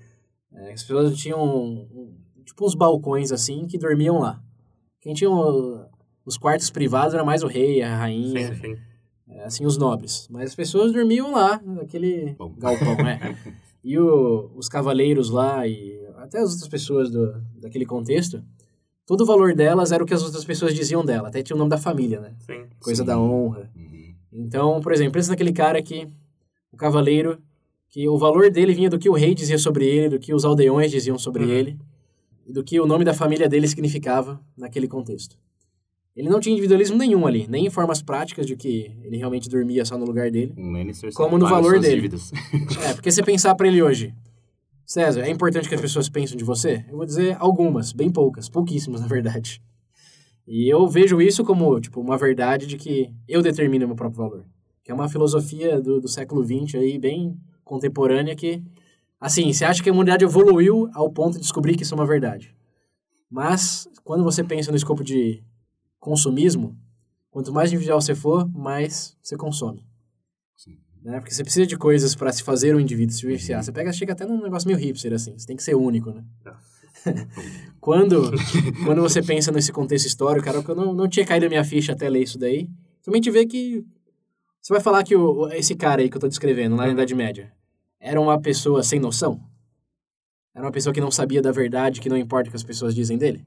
É, 0.52 0.72
as 0.72 0.82
pessoas 0.82 1.16
tinham 1.16 1.44
um- 1.44 2.16
tipo 2.44 2.66
uns 2.66 2.74
balcões 2.74 3.30
assim 3.30 3.66
que 3.66 3.78
dormiam 3.78 4.18
lá. 4.18 4.42
Quem 5.00 5.14
tinha 5.14 5.30
o- 5.30 5.84
os 6.24 6.36
quartos 6.36 6.70
privados 6.70 7.14
era 7.14 7.24
mais 7.24 7.42
o 7.44 7.46
rei, 7.46 7.82
a 7.82 7.96
rainha, 7.96 8.52
Sim, 8.54 8.60
sim. 8.60 8.76
é, 9.28 9.44
assim, 9.44 9.64
os 9.64 9.76
nobres. 9.76 10.26
Mas 10.28 10.50
as 10.50 10.54
pessoas 10.56 10.92
dormiam 10.92 11.30
lá, 11.32 11.60
naquele 11.64 12.34
Bom. 12.38 12.52
galpão, 12.58 12.96
né? 12.96 13.20
E 13.88 13.96
o- 14.00 14.50
os 14.56 14.68
cavaleiros 14.68 15.30
lá 15.30 15.64
e 15.64 15.96
até 16.16 16.38
as 16.38 16.50
outras 16.50 16.68
pessoas 16.68 17.08
do, 17.08 17.40
daquele 17.60 17.86
contexto 17.86 18.42
todo 19.06 19.20
o 19.22 19.26
valor 19.26 19.54
delas 19.54 19.92
era 19.92 20.02
o 20.02 20.06
que 20.06 20.12
as 20.12 20.22
outras 20.22 20.44
pessoas 20.44 20.74
diziam 20.74 21.04
dela. 21.04 21.28
Até 21.28 21.42
tinha 21.42 21.54
o 21.56 21.58
nome 21.58 21.70
da 21.70 21.78
família, 21.78 22.20
né? 22.20 22.34
Sim. 22.40 22.64
Coisa 22.80 23.02
Sim. 23.02 23.06
da 23.06 23.18
honra. 23.18 23.70
Uhum. 23.74 24.14
Então, 24.32 24.80
por 24.80 24.92
exemplo, 24.92 25.12
pensa 25.12 25.30
naquele 25.30 25.52
cara 25.52 25.80
que, 25.80 26.06
o 26.72 26.76
cavaleiro, 26.76 27.38
que 27.88 28.06
o 28.08 28.18
valor 28.18 28.50
dele 28.50 28.74
vinha 28.74 28.90
do 28.90 28.98
que 28.98 29.08
o 29.08 29.14
rei 29.14 29.34
dizia 29.34 29.58
sobre 29.58 29.86
ele, 29.86 30.08
do 30.10 30.18
que 30.18 30.34
os 30.34 30.44
aldeões 30.44 30.90
diziam 30.90 31.18
sobre 31.18 31.44
Uhum. 31.44 31.50
ele, 31.50 31.78
e 32.46 32.52
do 32.52 32.62
que 32.62 32.78
o 32.80 32.86
nome 32.86 33.04
da 33.04 33.14
família 33.14 33.48
dele 33.48 33.66
significava 33.66 34.40
naquele 34.56 34.86
contexto. 34.86 35.36
Ele 36.14 36.30
não 36.30 36.40
tinha 36.40 36.52
individualismo 36.52 36.96
nenhum 36.96 37.26
ali, 37.26 37.46
nem 37.46 37.66
em 37.66 37.70
formas 37.70 38.00
práticas 38.00 38.46
de 38.46 38.56
que 38.56 38.90
ele 39.02 39.18
realmente 39.18 39.48
dormia 39.50 39.84
só 39.84 39.98
no 39.98 40.06
lugar 40.06 40.30
dele. 40.30 40.54
Um 40.56 40.72
Como 41.12 41.36
no 41.36 41.46
valor 41.46 41.78
dele. 41.78 42.10
É, 42.88 42.94
porque 42.94 43.10
você 43.10 43.22
pensar 43.22 43.54
pra 43.54 43.68
ele 43.68 43.82
hoje, 43.82 44.14
César, 44.86 45.22
é 45.22 45.30
importante 45.30 45.68
que 45.68 45.74
as 45.74 45.80
pessoas 45.80 46.08
pensem 46.08 46.36
de 46.36 46.44
você? 46.44 46.84
Eu 46.88 46.96
vou 46.96 47.04
dizer 47.04 47.36
algumas, 47.40 47.92
bem 47.92 48.08
poucas, 48.08 48.48
pouquíssimas 48.48 49.00
na 49.02 49.08
verdade. 49.08 49.60
E 50.46 50.72
eu 50.72 50.86
vejo 50.86 51.20
isso 51.20 51.44
como, 51.44 51.80
tipo, 51.80 52.00
uma 52.00 52.16
verdade 52.16 52.68
de 52.68 52.76
que 52.76 53.12
eu 53.26 53.42
determino 53.42 53.84
meu 53.84 53.96
próprio 53.96 54.22
valor. 54.22 54.46
Que 54.84 54.92
é 54.92 54.94
uma 54.94 55.08
filosofia 55.08 55.80
do, 55.80 56.00
do 56.00 56.06
século 56.06 56.44
XX 56.44 56.76
aí, 56.76 56.98
bem 57.00 57.36
contemporânea, 57.64 58.36
que, 58.36 58.62
assim, 59.20 59.52
você 59.52 59.64
acha 59.64 59.82
que 59.82 59.90
a 59.90 59.92
humanidade 59.92 60.24
evoluiu 60.24 60.88
ao 60.94 61.10
ponto 61.10 61.34
de 61.34 61.40
descobrir 61.40 61.76
que 61.76 61.82
isso 61.82 61.92
é 61.92 61.98
uma 61.98 62.06
verdade. 62.06 62.54
Mas, 63.28 63.88
quando 64.04 64.22
você 64.22 64.44
pensa 64.44 64.70
no 64.70 64.76
escopo 64.76 65.02
de 65.02 65.42
consumismo, 65.98 66.78
quanto 67.28 67.52
mais 67.52 67.72
individual 67.72 68.00
você 68.00 68.14
for, 68.14 68.48
mais 68.54 69.16
você 69.20 69.36
consome. 69.36 69.84
Sim. 70.54 70.78
Né? 71.06 71.20
Porque 71.20 71.32
você 71.32 71.44
precisa 71.44 71.64
de 71.64 71.76
coisas 71.76 72.16
para 72.16 72.32
se 72.32 72.42
fazer 72.42 72.74
um 72.74 72.80
indivíduo 72.80 73.14
se 73.14 73.24
vivenciar. 73.24 73.62
Você 73.62 73.70
pega, 73.70 73.92
chega 73.92 74.12
até 74.12 74.26
num 74.26 74.42
negócio 74.42 74.66
meio 74.66 74.76
hipster, 74.76 75.12
assim. 75.12 75.38
Você 75.38 75.46
tem 75.46 75.56
que 75.56 75.62
ser 75.62 75.76
único, 75.76 76.10
né? 76.10 76.24
quando, 77.80 78.32
quando 78.84 79.00
você 79.00 79.22
pensa 79.22 79.52
nesse 79.52 79.70
contexto 79.70 80.06
histórico, 80.06 80.44
cara, 80.44 80.60
que 80.64 80.68
eu 80.68 80.74
não, 80.74 80.92
não 80.92 81.08
tinha 81.08 81.24
caído 81.24 81.46
a 81.46 81.48
minha 81.48 81.62
ficha 81.62 81.92
até 81.92 82.08
ler 82.08 82.24
isso 82.24 82.36
daí, 82.36 82.68
também 83.04 83.20
te 83.20 83.30
vê 83.30 83.46
que 83.46 83.86
você 84.60 84.72
vai 84.72 84.82
falar 84.82 85.04
que 85.04 85.14
o, 85.14 85.46
esse 85.52 85.76
cara 85.76 86.02
aí 86.02 86.10
que 86.10 86.16
eu 86.16 86.20
tô 86.20 86.26
descrevendo, 86.26 86.74
lá 86.74 86.86
na 86.86 86.92
Idade 86.92 87.14
Média, 87.14 87.52
era 88.00 88.20
uma 88.20 88.40
pessoa 88.40 88.82
sem 88.82 88.98
noção? 88.98 89.40
Era 90.52 90.64
uma 90.64 90.72
pessoa 90.72 90.92
que 90.92 91.00
não 91.00 91.12
sabia 91.12 91.40
da 91.40 91.52
verdade, 91.52 92.00
que 92.00 92.08
não 92.08 92.16
importa 92.16 92.48
o 92.48 92.50
que 92.50 92.56
as 92.56 92.64
pessoas 92.64 92.92
dizem 92.92 93.16
dele? 93.16 93.46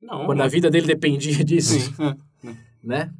Não, 0.00 0.24
Quando 0.24 0.40
a 0.40 0.46
vida 0.46 0.70
dele 0.70 0.86
dependia 0.86 1.42
disso, 1.42 1.92
né? 2.80 3.12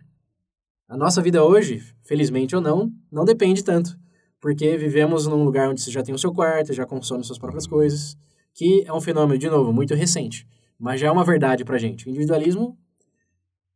A 0.88 0.96
nossa 0.96 1.20
vida 1.20 1.44
hoje, 1.44 1.82
felizmente 2.04 2.54
ou 2.54 2.62
não, 2.62 2.92
não 3.10 3.24
depende 3.24 3.64
tanto. 3.64 3.98
Porque 4.40 4.76
vivemos 4.76 5.26
num 5.26 5.42
lugar 5.42 5.68
onde 5.68 5.80
você 5.80 5.90
já 5.90 6.02
tem 6.02 6.14
o 6.14 6.18
seu 6.18 6.32
quarto, 6.32 6.72
já 6.72 6.86
consome 6.86 7.24
suas 7.24 7.38
próprias 7.38 7.66
coisas, 7.66 8.16
que 8.54 8.84
é 8.86 8.92
um 8.92 9.00
fenômeno, 9.00 9.38
de 9.38 9.48
novo, 9.48 9.72
muito 9.72 9.94
recente. 9.94 10.46
Mas 10.78 11.00
já 11.00 11.08
é 11.08 11.10
uma 11.10 11.24
verdade 11.24 11.64
pra 11.64 11.78
gente. 11.78 12.06
O 12.06 12.10
individualismo 12.10 12.78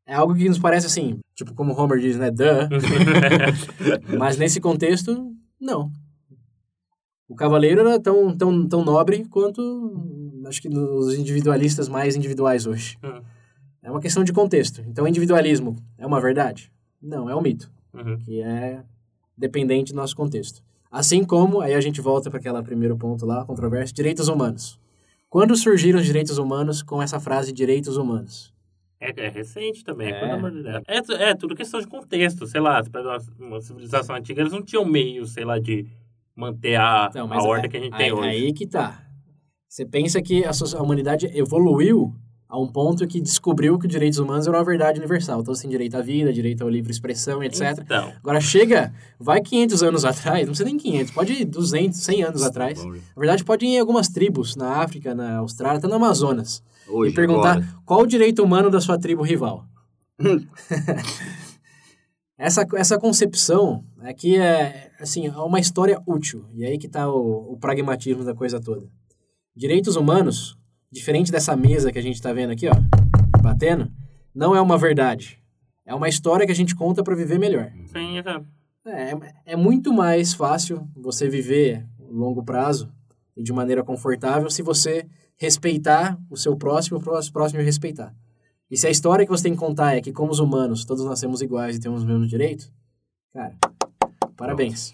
é 0.06 0.14
algo 0.14 0.34
que 0.34 0.48
nos 0.48 0.58
parece 0.58 0.86
assim, 0.86 1.18
tipo 1.34 1.54
como 1.54 1.72
Homer 1.72 1.98
diz, 1.98 2.16
né? 2.16 2.30
Duh. 2.30 2.68
Mas 4.18 4.36
nesse 4.36 4.60
contexto, 4.60 5.34
não. 5.60 5.90
O 7.28 7.34
cavaleiro 7.34 7.80
era 7.80 7.98
tão, 7.98 8.36
tão, 8.36 8.68
tão 8.68 8.84
nobre 8.84 9.24
quanto, 9.24 10.42
acho 10.46 10.60
que, 10.60 10.68
os 10.68 11.14
individualistas 11.14 11.88
mais 11.88 12.14
individuais 12.14 12.66
hoje. 12.66 12.96
Hum. 13.02 13.20
É 13.82 13.90
uma 13.90 14.00
questão 14.00 14.22
de 14.22 14.32
contexto. 14.32 14.82
Então, 14.86 15.04
o 15.04 15.08
individualismo 15.08 15.76
é 15.96 16.06
uma 16.06 16.20
verdade? 16.20 16.70
Não, 17.02 17.28
é 17.30 17.34
um 17.34 17.40
mito, 17.40 17.70
Uhum. 17.94 18.18
que 18.18 18.40
é 18.40 18.82
dependente 19.36 19.92
do 19.92 19.96
nosso 19.96 20.14
contexto. 20.16 20.62
Assim 20.90 21.24
como, 21.24 21.60
aí 21.60 21.74
a 21.74 21.80
gente 21.80 22.00
volta 22.00 22.28
para 22.30 22.38
aquele 22.40 22.62
primeiro 22.62 22.96
ponto 22.96 23.24
lá, 23.24 23.44
controverso, 23.44 23.94
direitos 23.94 24.28
humanos. 24.28 24.78
Quando 25.28 25.56
surgiram 25.56 26.00
os 26.00 26.04
direitos 26.06 26.36
humanos 26.38 26.82
com 26.82 27.00
essa 27.00 27.20
frase 27.20 27.52
direitos 27.52 27.96
humanos? 27.96 28.52
É, 29.00 29.12
é 29.26 29.28
recente 29.28 29.82
também, 29.84 30.12
É. 30.12 30.18
É, 30.98 31.00
tu- 31.02 31.12
é 31.12 31.34
tudo 31.34 31.54
questão 31.54 31.80
de 31.80 31.86
contexto, 31.86 32.46
sei 32.46 32.60
lá, 32.60 32.82
uma, 33.38 33.60
civilização 33.60 34.14
antiga, 34.16 34.42
eles 34.42 34.52
não 34.52 34.62
tinham 34.62 34.84
meio, 34.84 35.24
sei 35.26 35.44
lá, 35.44 35.58
de 35.58 35.86
manter 36.36 36.74
a, 36.76 37.06
a 37.06 37.42
ordem 37.42 37.66
é- 37.66 37.68
que 37.68 37.76
a 37.76 37.80
gente 37.80 37.92
aí, 37.94 37.98
tem 37.98 38.12
hoje. 38.12 38.28
Aí 38.28 38.52
que 38.52 38.66
tá. 38.66 39.06
Você 39.68 39.86
pensa 39.86 40.20
que 40.20 40.44
a 40.44 40.82
humanidade 40.82 41.26
evoluiu 41.32 42.12
a 42.50 42.58
um 42.58 42.66
ponto 42.66 43.06
que 43.06 43.20
descobriu 43.20 43.78
que 43.78 43.86
os 43.86 43.90
direitos 43.90 44.18
humanos 44.18 44.44
eram 44.44 44.58
uma 44.58 44.64
verdade 44.64 44.98
universal. 44.98 45.40
Então, 45.40 45.54
você 45.54 45.62
tem 45.62 45.70
direito 45.70 45.96
à 45.96 46.02
vida, 46.02 46.32
direito 46.32 46.66
à 46.66 46.70
livre 46.70 46.90
expressão, 46.90 47.44
etc. 47.44 47.78
Então, 47.80 48.12
Agora 48.18 48.40
chega, 48.40 48.92
vai 49.20 49.40
500 49.40 49.82
anos 49.84 50.04
atrás, 50.04 50.40
não 50.40 50.48
precisa 50.48 50.64
nem 50.64 50.76
500, 50.76 51.12
pode 51.12 51.32
ir 51.32 51.44
200, 51.44 52.00
100 52.00 52.22
anos 52.24 52.42
atrás. 52.42 52.84
Na 52.84 52.92
verdade, 53.16 53.44
pode 53.44 53.64
ir 53.64 53.68
em 53.68 53.78
algumas 53.78 54.08
tribos, 54.08 54.56
na 54.56 54.82
África, 54.82 55.14
na 55.14 55.36
Austrália, 55.36 55.78
até 55.78 55.86
no 55.86 55.94
Amazonas, 55.94 56.60
Hoje, 56.88 57.12
e 57.12 57.14
perguntar 57.14 57.58
agora. 57.58 57.68
qual 57.86 58.00
o 58.00 58.06
direito 58.06 58.42
humano 58.42 58.68
da 58.68 58.80
sua 58.80 58.98
tribo 58.98 59.22
rival. 59.22 59.64
essa, 62.36 62.66
essa 62.74 62.98
concepção 62.98 63.84
aqui 64.00 64.36
é, 64.36 64.90
assim, 64.98 65.28
é 65.28 65.36
uma 65.36 65.60
história 65.60 66.02
útil, 66.04 66.46
e 66.52 66.64
aí 66.64 66.78
que 66.78 66.88
está 66.88 67.08
o, 67.08 67.52
o 67.52 67.56
pragmatismo 67.58 68.24
da 68.24 68.34
coisa 68.34 68.60
toda. 68.60 68.88
Direitos 69.54 69.94
humanos, 69.94 70.58
diferente 70.90 71.30
dessa 71.30 71.56
mesa 71.56 71.92
que 71.92 71.98
a 71.98 72.02
gente 72.02 72.16
está 72.16 72.32
vendo 72.32 72.50
aqui, 72.50 72.68
ó, 72.68 72.74
batendo, 73.42 73.90
não 74.34 74.54
é 74.54 74.60
uma 74.60 74.76
verdade. 74.76 75.38
É 75.84 75.94
uma 75.94 76.08
história 76.08 76.46
que 76.46 76.52
a 76.52 76.54
gente 76.54 76.74
conta 76.74 77.02
para 77.02 77.14
viver 77.14 77.38
melhor. 77.38 77.72
sim, 77.86 78.18
exato. 78.18 78.46
É, 78.86 79.52
é 79.52 79.56
muito 79.56 79.92
mais 79.92 80.32
fácil 80.32 80.88
você 80.96 81.28
viver 81.28 81.86
a 82.00 82.10
longo 82.10 82.42
prazo 82.42 82.90
e 83.36 83.42
de 83.42 83.52
maneira 83.52 83.84
confortável 83.84 84.48
se 84.50 84.62
você 84.62 85.06
respeitar 85.36 86.18
o 86.30 86.36
seu 86.36 86.56
próximo 86.56 86.98
e 86.98 87.00
o 87.00 87.32
próximo 87.32 87.62
respeitar. 87.62 88.14
E 88.70 88.76
se 88.76 88.86
a 88.86 88.90
história 88.90 89.24
que 89.24 89.30
você 89.30 89.44
tem 89.44 89.52
que 89.52 89.58
contar 89.58 89.96
é 89.96 90.00
que, 90.00 90.12
como 90.12 90.30
os 90.30 90.38
humanos, 90.38 90.84
todos 90.84 91.04
nascemos 91.04 91.42
iguais 91.42 91.76
e 91.76 91.80
temos 91.80 92.00
os 92.00 92.06
mesmos 92.06 92.28
direitos, 92.28 92.72
cara, 93.32 93.56
parabéns. 94.36 94.92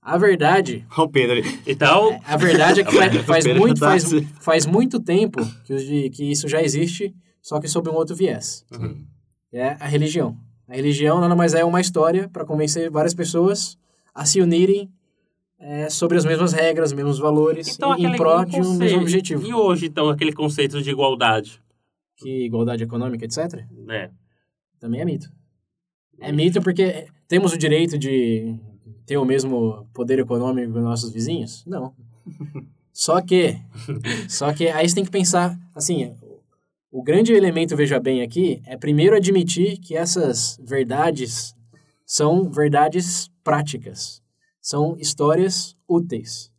A 0.00 0.16
verdade, 0.16 0.86
Olha 0.96 1.04
o 1.04 1.08
Pedro 1.10 1.32
ali. 1.38 1.60
Então, 1.66 2.20
a 2.24 2.36
verdade 2.36 2.80
é 2.80 2.84
que 2.84 2.92
faz, 3.24 3.44
muito, 3.46 3.78
faz, 3.80 4.04
Tassi. 4.04 4.24
faz 4.40 4.64
muito 4.66 5.00
tempo 5.00 5.40
que, 5.64 6.10
que 6.10 6.30
isso 6.30 6.48
já 6.48 6.62
existe, 6.62 7.14
só 7.42 7.60
que 7.60 7.68
sob 7.68 7.90
um 7.90 7.94
outro 7.94 8.14
viés 8.16 8.64
Uhum. 8.72 9.04
é 9.52 9.70
a 9.80 9.86
religião. 9.86 10.36
A 10.68 10.74
religião 10.74 11.20
nada 11.20 11.34
mais 11.34 11.52
é 11.54 11.64
uma 11.64 11.80
história 11.80 12.28
para 12.28 12.44
convencer 12.44 12.90
várias 12.90 13.14
pessoas 13.14 13.76
a 14.14 14.24
se 14.24 14.40
unirem 14.40 14.90
é, 15.58 15.90
sobre 15.90 16.16
as 16.16 16.24
mesmas 16.24 16.52
regras, 16.52 16.90
os 16.90 16.96
mesmos 16.96 17.18
valores, 17.18 17.74
então 17.74 17.90
em, 17.96 18.02
em 18.02 18.06
aquele 18.06 18.16
prol 18.16 18.44
de 18.44 18.56
um 18.56 18.58
conceito- 18.58 18.78
mesmo 18.78 19.00
objetivo. 19.00 19.46
E 19.46 19.52
hoje, 19.52 19.86
então, 19.86 20.08
aquele 20.08 20.32
conceito 20.32 20.80
de 20.80 20.90
igualdade, 20.90 21.60
Que 22.16 22.44
igualdade 22.46 22.84
econômica, 22.84 23.24
etc., 23.24 23.64
né? 23.84 24.10
também 24.78 25.00
é 25.00 25.04
mito. 25.04 25.28
É 26.20 26.30
mito 26.32 26.62
porque 26.62 27.06
temos 27.26 27.52
o 27.52 27.58
direito 27.58 27.98
de 27.98 28.54
ter 29.08 29.16
o 29.16 29.24
mesmo 29.24 29.88
poder 29.94 30.18
econômico 30.18 30.70
que 30.70 30.78
os 30.78 30.84
nossos 30.84 31.10
vizinhos? 31.10 31.64
Não. 31.66 31.94
Só 32.92 33.22
que, 33.22 33.58
só 34.28 34.52
que 34.52 34.68
aí 34.68 34.86
você 34.86 34.94
tem 34.94 35.04
que 35.04 35.10
pensar, 35.10 35.58
assim, 35.74 36.14
o 36.90 37.02
grande 37.02 37.32
elemento, 37.32 37.74
veja 37.74 37.98
bem 37.98 38.20
aqui, 38.20 38.60
é 38.66 38.76
primeiro 38.76 39.16
admitir 39.16 39.78
que 39.78 39.96
essas 39.96 40.60
verdades 40.62 41.54
são 42.04 42.50
verdades 42.50 43.30
práticas, 43.42 44.20
são 44.60 44.94
histórias 44.98 45.74
úteis. 45.88 46.52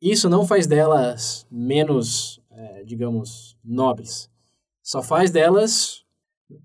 Isso 0.00 0.28
não 0.28 0.46
faz 0.46 0.68
delas 0.68 1.46
menos, 1.50 2.40
eh, 2.50 2.84
digamos, 2.84 3.56
nobres. 3.64 4.30
Só 4.82 5.02
faz 5.02 5.32
delas, 5.32 6.04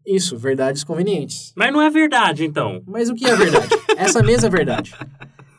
isso, 0.05 0.37
verdades 0.37 0.83
convenientes. 0.83 1.53
Mas 1.55 1.73
não 1.73 1.81
é 1.81 1.89
verdade, 1.89 2.45
então. 2.45 2.83
Mas 2.85 3.09
o 3.09 3.15
que 3.15 3.25
é 3.25 3.35
verdade? 3.35 3.80
Essa 4.01 4.23
mesma 4.23 4.47
é 4.47 4.51
verdade. 4.51 4.93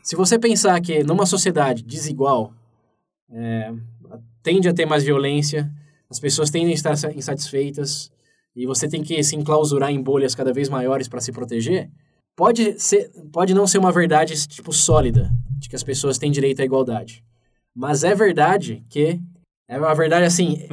Se 0.02 0.16
você 0.16 0.38
pensar 0.38 0.80
que 0.80 1.04
numa 1.04 1.26
sociedade 1.26 1.82
desigual, 1.82 2.52
é, 3.30 3.72
tende 4.42 4.68
a 4.68 4.74
ter 4.74 4.84
mais 4.84 5.04
violência, 5.04 5.70
as 6.10 6.18
pessoas 6.18 6.50
tendem 6.50 6.72
a 6.72 6.74
estar 6.74 6.96
sa- 6.96 7.12
insatisfeitas, 7.12 8.10
e 8.54 8.66
você 8.66 8.88
tem 8.88 9.02
que 9.02 9.22
se 9.22 9.36
enclausurar 9.36 9.90
em 9.90 10.02
bolhas 10.02 10.34
cada 10.34 10.52
vez 10.52 10.68
maiores 10.68 11.08
para 11.08 11.20
se 11.20 11.32
proteger, 11.32 11.88
pode, 12.36 12.78
ser, 12.80 13.10
pode 13.32 13.54
não 13.54 13.66
ser 13.66 13.78
uma 13.78 13.92
verdade 13.92 14.34
tipo 14.48 14.72
sólida, 14.72 15.30
de 15.58 15.68
que 15.68 15.76
as 15.76 15.82
pessoas 15.82 16.18
têm 16.18 16.30
direito 16.30 16.60
à 16.60 16.64
igualdade. 16.64 17.24
Mas 17.74 18.04
é 18.04 18.14
verdade 18.14 18.84
que 18.90 19.20
é 19.68 19.78
uma 19.78 19.94
verdade 19.94 20.26
assim, 20.26 20.66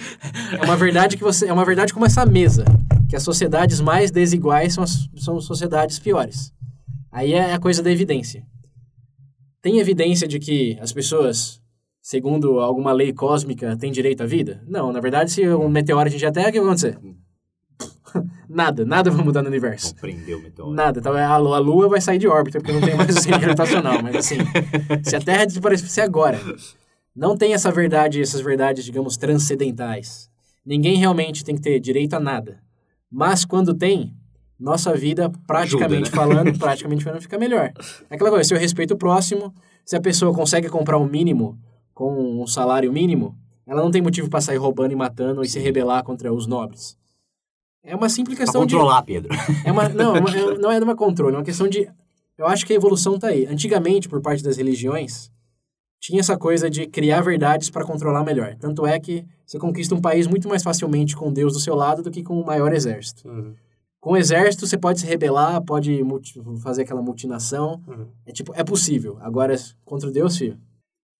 é 0.60 0.64
uma 0.64 0.76
verdade 0.76 1.16
que 1.16 1.22
você 1.22 1.46
é 1.46 1.52
uma 1.52 1.64
verdade 1.64 1.94
como 1.94 2.04
essa 2.04 2.26
mesa, 2.26 2.64
que 3.08 3.16
as 3.16 3.22
sociedades 3.22 3.80
mais 3.80 4.10
desiguais 4.10 4.74
são 4.74 4.84
as, 4.84 5.08
são 5.16 5.40
sociedades 5.40 5.98
piores. 5.98 6.52
Aí 7.12 7.34
é 7.34 7.52
a 7.52 7.58
coisa 7.58 7.82
da 7.82 7.92
evidência. 7.92 8.42
Tem 9.60 9.78
evidência 9.78 10.26
de 10.26 10.38
que 10.38 10.78
as 10.80 10.92
pessoas, 10.94 11.60
segundo 12.00 12.58
alguma 12.58 12.90
lei 12.90 13.12
cósmica, 13.12 13.76
têm 13.76 13.92
direito 13.92 14.22
à 14.22 14.26
vida? 14.26 14.62
Não, 14.66 14.90
na 14.90 14.98
verdade, 14.98 15.30
se 15.30 15.46
um 15.46 15.68
meteoro 15.68 16.08
atingir 16.08 16.24
a 16.24 16.32
Terra, 16.32 16.48
o 16.48 16.52
que 16.52 16.58
vai 16.58 16.68
acontecer? 16.68 16.98
nada, 18.48 18.86
nada 18.86 19.10
vai 19.10 19.22
mudar 19.22 19.42
no 19.42 19.48
universo. 19.48 19.94
Compreendeu 19.94 20.38
o 20.38 20.42
meteoro. 20.42 20.72
Nada, 20.72 21.00
então 21.00 21.12
a 21.14 21.36
Lua, 21.36 21.56
a 21.56 21.60
Lua 21.60 21.88
vai 21.88 22.00
sair 22.00 22.18
de 22.18 22.26
órbita, 22.26 22.58
porque 22.58 22.72
não 22.72 22.80
tem 22.80 22.96
mais 22.96 23.14
centro 23.14 23.38
gravitacional. 23.40 24.02
Mas 24.02 24.16
assim, 24.16 24.36
se 25.04 25.14
a 25.14 25.20
Terra 25.20 25.44
desaparecer 25.44 26.02
agora, 26.02 26.40
não 27.14 27.36
tem 27.36 27.52
essa 27.52 27.70
verdade, 27.70 28.22
essas 28.22 28.40
verdades, 28.40 28.86
digamos, 28.86 29.18
transcendentais. 29.18 30.30
ninguém 30.64 30.96
realmente 30.96 31.44
tem 31.44 31.54
que 31.54 31.60
ter 31.60 31.78
direito 31.78 32.14
a 32.14 32.20
nada. 32.20 32.62
Mas 33.10 33.44
quando 33.44 33.74
tem, 33.74 34.16
nossa 34.62 34.94
vida, 34.94 35.30
praticamente 35.46 36.08
Ajuda, 36.10 36.16
né? 36.26 36.34
falando, 36.34 36.56
praticamente 36.58 37.04
falando, 37.04 37.20
fica 37.20 37.38
melhor. 37.38 37.72
É 38.08 38.14
aquela 38.14 38.30
coisa, 38.30 38.44
se 38.44 38.54
eu 38.54 38.58
respeito 38.58 38.94
o 38.94 38.96
próximo, 38.96 39.52
se 39.84 39.96
a 39.96 40.00
pessoa 40.00 40.32
consegue 40.34 40.68
comprar 40.68 40.96
o 40.98 41.04
mínimo 41.04 41.58
com 41.92 42.40
um 42.42 42.46
salário 42.46 42.92
mínimo, 42.92 43.36
ela 43.66 43.82
não 43.82 43.90
tem 43.90 44.00
motivo 44.02 44.28
para 44.30 44.40
sair 44.40 44.56
roubando 44.56 44.92
e 44.92 44.96
matando 44.96 45.42
e 45.42 45.48
se 45.48 45.58
rebelar 45.58 46.02
contra 46.04 46.32
os 46.32 46.46
nobres. 46.46 46.96
É 47.84 47.96
uma 47.96 48.08
simples 48.08 48.36
Pra 48.36 48.44
questão 48.46 48.64
de 48.64 48.74
controlar, 48.74 49.02
Pedro. 49.02 49.34
é 49.64 49.72
uma, 49.72 49.88
não, 49.90 50.16
é 50.16 50.20
uma- 50.20 50.30
é- 50.30 50.58
não 50.58 50.70
é 50.70 50.78
uma 50.78 50.94
controle, 50.96 51.34
é 51.34 51.38
uma 51.38 51.44
questão 51.44 51.68
de. 51.68 51.88
Eu 52.38 52.46
acho 52.46 52.64
que 52.64 52.72
a 52.72 52.76
evolução 52.76 53.18
tá 53.18 53.28
aí. 53.28 53.44
Antigamente, 53.46 54.08
por 54.08 54.20
parte 54.20 54.42
das 54.42 54.56
religiões, 54.56 55.30
tinha 56.00 56.20
essa 56.20 56.36
coisa 56.36 56.70
de 56.70 56.86
criar 56.86 57.20
verdades 57.20 57.70
para 57.70 57.84
controlar 57.84 58.24
melhor. 58.24 58.56
Tanto 58.58 58.86
é 58.86 58.98
que 58.98 59.24
você 59.44 59.58
conquista 59.58 59.94
um 59.94 60.00
país 60.00 60.26
muito 60.26 60.48
mais 60.48 60.62
facilmente 60.62 61.14
com 61.16 61.32
Deus 61.32 61.52
do 61.52 61.60
seu 61.60 61.74
lado 61.74 62.02
do 62.02 62.10
que 62.10 62.22
com 62.22 62.40
o 62.40 62.46
maior 62.46 62.72
exército. 62.72 63.28
Uhum. 63.28 63.54
Com 64.02 64.14
o 64.14 64.16
exército, 64.16 64.66
você 64.66 64.76
pode 64.76 64.98
se 64.98 65.06
rebelar, 65.06 65.62
pode 65.62 66.02
multi- 66.02 66.42
fazer 66.60 66.82
aquela 66.82 67.00
mutinação. 67.00 67.80
Uhum. 67.86 68.08
É 68.26 68.32
tipo, 68.32 68.52
é 68.56 68.64
possível. 68.64 69.16
Agora, 69.20 69.54
contra 69.84 70.10
Deus, 70.10 70.36
filho. 70.36 70.58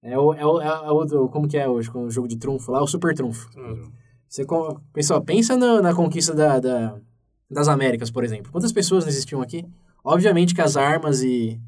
É 0.03 0.19
o, 0.19 0.35
é 0.35 0.45
o, 0.45 0.61
é 0.61 0.91
o 1.17 1.29
como 1.29 1.47
que 1.47 1.57
é 1.57 1.69
hoje, 1.69 1.89
com 1.89 2.07
o 2.07 2.11
jogo 2.11 2.27
de 2.27 2.37
trunfo 2.37 2.73
lá, 2.73 2.83
o 2.83 2.87
super 2.89 3.15
trunfo. 3.15 3.49
Uhum. 3.57 3.89
Você, 4.29 4.45
pessoal, 4.93 5.23
pensa 5.23 5.57
na, 5.57 5.81
na 5.81 5.95
conquista 5.95 6.35
da, 6.35 6.59
da- 6.59 6.97
das 7.49 7.69
Américas, 7.69 8.11
por 8.11 8.25
exemplo. 8.25 8.51
Quantas 8.51 8.73
pessoas 8.73 9.05
não 9.05 9.11
existiam 9.11 9.41
aqui? 9.41 9.65
Obviamente 10.03 10.53
que 10.53 10.61
as 10.61 10.77
armas 10.77 11.23
e 11.23 11.61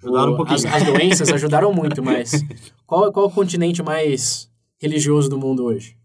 Ajudaram 0.00 0.30
o- 0.30 0.34
um 0.34 0.36
pouquinho. 0.36 0.56
as, 0.56 0.64
as 0.66 0.82
doenças 0.84 1.30
ajudaram 1.32 1.72
muito, 1.74 2.00
mas 2.00 2.30
qual, 2.86 3.10
qual 3.12 3.26
o 3.26 3.30
continente 3.32 3.82
mais 3.82 4.48
religioso 4.78 5.28
do 5.28 5.36
mundo 5.36 5.64
hoje? 5.64 5.96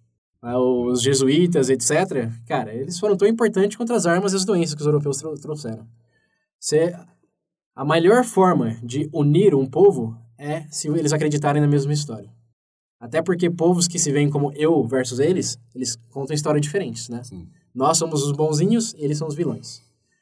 Ah, 0.48 0.60
Os 0.60 1.02
jesuítas, 1.02 1.70
etc. 1.70 2.30
Cara, 2.46 2.72
eles 2.72 3.00
foram 3.00 3.18
tão 3.18 3.28
importantes 3.28 3.76
quanto 3.76 3.94
as 3.94 4.06
armas 4.06 4.32
e 4.32 4.36
as 4.36 4.46
doenças 4.46 4.76
que 4.76 4.82
os 4.82 4.86
europeus 4.86 5.18
trou- 5.18 5.36
trouxeram. 5.36 5.88
Você, 6.60 6.96
a 7.76 7.84
melhor 7.84 8.24
forma 8.24 8.78
de 8.84 9.10
unir 9.12 9.56
um 9.56 9.66
povo 9.66 10.16
é 10.38 10.66
se 10.70 10.88
eles 10.88 11.12
acreditarem 11.14 11.62
na 11.62 11.68
mesma 11.68 11.92
história. 11.94 12.30
Até 13.00 13.24
porque 13.24 13.50
povos 13.50 13.88
que 13.88 13.98
se 13.98 14.12
veem 14.12 14.30
como 14.30 14.52
eu 14.54 14.84
versus 14.86 15.18
eles, 15.20 15.58
eles 15.74 15.96
contam 16.12 16.36
histórias 16.36 16.62
diferentes, 16.62 17.10
né? 17.10 17.24
Sim. 17.24 17.48
Nós 17.74 17.98
somos 17.98 18.24
os 18.24 18.32
bonzinhos, 18.32 18.94
eles 19.00 19.18
são 19.18 19.28
os 19.28 19.36
vilões. 19.36 19.82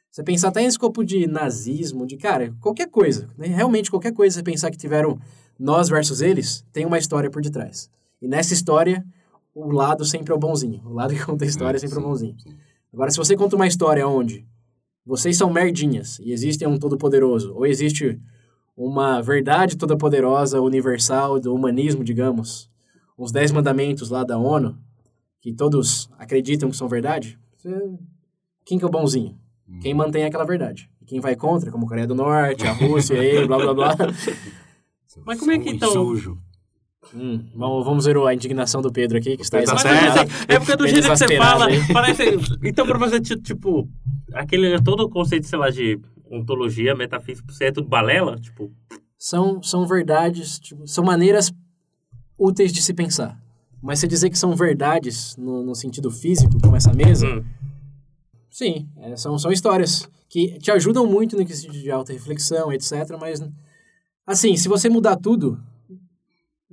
Você 0.10 0.24
pensar 0.24 0.50
até 0.50 0.62
em 0.62 0.68
escopo 0.68 1.04
de 1.04 1.28
nazismo, 1.28 2.06
de, 2.08 2.16
cara, 2.16 2.54
qualquer 2.62 2.88
coisa, 2.90 3.30
né? 3.38 3.48
realmente 3.48 3.90
qualquer 3.92 4.14
coisa, 4.14 4.36
você 4.36 4.44
pensar 4.44 4.72
que 4.72 4.78
tiveram 4.78 5.20
nós 5.60 5.90
versus 5.90 6.22
eles, 6.22 6.64
tem 6.72 6.86
uma 6.86 6.98
história 6.98 7.30
por 7.30 7.42
detrás. 7.42 7.90
E 8.22 8.28
nessa 8.28 8.54
história, 8.54 9.06
o 9.56 9.72
lado 9.72 10.04
sempre 10.06 10.32
é 10.32 10.36
o 10.36 10.40
bonzinho. 10.40 10.82
O 10.86 10.94
lado 10.94 11.14
que 11.16 11.24
conta 11.26 11.46
a 11.46 11.48
história 11.48 11.78
é 11.78 11.80
sempre 11.80 11.96
é 11.96 12.00
o 12.00 12.02
sim, 12.02 12.08
bonzinho. 12.08 12.36
sim. 12.40 12.50
Agora, 12.94 13.10
se 13.12 13.18
você 13.18 13.36
conta 13.36 13.56
uma 13.56 13.68
história 13.68 14.08
onde 14.08 14.46
vocês 15.06 15.36
são 15.38 15.52
merdinhas 15.52 16.20
e 16.20 16.32
existe 16.32 16.66
um 16.66 16.78
todo-poderoso, 16.78 17.54
ou 17.56 17.66
existe 17.66 18.20
uma 18.78 19.22
verdade 19.22 19.76
toda-poderosa, 19.78 20.62
universal, 20.62 21.40
do 21.40 21.54
humanismo, 21.54 22.04
digamos, 22.04 22.70
os 23.18 23.32
Dez 23.32 23.52
Mandamentos 23.52 24.10
lá 24.10 24.24
da 24.24 24.38
ONU, 24.38 24.78
que 25.42 25.52
todos 25.54 26.10
acreditam 26.18 26.70
que 26.70 26.78
são 26.78 26.88
verdade, 26.88 27.38
você- 27.58 27.98
quem 28.66 28.78
que 28.78 28.84
é 28.84 28.88
o 28.88 28.92
bonzinho? 28.92 29.38
Quem 29.82 29.94
mantém 29.94 30.24
aquela 30.24 30.46
verdade. 30.46 30.90
E 31.02 31.06
quem 31.06 31.20
vai 31.20 31.36
contra, 31.36 31.72
como 31.72 31.86
a 31.86 31.90
Coreia 31.90 32.08
do 32.08 32.16
Norte, 32.16 32.66
a 32.66 32.72
Rússia, 32.74 33.18
aí, 33.20 33.46
blá, 33.48 33.58
blá, 33.58 33.74
blá. 33.74 33.96
Mas 35.26 35.40
como 35.40 35.52
é 35.52 35.60
que 35.60 35.70
então- 35.70 35.92
Sujo. 35.92 36.38
Hum, 37.14 37.44
vamos, 37.56 37.86
vamos 37.86 38.06
ver 38.06 38.18
a 38.18 38.34
indignação 38.34 38.82
do 38.82 38.92
Pedro 38.92 39.18
aqui, 39.18 39.36
que 39.38 39.44
está 39.44 39.58
tá 39.58 39.64
exasperado. 39.64 40.20
é, 40.50 40.56
é 40.56 40.60
porque 40.60 40.76
do 40.76 40.84
Bem 40.84 40.94
jeito 40.94 41.10
que 41.12 41.18
você 41.18 41.38
fala, 41.38 41.68
parece. 41.92 42.24
Então, 42.64 42.86
pra 42.88 42.98
você, 42.98 43.20
ti- 43.20 43.40
tipo, 43.40 43.88
aquele 44.34 44.82
todo 44.82 45.02
o 45.04 45.10
conceito, 45.10 45.48
sei 45.48 45.60
lá, 45.60 45.70
de 45.70 46.00
ontologia, 46.30 46.96
metafísica, 46.96 47.52
você 47.52 47.66
é 47.66 47.72
tudo 47.72 47.88
balela? 47.88 48.38
Tipo, 48.40 48.72
são, 49.18 49.62
são 49.62 49.86
verdades, 49.86 50.60
tipo, 50.60 50.88
são 50.88 51.04
maneiras 51.04 51.52
úteis 52.38 52.74
de 52.74 52.82
se 52.82 52.94
pensar. 52.94 53.40
Mas 53.82 54.00
você 54.00 54.08
dizer 54.08 54.30
que 54.30 54.38
são 54.40 54.56
verdades 54.56 55.36
no, 55.38 55.62
no 55.64 55.76
sentido 55.76 56.10
físico, 56.10 56.58
como 56.62 56.76
essa 56.76 56.94
mesa, 56.94 57.28
hum, 57.28 57.44
sim, 58.50 58.88
é, 58.98 59.16
são, 59.16 59.38
são 59.38 59.52
histórias 59.52 60.10
que 60.30 60.58
te 60.58 60.72
ajudam 60.72 61.06
muito 61.06 61.38
no 61.38 61.46
quesito 61.46 61.74
de 61.74 61.92
alta 61.92 62.12
reflexão, 62.14 62.72
etc. 62.74 62.92
Mas, 63.20 63.44
assim, 64.26 64.56
se 64.58 64.68
você 64.68 64.90
mudar 64.90 65.16
tudo. 65.18 65.62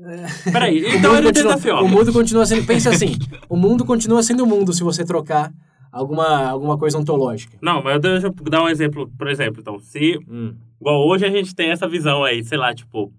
peraí, 0.53 0.82
o 0.84 0.88
então 0.96 1.32
tenta 1.32 1.55
assim, 1.55 1.68
ó. 1.70 1.82
o 1.82 1.88
mundo 1.88 2.12
continua 2.12 2.46
sendo. 2.46 2.66
Pensa 2.66 2.90
assim: 2.90 3.16
o 3.48 3.57
mundo 3.57 3.84
continua 3.84 4.22
sendo 4.22 4.44
o 4.44 4.46
mundo 4.46 4.72
se 4.72 4.82
você 4.82 5.05
trocar 5.05 5.53
alguma, 5.92 6.48
alguma 6.48 6.78
coisa 6.78 6.98
ontológica. 6.98 7.59
Não, 7.61 7.82
mas 7.82 8.01
deixa 8.01 8.26
eu 8.28 8.32
dar 8.51 8.62
um 8.62 8.68
exemplo, 8.68 9.11
por 9.16 9.28
exemplo, 9.28 9.61
então, 9.61 9.78
se. 9.78 10.18
Igual 10.80 11.07
hoje 11.07 11.26
a 11.26 11.30
gente 11.30 11.55
tem 11.55 11.70
essa 11.70 11.86
visão 11.86 12.24
aí, 12.24 12.42
sei 12.42 12.57
lá, 12.57 12.74
tipo, 12.74 13.12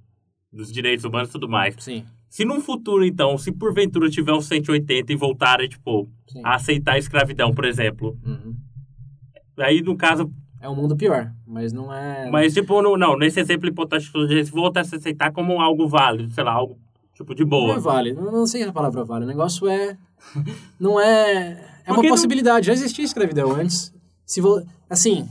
dos 0.52 0.72
direitos 0.72 1.06
humanos 1.06 1.30
e 1.30 1.32
tudo 1.32 1.48
mais. 1.48 1.76
Sim. 1.78 2.04
Se 2.28 2.46
num 2.46 2.62
futuro, 2.62 3.06
então, 3.06 3.38
se 3.38 3.52
porventura 3.52 4.10
tiver 4.10 4.32
um 4.34 4.42
180 4.42 5.12
e 5.12 5.16
voltarem, 5.16 5.68
tipo, 5.68 6.10
sim. 6.28 6.42
a 6.44 6.56
aceitar 6.56 6.94
a 6.94 6.98
escravidão, 6.98 7.54
por 7.54 7.66
exemplo, 7.66 8.18
Uhum. 8.26 8.56
aí 9.60 9.82
no 9.82 9.96
caso. 9.98 10.32
É 10.62 10.70
um 10.70 10.76
mundo 10.76 10.96
pior, 10.96 11.32
mas 11.48 11.74
não 11.74 11.92
é. 11.94 12.30
Mas, 12.30 12.54
tipo, 12.54 12.82
no, 12.82 12.96
não, 12.96 13.18
nesse 13.18 13.40
exemplo 13.40 13.68
hipotético, 13.68 14.28
se 14.28 14.44
voltar 14.52 14.82
a 14.82 14.84
se 14.84 14.96
aceitar 14.96 15.32
como 15.32 15.60
algo 15.60 15.88
válido, 15.88 16.32
sei 16.34 16.44
lá, 16.44 16.52
algo, 16.54 16.78
tipo, 17.16 17.34
de 17.34 17.42
Não 17.42 17.50
boa. 17.50 17.76
é 17.76 17.80
vale, 17.80 18.14
não, 18.14 18.32
não 18.32 18.46
sei 18.48 18.64
a 18.64 18.72
palavra 18.72 19.04
vale. 19.04 19.26
O 19.26 19.28
negócio 19.28 19.68
é. 19.68 19.98
Não 20.80 21.00
é. 21.02 21.68
É 21.84 21.92
uma 21.92 22.02
que 22.02 22.08
não- 22.08 22.16
possibilidade. 22.16 22.68
Já 22.68 22.74
existia 22.74 23.04
escravidão 23.04 23.52
antes. 23.54 23.92
Se 24.24 24.40
vo, 24.40 24.62
assim. 24.88 25.28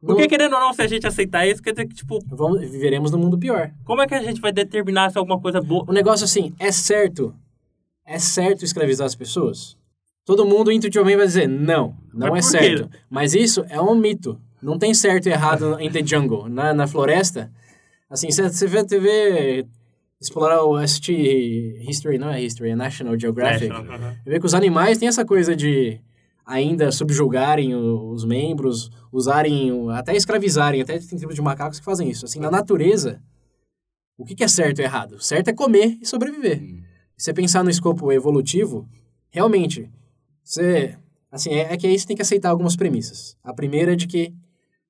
Porque, 0.00 0.22
não- 0.22 0.28
querendo 0.28 0.52
ou 0.54 0.60
não, 0.60 0.72
se 0.72 0.80
a 0.80 0.86
gente 0.86 1.04
aceitar 1.08 1.44
isso, 1.44 1.60
quer 1.60 1.72
dizer 1.72 1.88
que, 1.88 1.94
tipo, 1.96 2.20
vamos, 2.28 2.60
viveremos 2.60 3.10
num 3.10 3.18
mundo 3.18 3.36
pior. 3.36 3.72
como 3.84 4.00
é 4.00 4.06
que 4.06 4.14
a 4.14 4.22
gente 4.22 4.40
vai 4.40 4.52
determinar 4.52 5.10
se 5.10 5.18
alguma 5.18 5.40
coisa 5.40 5.60
boa? 5.60 5.84
O 5.88 5.92
negócio 5.92 6.24
assim, 6.24 6.54
é 6.60 6.70
certo. 6.70 7.34
É 8.06 8.16
certo 8.20 8.64
escravizar 8.64 9.06
as 9.06 9.16
pessoas? 9.16 9.76
Todo 10.26 10.44
mundo 10.44 10.72
intuitivamente 10.72 11.18
vai 11.18 11.26
dizer 11.26 11.48
não, 11.48 11.96
não 12.12 12.30
Mas 12.30 12.52
é 12.52 12.58
quê? 12.58 12.64
certo. 12.64 12.90
Mas 13.08 13.32
isso 13.32 13.64
é 13.68 13.80
um 13.80 13.94
mito. 13.94 14.38
Não 14.60 14.76
tem 14.76 14.92
certo 14.92 15.28
e 15.28 15.30
errado 15.30 15.78
em 15.78 15.88
The 15.88 16.04
Jungle. 16.04 16.48
Na, 16.48 16.74
na 16.74 16.88
floresta, 16.88 17.48
assim, 18.10 18.28
você 18.28 18.66
vê, 18.66 18.84
vê 18.98 19.66
explorar 20.20 20.64
o 20.64 20.74
assistir 20.74 21.80
History, 21.88 22.18
não 22.18 22.28
é 22.28 22.42
History, 22.42 22.70
é 22.70 22.76
National 22.76 23.16
Geographic. 23.18 23.68
National, 23.68 23.94
aham. 23.94 24.16
Você 24.24 24.30
vê 24.30 24.40
que 24.40 24.46
os 24.46 24.54
animais 24.54 24.98
têm 24.98 25.06
essa 25.06 25.24
coisa 25.24 25.54
de 25.54 26.00
ainda 26.44 26.90
subjugarem 26.90 27.76
os 27.76 28.24
membros, 28.24 28.90
usarem, 29.12 29.90
até 29.92 30.16
escravizarem, 30.16 30.82
até 30.82 30.98
tem 30.98 31.18
tribos 31.18 31.36
de 31.36 31.42
macacos 31.42 31.78
que 31.78 31.84
fazem 31.84 32.10
isso. 32.10 32.24
Assim, 32.24 32.40
na 32.40 32.50
natureza, 32.50 33.22
o 34.18 34.24
que 34.24 34.34
que 34.34 34.42
é 34.42 34.48
certo 34.48 34.80
e 34.80 34.82
errado? 34.82 35.20
Certo 35.22 35.48
é 35.48 35.52
comer 35.52 35.98
e 36.02 36.06
sobreviver. 36.06 36.60
Hum. 36.60 36.82
Se 37.16 37.26
você 37.26 37.32
pensar 37.32 37.62
no 37.62 37.70
escopo 37.70 38.10
evolutivo, 38.10 38.88
realmente, 39.30 39.88
você, 40.50 40.96
assim, 41.30 41.50
é, 41.50 41.72
é 41.72 41.76
que 41.76 41.86
aí 41.86 41.98
você 41.98 42.06
tem 42.06 42.16
que 42.16 42.22
aceitar 42.22 42.50
algumas 42.50 42.76
premissas. 42.76 43.36
A 43.42 43.52
primeira 43.52 43.92
é 43.92 43.96
de 43.96 44.06
que 44.06 44.32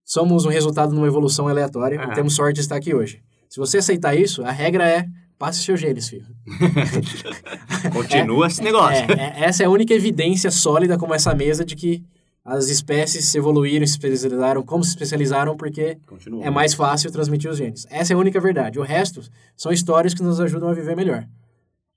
somos 0.04 0.44
um 0.44 0.48
resultado 0.50 0.90
de 0.92 0.96
uma 0.96 1.06
evolução 1.06 1.48
aleatória 1.48 2.00
Ah. 2.00 2.12
e 2.12 2.14
temos 2.14 2.34
sorte 2.34 2.54
de 2.56 2.60
estar 2.60 2.76
aqui 2.76 2.94
hoje. 2.94 3.22
Se 3.48 3.58
você 3.58 3.78
aceitar 3.78 4.14
isso, 4.14 4.44
a 4.44 4.50
regra 4.50 4.88
é 4.88 5.06
passe 5.38 5.62
seus 5.62 5.80
genes, 5.80 6.08
filho. 6.08 6.26
Continua 7.92 8.46
esse 8.46 8.62
negócio. 8.62 9.04
É, 9.12 9.40
é- 9.42 9.44
essa 9.44 9.62
é 9.62 9.66
a 9.66 9.70
única 9.70 9.92
evidência 9.94 10.50
sólida 10.50 10.98
como 10.98 11.14
essa 11.14 11.34
mesa 11.34 11.64
de 11.64 11.74
que 11.76 12.02
as 12.44 12.68
espécies 12.68 13.24
se 13.24 13.36
evoluíram, 13.38 13.84
se 13.86 13.94
especializaram, 13.94 14.62
como 14.62 14.84
se 14.84 14.90
especializaram, 14.90 15.56
porque 15.56 15.98
Continua. 16.06 16.44
é 16.44 16.50
mais 16.50 16.74
fácil 16.74 17.10
transmitir 17.10 17.50
os 17.50 17.56
genes. 17.58 17.86
Essa 17.90 18.12
é 18.12 18.14
a 18.14 18.18
única 18.18 18.40
verdade. 18.40 18.78
O 18.78 18.82
resto 18.82 19.20
são 19.56 19.72
histórias 19.72 20.14
que 20.14 20.22
nos 20.22 20.38
ajudam 20.40 20.68
a 20.68 20.72
viver 20.74 20.94
melhor. 20.96 21.26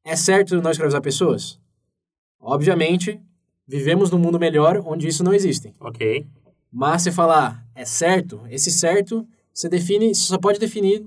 É 0.03 0.15
certo 0.15 0.59
não 0.61 0.71
escravizar 0.71 1.01
pessoas? 1.01 1.59
Obviamente, 2.39 3.19
vivemos 3.69 4.09
num 4.09 4.17
mundo 4.17 4.39
melhor 4.39 4.81
onde 4.85 5.07
isso 5.07 5.23
não 5.23 5.33
existe. 5.33 5.71
Ok. 5.79 6.25
Mas 6.71 7.03
se 7.03 7.11
falar 7.11 7.63
é 7.75 7.85
certo, 7.85 8.41
esse 8.49 8.71
certo 8.71 9.27
você 9.53 9.69
define, 9.69 10.13
você 10.13 10.23
só 10.27 10.37
pode 10.37 10.59
definir 10.59 11.05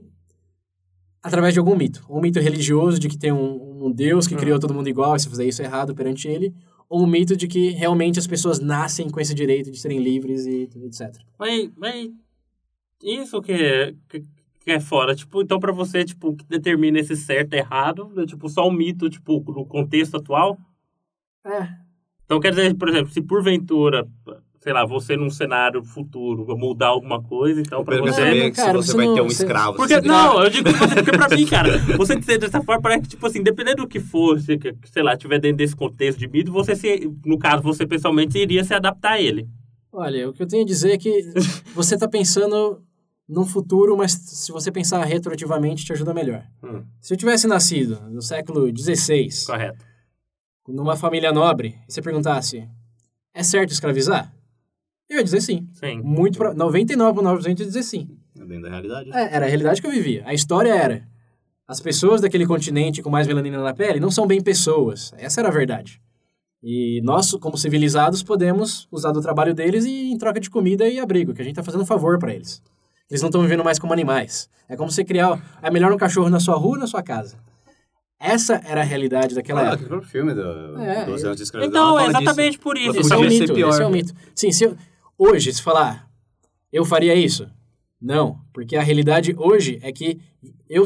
através 1.22 1.52
de 1.54 1.58
algum 1.58 1.76
mito. 1.76 2.04
Um 2.08 2.20
mito 2.20 2.38
religioso 2.40 2.98
de 2.98 3.08
que 3.08 3.18
tem 3.18 3.32
um, 3.32 3.86
um 3.86 3.90
Deus 3.92 4.26
que 4.26 4.34
Hum. 4.34 4.38
criou 4.38 4.58
todo 4.58 4.74
mundo 4.74 4.88
igual, 4.88 5.16
e 5.16 5.20
se 5.20 5.28
fizer 5.28 5.44
isso 5.44 5.62
é 5.62 5.64
errado 5.64 5.94
perante 5.94 6.28
ele, 6.28 6.54
ou 6.88 7.02
um 7.02 7.06
mito 7.06 7.36
de 7.36 7.46
que 7.48 7.70
realmente 7.70 8.18
as 8.18 8.26
pessoas 8.26 8.58
nascem 8.60 9.08
com 9.10 9.20
esse 9.20 9.34
direito 9.34 9.70
de 9.70 9.78
serem 9.78 9.98
livres 10.00 10.46
e 10.46 10.68
etc. 10.84 11.16
Mas, 11.38 11.70
mas 11.76 12.10
isso 13.02 13.40
que 13.40 13.52
é, 13.52 13.94
que, 14.08 14.20
que 14.60 14.70
é 14.70 14.80
fora, 14.80 15.14
tipo, 15.14 15.40
então 15.42 15.58
pra 15.58 15.72
você, 15.72 16.04
tipo, 16.04 16.28
o 16.28 16.36
que 16.36 16.44
determina 16.44 16.98
esse 16.98 17.16
certo 17.16 17.54
e 17.54 17.58
errado, 17.58 18.12
é 18.20 18.26
tipo 18.26 18.48
só 18.48 18.68
um 18.68 18.72
mito, 18.72 19.08
tipo, 19.08 19.42
no 19.52 19.64
contexto 19.64 20.16
atual? 20.16 20.58
É, 21.44 21.68
Então 22.32 22.40
quer 22.40 22.50
dizer, 22.50 22.74
por 22.76 22.88
exemplo, 22.88 23.12
se 23.12 23.20
porventura, 23.20 24.08
sei 24.58 24.72
lá, 24.72 24.86
você 24.86 25.16
num 25.18 25.28
cenário 25.28 25.84
futuro, 25.84 26.46
vou 26.46 26.56
mudar 26.56 26.86
alguma 26.88 27.22
coisa, 27.22 27.60
então 27.60 27.84
pra 27.84 27.96
Pergunta 27.96 28.14
você... 28.14 28.22
também 28.24 28.40
não, 28.44 28.50
que 28.50 28.56
se 28.56 28.64
cara, 28.64 28.78
você 28.78 28.90
você 28.92 28.96
vai 28.96 29.06
não- 29.06 29.14
ter 29.14 29.20
um 29.20 29.24
você- 29.28 29.42
escravo. 29.42 29.76
Porque, 29.76 29.94
você- 30.00 30.08
não, 30.08 30.42
eu 30.42 30.48
digo 30.48 30.70
você, 30.70 30.94
porque 30.94 31.10
pra 31.10 31.28
mim, 31.36 31.44
cara, 31.46 31.78
você 31.98 32.16
dizer 32.16 32.38
dessa 32.38 32.62
forma 32.62 32.80
parece 32.80 33.02
que, 33.02 33.08
tipo 33.08 33.26
assim, 33.26 33.42
dependendo 33.42 33.82
do 33.82 33.86
que 33.88 34.00
for, 34.00 34.40
se, 34.40 34.58
sei 34.90 35.02
lá, 35.02 35.14
tiver 35.14 35.38
dentro 35.40 35.58
desse 35.58 35.76
contexto 35.76 36.18
de 36.18 36.26
mito, 36.26 36.50
você 36.50 36.74
se, 36.74 37.12
no 37.26 37.38
caso, 37.38 37.62
você 37.62 37.86
pessoalmente 37.86 38.38
iria 38.38 38.64
se 38.64 38.72
adaptar 38.72 39.12
a 39.12 39.20
ele. 39.20 39.46
Olha, 39.92 40.30
o 40.30 40.32
que 40.32 40.42
eu 40.42 40.46
tenho 40.46 40.62
a 40.62 40.66
dizer 40.66 40.92
é 40.92 40.96
que 40.96 41.10
você 41.74 41.96
está 41.96 42.08
pensando 42.08 42.80
num 43.28 43.44
futuro, 43.44 43.94
mas 43.94 44.12
se 44.12 44.50
você 44.50 44.72
pensar 44.72 45.04
retroativamente, 45.04 45.84
te 45.84 45.92
ajuda 45.92 46.14
melhor. 46.14 46.42
Hum, 46.64 46.82
Se 46.98 47.12
eu 47.12 47.18
tivesse 47.18 47.46
nascido 47.46 48.00
no 48.10 48.22
século 48.22 48.66
XVI, 48.74 49.28
correto. 49.46 49.91
Numa 50.68 50.96
família 50.96 51.32
nobre, 51.32 51.78
e 51.88 51.92
você 51.92 52.02
perguntasse, 52.02 52.68
é 53.34 53.42
certo 53.42 53.72
escravizar? 53.72 54.32
Eu 55.08 55.18
ia 55.18 55.24
dizer 55.24 55.40
sim. 55.40 55.68
Sim. 55.72 56.00
Muito 56.02 56.38
pra, 56.38 56.54
99,9% 56.54 57.46
ia 57.46 57.66
dizer 57.66 57.82
sim. 57.82 58.16
É 58.38 58.44
dentro 58.44 58.62
da 58.62 58.70
realidade. 58.70 59.10
É, 59.12 59.34
era 59.34 59.46
a 59.46 59.48
realidade 59.48 59.80
que 59.80 59.86
eu 59.86 59.90
vivia. 59.90 60.22
A 60.26 60.32
história 60.32 60.74
era, 60.74 61.06
as 61.66 61.80
pessoas 61.80 62.20
daquele 62.20 62.46
continente 62.46 63.02
com 63.02 63.10
mais 63.10 63.26
melanina 63.26 63.62
na 63.62 63.74
pele 63.74 64.00
não 64.00 64.10
são 64.10 64.26
bem 64.26 64.40
pessoas. 64.40 65.12
Essa 65.16 65.40
era 65.40 65.48
a 65.48 65.52
verdade. 65.52 66.00
E 66.62 67.00
nós, 67.02 67.32
como 67.34 67.58
civilizados, 67.58 68.22
podemos 68.22 68.86
usar 68.90 69.10
do 69.10 69.20
trabalho 69.20 69.52
deles 69.54 69.84
e 69.84 70.12
em 70.12 70.16
troca 70.16 70.38
de 70.38 70.48
comida 70.48 70.88
e 70.88 71.00
abrigo, 71.00 71.34
que 71.34 71.42
a 71.42 71.44
gente 71.44 71.52
está 71.52 71.62
fazendo 71.62 71.82
um 71.82 71.86
favor 71.86 72.18
para 72.18 72.32
eles. 72.32 72.62
Eles 73.10 73.20
não 73.20 73.28
estão 73.28 73.42
vivendo 73.42 73.64
mais 73.64 73.78
como 73.78 73.92
animais. 73.92 74.48
É 74.68 74.76
como 74.76 74.90
você 74.90 75.04
criar... 75.04 75.40
É 75.60 75.70
melhor 75.70 75.92
um 75.92 75.96
cachorro 75.96 76.30
na 76.30 76.38
sua 76.38 76.56
rua 76.56 76.74
ou 76.74 76.78
na 76.78 76.86
sua 76.86 77.02
casa. 77.02 77.36
Essa 78.22 78.60
era 78.64 78.82
a 78.82 78.84
realidade 78.84 79.34
daquela 79.34 79.60
Ah, 79.60 79.62
época. 79.64 79.74
aquele 79.74 79.88
próprio 79.88 80.08
filme 80.10 80.32
do 80.34 80.40
É, 80.80 81.04
12 81.04 81.22
eu- 81.24 81.28
anos 81.28 81.36
de 81.38 81.42
escravidão. 81.42 81.68
Então, 81.82 81.98
é 81.98 82.00
fala 82.02 82.08
disso. 82.12 82.22
exatamente 82.22 82.58
por 82.58 82.78
isso. 82.78 83.00
Esse 83.00 83.12
é 83.12 83.16
um 83.16 83.22
mito, 83.28 83.54
pior. 83.54 83.68
esse 83.70 83.82
é 83.82 83.86
um 83.86 83.90
mito. 83.90 84.14
Sim, 84.34 84.52
se 84.52 84.64
eu, 84.64 84.76
hoje, 85.18 85.52
se 85.52 85.60
falar, 85.62 86.08
eu 86.72 86.84
faria 86.84 87.14
isso? 87.14 87.48
Não, 88.00 88.38
porque 88.52 88.76
a 88.76 88.82
realidade 88.82 89.34
hoje 89.36 89.78
é 89.82 89.90
que 89.92 90.20
eu 90.68 90.84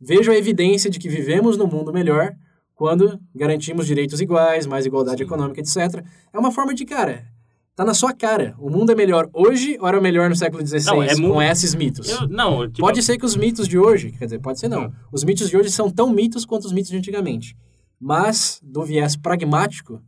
vejo 0.00 0.30
a 0.32 0.36
evidência 0.36 0.90
de 0.90 0.98
que 0.98 1.08
vivemos 1.08 1.56
num 1.56 1.66
mundo 1.66 1.92
melhor 1.92 2.34
quando 2.74 3.20
garantimos 3.34 3.86
direitos 3.86 4.20
iguais, 4.20 4.64
mais 4.66 4.86
igualdade 4.86 5.22
econômica, 5.22 5.60
etc. 5.60 6.02
É 6.32 6.38
uma 6.38 6.50
forma 6.50 6.72
de, 6.74 6.84
cara, 6.86 7.26
tá 7.74 7.84
na 7.84 7.94
sua 7.94 8.12
cara. 8.12 8.54
O 8.58 8.68
mundo 8.70 8.90
é 8.92 8.94
melhor 8.94 9.28
hoje 9.32 9.76
ou 9.80 9.86
era 9.88 10.00
melhor 10.00 10.28
no 10.28 10.36
século 10.36 10.64
XVI 10.66 10.84
Não, 10.84 11.02
é 11.02 11.14
com 11.16 11.42
esses 11.42 11.74
mitos? 11.74 12.08
Eu- 12.08 12.28
não, 12.28 12.66
tipo, 12.68 12.80
Pode 12.80 13.02
ser 13.02 13.16
que 13.18 13.24
os 13.24 13.36
mitos 13.36 13.66
de 13.66 13.78
hoje, 13.78 14.12
quer 14.12 14.24
dizer, 14.26 14.38
pode 14.40 14.58
ser 14.60 14.68
não. 14.68 14.92
Os 15.12 15.24
mitos 15.24 15.48
de 15.48 15.56
hoje 15.56 15.70
são 15.70 15.90
tão 15.90 16.10
mitos 16.12 16.44
quanto 16.44 16.64
os 16.66 16.72
mitos 16.72 16.90
de 16.90 16.96
antigamente. 16.96 17.56
Mas, 17.98 18.60
do 18.62 18.82
viés 18.82 19.16
pragmático, 19.16 20.00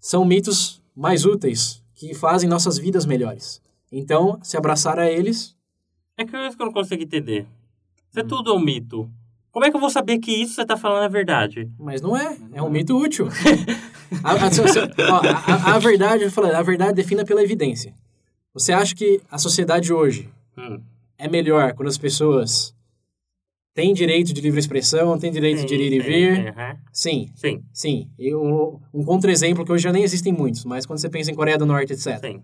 são 0.00 0.24
mitos 0.24 0.82
mais 0.94 1.24
úteis, 1.24 1.82
que 1.94 2.14
fazem 2.14 2.48
nossas 2.48 2.78
vidas 2.78 3.04
melhores. 3.06 3.60
Então, 3.90 4.38
se 4.42 4.56
abraçar 4.56 4.98
a 4.98 5.10
eles, 5.10 5.56
É 6.16 6.24
que 6.24 6.34
eu 6.34 6.66
não 6.66 6.72
consigo 6.72 7.02
entender. 7.02 7.46
Isso 8.10 8.18
é 8.20 8.24
Hum. 8.24 8.26
tudo 8.28 8.54
um 8.54 8.58
mito. 8.60 9.08
Como 9.50 9.64
é 9.64 9.70
que 9.70 9.76
eu 9.76 9.80
vou 9.80 9.90
saber 9.90 10.18
que 10.18 10.30
isso 10.30 10.50
que 10.50 10.60
você 10.60 10.66
tá 10.66 10.76
falando 10.76 11.04
é 11.04 11.08
verdade? 11.08 11.68
mas 11.78 12.00
não 12.00 12.16
é. 12.16 12.36
É 12.52 12.62
um 12.62 12.70
mito 12.70 12.96
útil. 12.96 13.28
a, 14.22 14.32
a- 14.32 15.72
a- 15.72 15.74
a- 15.74 15.78
verdade, 15.78 16.24
eu 16.24 16.30
falei, 16.30 16.52
a 16.52 16.62
verdade 16.62 16.94
defina 16.94 17.24
pela 17.24 17.42
evidência. 17.42 17.94
Você 18.54 18.72
acha 18.72 18.94
que 18.94 19.20
a 19.30 19.38
sociedade 19.38 19.92
hoje 19.92 20.28
Hum. 20.56 20.80
é 21.16 21.28
melhor 21.28 21.72
quando 21.74 21.88
as 21.88 21.98
pessoas 21.98 22.74
têm 23.74 23.94
direito 23.94 24.32
de 24.32 24.40
livre 24.40 24.58
expressão, 24.58 25.18
têm 25.18 25.30
direito 25.30 25.64
de 25.64 25.74
ir 25.74 25.92
e 25.92 26.00
vir? 26.00 26.48
Aham. 26.48 26.76
Sim, 26.92 27.28
Sim, 27.36 27.62
Sim, 27.72 28.10
eu, 28.18 28.80
um 28.92 29.04
contra-exemplo 29.04 29.64
que 29.64 29.70
hoje 29.70 29.84
já 29.84 29.92
nem 29.92 30.02
existem 30.02 30.32
muitos, 30.32 30.64
mas 30.64 30.84
quando 30.84 30.98
você 30.98 31.08
pensa 31.08 31.30
em 31.30 31.34
Coreia 31.34 31.56
do 31.56 31.64
Norte, 31.66 31.92
etc. 31.92 32.18
sim, 32.18 32.42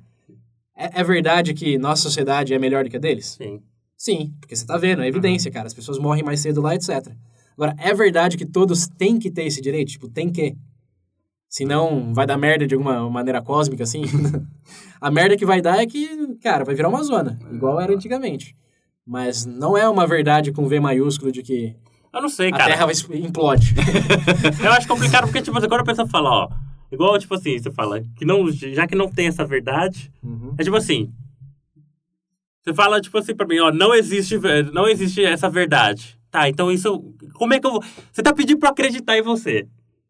É, 0.76 1.00
é 1.00 1.04
verdade 1.04 1.52
que 1.54 1.76
nossa 1.76 2.02
sociedade 2.02 2.54
é 2.54 2.58
melhor 2.58 2.84
do 2.84 2.90
que 2.90 2.96
a 2.96 3.00
deles? 3.00 3.36
sim. 3.36 3.60
Sim, 3.96 4.34
porque 4.40 4.54
você 4.56 4.66
tá 4.66 4.76
vendo, 4.76 5.02
é 5.02 5.08
evidência, 5.08 5.50
cara. 5.50 5.66
As 5.66 5.74
pessoas 5.74 5.98
morrem 5.98 6.22
mais 6.24 6.40
cedo 6.40 6.60
lá, 6.60 6.74
etc. 6.74 7.12
Agora, 7.56 7.74
é 7.78 7.94
verdade 7.94 8.36
que 8.36 8.44
todos 8.44 8.88
têm 8.88 9.18
que 9.18 9.30
ter 9.30 9.44
esse 9.44 9.60
direito? 9.60 9.92
Tipo, 9.92 10.08
tem 10.08 10.30
que. 10.30 10.56
Senão 11.48 12.12
vai 12.12 12.26
dar 12.26 12.36
merda 12.36 12.66
de 12.66 12.74
alguma 12.74 13.08
maneira 13.08 13.40
cósmica, 13.40 13.84
assim. 13.84 14.02
a 15.00 15.10
merda 15.10 15.36
que 15.36 15.46
vai 15.46 15.60
dar 15.62 15.80
é 15.80 15.86
que, 15.86 16.36
cara, 16.42 16.64
vai 16.64 16.74
virar 16.74 16.88
uma 16.88 17.02
zona, 17.04 17.38
igual 17.52 17.80
era 17.80 17.94
antigamente. 17.94 18.56
Mas 19.06 19.44
não 19.46 19.76
é 19.76 19.88
uma 19.88 20.06
verdade 20.06 20.50
com 20.50 20.66
V 20.66 20.80
maiúsculo 20.80 21.30
de 21.30 21.42
que 21.42 21.76
Eu 22.12 22.22
não 22.22 22.28
sei, 22.28 22.48
a 22.48 22.52
cara. 22.52 22.72
Terra 22.72 22.86
vai 22.86 22.94
implode. 23.20 23.74
Eu 24.64 24.72
acho 24.72 24.88
complicado 24.88 25.26
porque, 25.26 25.42
tipo, 25.42 25.56
quando 25.60 25.74
a 25.80 25.84
pessoa 25.84 26.08
fala, 26.08 26.30
ó, 26.30 26.48
igual, 26.90 27.18
tipo 27.18 27.34
assim, 27.34 27.56
você 27.58 27.70
fala, 27.70 28.02
que 28.16 28.24
não, 28.24 28.50
já 28.50 28.86
que 28.86 28.94
não 28.96 29.08
tem 29.08 29.28
essa 29.28 29.44
verdade, 29.44 30.10
Uhum. 30.22 30.54
é 30.58 30.64
tipo 30.64 30.74
assim. 30.76 31.12
Você 32.64 32.72
fala, 32.72 33.00
tipo 33.00 33.18
assim, 33.18 33.34
pra 33.34 33.46
mim, 33.46 33.58
ó, 33.60 33.70
não 33.70 33.94
existe, 33.94 34.38
não 34.72 34.88
existe 34.88 35.22
essa 35.24 35.50
verdade. 35.50 36.18
Tá, 36.30 36.48
então 36.48 36.70
isso. 36.72 37.14
Como 37.34 37.52
é 37.54 37.60
que 37.60 37.66
eu 37.66 37.72
vou. 37.72 37.82
Você 38.10 38.22
tá 38.22 38.32
pedindo 38.32 38.58
pra 38.58 38.68
eu 38.70 38.72
acreditar 38.72 39.16
em 39.18 39.22
você. 39.22 39.66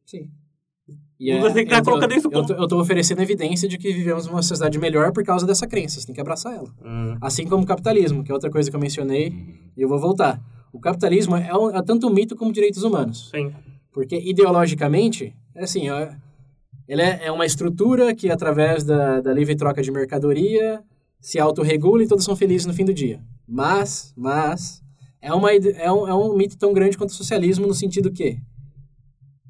Sim. 0.06 0.30
Você 1.40 1.64
que 1.64 1.70
tá 1.70 1.78
eu 1.78 1.82
tô- 1.82 1.90
colocando 1.92 2.12
isso 2.14 2.26
eu 2.26 2.30
como- 2.30 2.46
tô, 2.46 2.54
eu 2.54 2.68
tô 2.68 2.80
oferecendo 2.80 3.22
evidência 3.22 3.68
de 3.68 3.78
que 3.78 3.92
vivemos 3.92 4.26
numa 4.26 4.42
sociedade 4.42 4.78
melhor 4.78 5.12
por 5.12 5.24
causa 5.24 5.46
dessa 5.46 5.66
crença. 5.66 5.98
Você 6.00 6.06
tem 6.06 6.14
que 6.14 6.20
abraçar 6.20 6.54
ela. 6.54 6.68
Hum, 6.84 7.16
Assim 7.20 7.46
como 7.46 7.62
o 7.62 7.66
capitalismo, 7.66 8.22
que 8.22 8.30
é 8.30 8.34
outra 8.34 8.50
coisa 8.50 8.68
que 8.70 8.76
eu 8.76 8.80
mencionei, 8.80 9.32
e 9.76 9.80
eu 9.82 9.88
vou 9.88 9.98
voltar. 9.98 10.40
O 10.72 10.78
capitalismo 10.80 11.36
é, 11.36 11.56
um- 11.56 11.70
é 11.76 11.82
tanto 11.82 12.06
um 12.08 12.10
mito 12.12 12.36
como 12.36 12.52
direitos 12.52 12.82
humanos. 12.82 13.30
sim. 13.34 13.52
Porque 13.92 14.16
ideologicamente, 14.18 15.32
é 15.54 15.62
assim, 15.64 15.88
é, 15.88 16.16
ele 16.88 17.00
é, 17.00 17.26
é 17.26 17.32
uma 17.32 17.46
estrutura 17.46 18.12
que, 18.14 18.28
através 18.28 18.82
da, 18.84 19.20
da 19.20 19.32
livre 19.32 19.54
troca 19.54 19.80
de 19.82 19.90
mercadoria, 19.92 20.82
se 21.24 21.38
autorregula 21.38 22.02
e 22.02 22.06
todos 22.06 22.22
são 22.22 22.36
felizes 22.36 22.66
no 22.66 22.74
fim 22.74 22.84
do 22.84 22.92
dia. 22.92 23.18
Mas, 23.48 24.12
mas, 24.14 24.82
é, 25.22 25.32
uma, 25.32 25.50
é, 25.50 25.90
um, 25.90 26.06
é 26.06 26.14
um 26.14 26.36
mito 26.36 26.54
tão 26.58 26.74
grande 26.74 26.98
quanto 26.98 27.10
o 27.10 27.14
socialismo 27.14 27.66
no 27.66 27.72
sentido 27.72 28.12
que, 28.12 28.36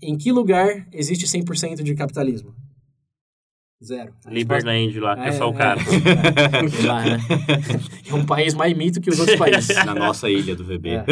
em 0.00 0.16
que 0.16 0.30
lugar 0.30 0.86
existe 0.92 1.26
100% 1.26 1.82
de 1.82 1.96
capitalismo? 1.96 2.54
Zero. 3.82 4.14
Liberland 4.28 5.00
lá, 5.00 5.16
que 5.16 5.28
é, 5.28 5.32
só 5.32 5.50
o 5.50 5.52
cara. 5.52 5.80
É, 5.80 6.62
lá, 6.86 7.04
né? 7.04 7.18
é 8.08 8.14
um 8.14 8.24
país 8.24 8.54
mais 8.54 8.72
mito 8.74 9.00
que 9.00 9.10
os 9.10 9.18
outros 9.18 9.36
países. 9.36 9.74
Na 9.84 9.96
nossa 9.96 10.30
ilha 10.30 10.54
do 10.54 10.64
VB. 10.64 10.90
É. 10.90 11.04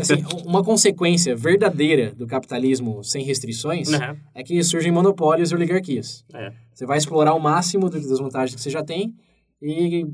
Assim, 0.00 0.24
uma 0.46 0.62
consequência 0.62 1.34
verdadeira 1.34 2.14
do 2.14 2.28
capitalismo 2.28 3.02
sem 3.02 3.24
restrições 3.24 3.88
Uhum. 3.88 4.16
é 4.36 4.44
que 4.44 4.62
surgem 4.62 4.92
monopólios 4.92 5.50
e 5.50 5.54
oligarquias. 5.56 6.24
É. 6.32 6.52
Você 6.72 6.86
vai 6.86 6.96
explorar 6.96 7.34
o 7.34 7.40
máximo 7.40 7.90
das 7.90 8.20
vantagens 8.20 8.54
que 8.54 8.60
você 8.60 8.70
já 8.70 8.84
tem 8.84 9.12
e 9.60 10.06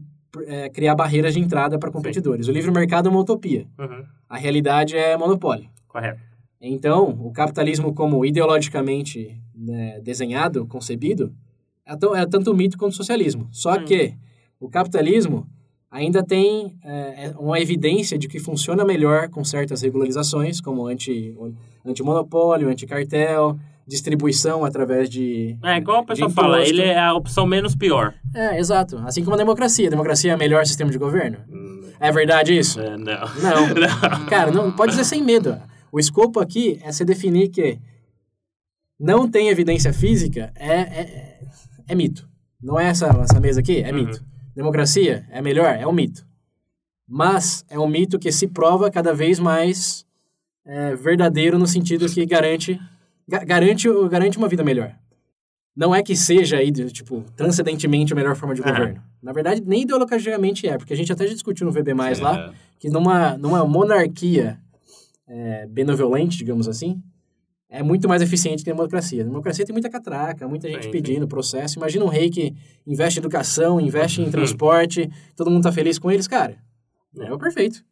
é, 0.47 0.69
criar 0.69 0.95
barreiras 0.95 1.35
de 1.35 1.41
entrada 1.41 1.79
para 1.79 1.91
competidores. 1.91 2.49
O 2.49 2.53
livre 2.53 2.71
mercado 2.71 3.09
é 3.09 3.11
uma 3.11 3.21
utopia. 3.21 3.67
Uhum. 3.79 4.05
A 4.29 4.37
realidade 4.37 4.97
é 4.97 5.17
monopólio. 5.17 5.69
Correto. 5.87 6.21
Então, 6.61 7.11
o 7.11 7.33
capitalismo 7.33 7.93
como 7.93 8.25
ideologicamente 8.25 9.37
né, 9.55 10.01
desenhado, 10.01 10.67
concebido, 10.67 11.35
é, 11.85 11.97
tão, 11.97 12.15
é 12.15 12.25
tanto 12.25 12.55
mito 12.55 12.79
quanto 12.79 12.93
o 12.93 12.97
socialismo. 12.97 13.49
Só 13.51 13.75
Hum. 13.75 13.85
que 13.85 14.15
o 14.61 14.69
capitalismo 14.69 15.47
ainda 15.91 16.23
tem 16.23 16.79
é, 16.85 17.27
é 17.27 17.35
uma 17.37 17.61
evidência 17.61 18.17
de 18.17 18.29
que 18.29 18.39
funciona 18.39 18.85
melhor 18.85 19.29
com 19.29 19.45
certas 19.45 19.83
regularizações, 19.83 20.61
como 20.61 20.87
anti, 20.87 21.35
anti-monopólio, 21.85 22.69
anti-cartel, 22.69 23.59
distribuição 23.87 24.65
através 24.65 25.09
de... 25.11 25.57
É, 25.63 25.77
igual 25.77 25.99
a 26.01 26.05
pessoa 26.05 26.29
de 26.29 26.35
fala, 26.35 26.63
ele 26.63 26.83
é 26.83 26.99
a 26.99 27.15
opção 27.15 27.47
menos 27.47 27.75
pior. 27.75 28.15
É, 28.35 28.59
exato. 28.59 28.99
Assim 28.99 29.23
como 29.23 29.35
a 29.35 29.39
democracia. 29.39 29.87
A 29.89 29.91
democracia 29.91 30.33
é 30.33 30.35
o 30.35 30.39
melhor 30.39 30.65
sistema 30.67 30.91
de 30.91 30.99
governo? 30.99 31.39
Hum, 31.49 31.83
É 32.01 32.11
verdade 32.13 32.57
isso? 32.57 32.81
é, 32.81 32.97
não. 32.97 33.05
Não. 33.05 34.27
Cara, 34.29 34.51
não, 34.51 34.71
pode 34.73 34.93
dizer 34.93 35.05
sem 35.05 35.23
medo. 35.23 35.61
O 35.91 35.99
escopo 35.99 36.41
aqui 36.41 36.79
é 36.83 36.91
se 36.93 37.05
definir 37.05 37.49
que 37.49 37.79
não 38.99 39.29
tem 39.29 39.49
evidência 39.49 39.93
física 39.93 40.53
é, 40.55 40.75
é, 40.81 41.41
é 41.89 41.95
mito. 41.95 42.29
Não 42.63 42.79
é 42.79 42.87
essa, 42.87 43.07
essa 43.09 43.41
mesa 43.41 43.61
aqui? 43.61 43.83
É 43.83 43.91
Uhum. 43.91 44.05
mito. 44.07 44.25
Democracia 44.55 45.27
é 45.31 45.43
melhor? 45.43 45.75
É 45.75 45.87
um 45.87 45.93
mito. 45.93 46.25
Mas 47.09 47.65
é 47.69 47.79
um 47.79 47.87
mito 47.89 48.19
que 48.19 48.31
se 48.31 48.47
prova 48.47 48.91
cada 48.91 49.13
vez 49.13 49.39
mais 49.39 50.07
é, 50.65 50.95
verdadeiro 50.95 51.59
no 51.59 51.67
sentido 51.67 52.07
que 52.09 52.25
garante, 52.25 52.75
ga- 52.75 52.81
garante, 53.41 53.89
garante 54.11 54.39
uma 54.39 54.49
vida 54.49 54.63
melhor. 54.65 54.95
Não 55.75 55.95
é 55.95 56.03
que 56.03 56.15
seja 56.15 56.59
aí, 56.59 56.71
tipo, 56.71 57.25
transcendentemente 57.35 58.13
a 58.13 58.17
melhor 58.17 58.37
forma 58.37 58.55
de 58.55 58.61
Aham. 58.61 58.71
governo. 58.73 59.03
Na 59.23 59.33
verdade, 59.33 59.63
nem 59.65 59.83
ideologicamente 59.83 60.69
é, 60.69 60.77
porque 60.77 60.93
a 60.93 60.97
gente 60.97 61.11
até 61.11 61.27
já 61.27 61.33
discutiu 61.33 61.65
no 61.67 61.73
VB+, 61.73 61.93
É, 61.93 62.21
lá, 62.21 62.53
que 62.79 62.91
numa, 62.91 63.39
numa 63.39 63.65
monarquia 63.65 64.59
é, 65.27 65.67
benevolente, 65.67 66.37
digamos 66.37 66.69
assim, 66.69 67.01
é 67.71 67.83
muito 67.83 68.07
mais 68.07 68.21
eficiente 68.21 68.63
que 68.63 68.71
a 68.71 68.75
democracia. 68.75 69.23
A 69.23 69.25
democracia 69.25 69.65
tem 69.65 69.73
muita 69.73 69.89
catraca, 69.89 70.47
muita 70.47 70.69
gente 70.69 70.85
Sim, 70.85 70.91
pedindo 70.91 71.27
processo. 71.27 71.79
Imagina 71.79 72.05
um 72.05 72.09
rei 72.09 72.29
que 72.29 72.55
investe 72.87 73.19
em 73.19 73.23
educação, 73.23 73.81
investe 73.81 74.21
Uhum. 74.21 74.27
em 74.27 74.31
transporte, 74.31 75.09
todo 75.35 75.51
mundo 75.51 75.63
tá 75.63 75.73
feliz 75.73 75.99
com 75.99 76.11
eles, 76.11 76.29
cara. 76.29 76.59
É 77.19 77.33
o 77.33 77.39
perfeito. 77.39 77.83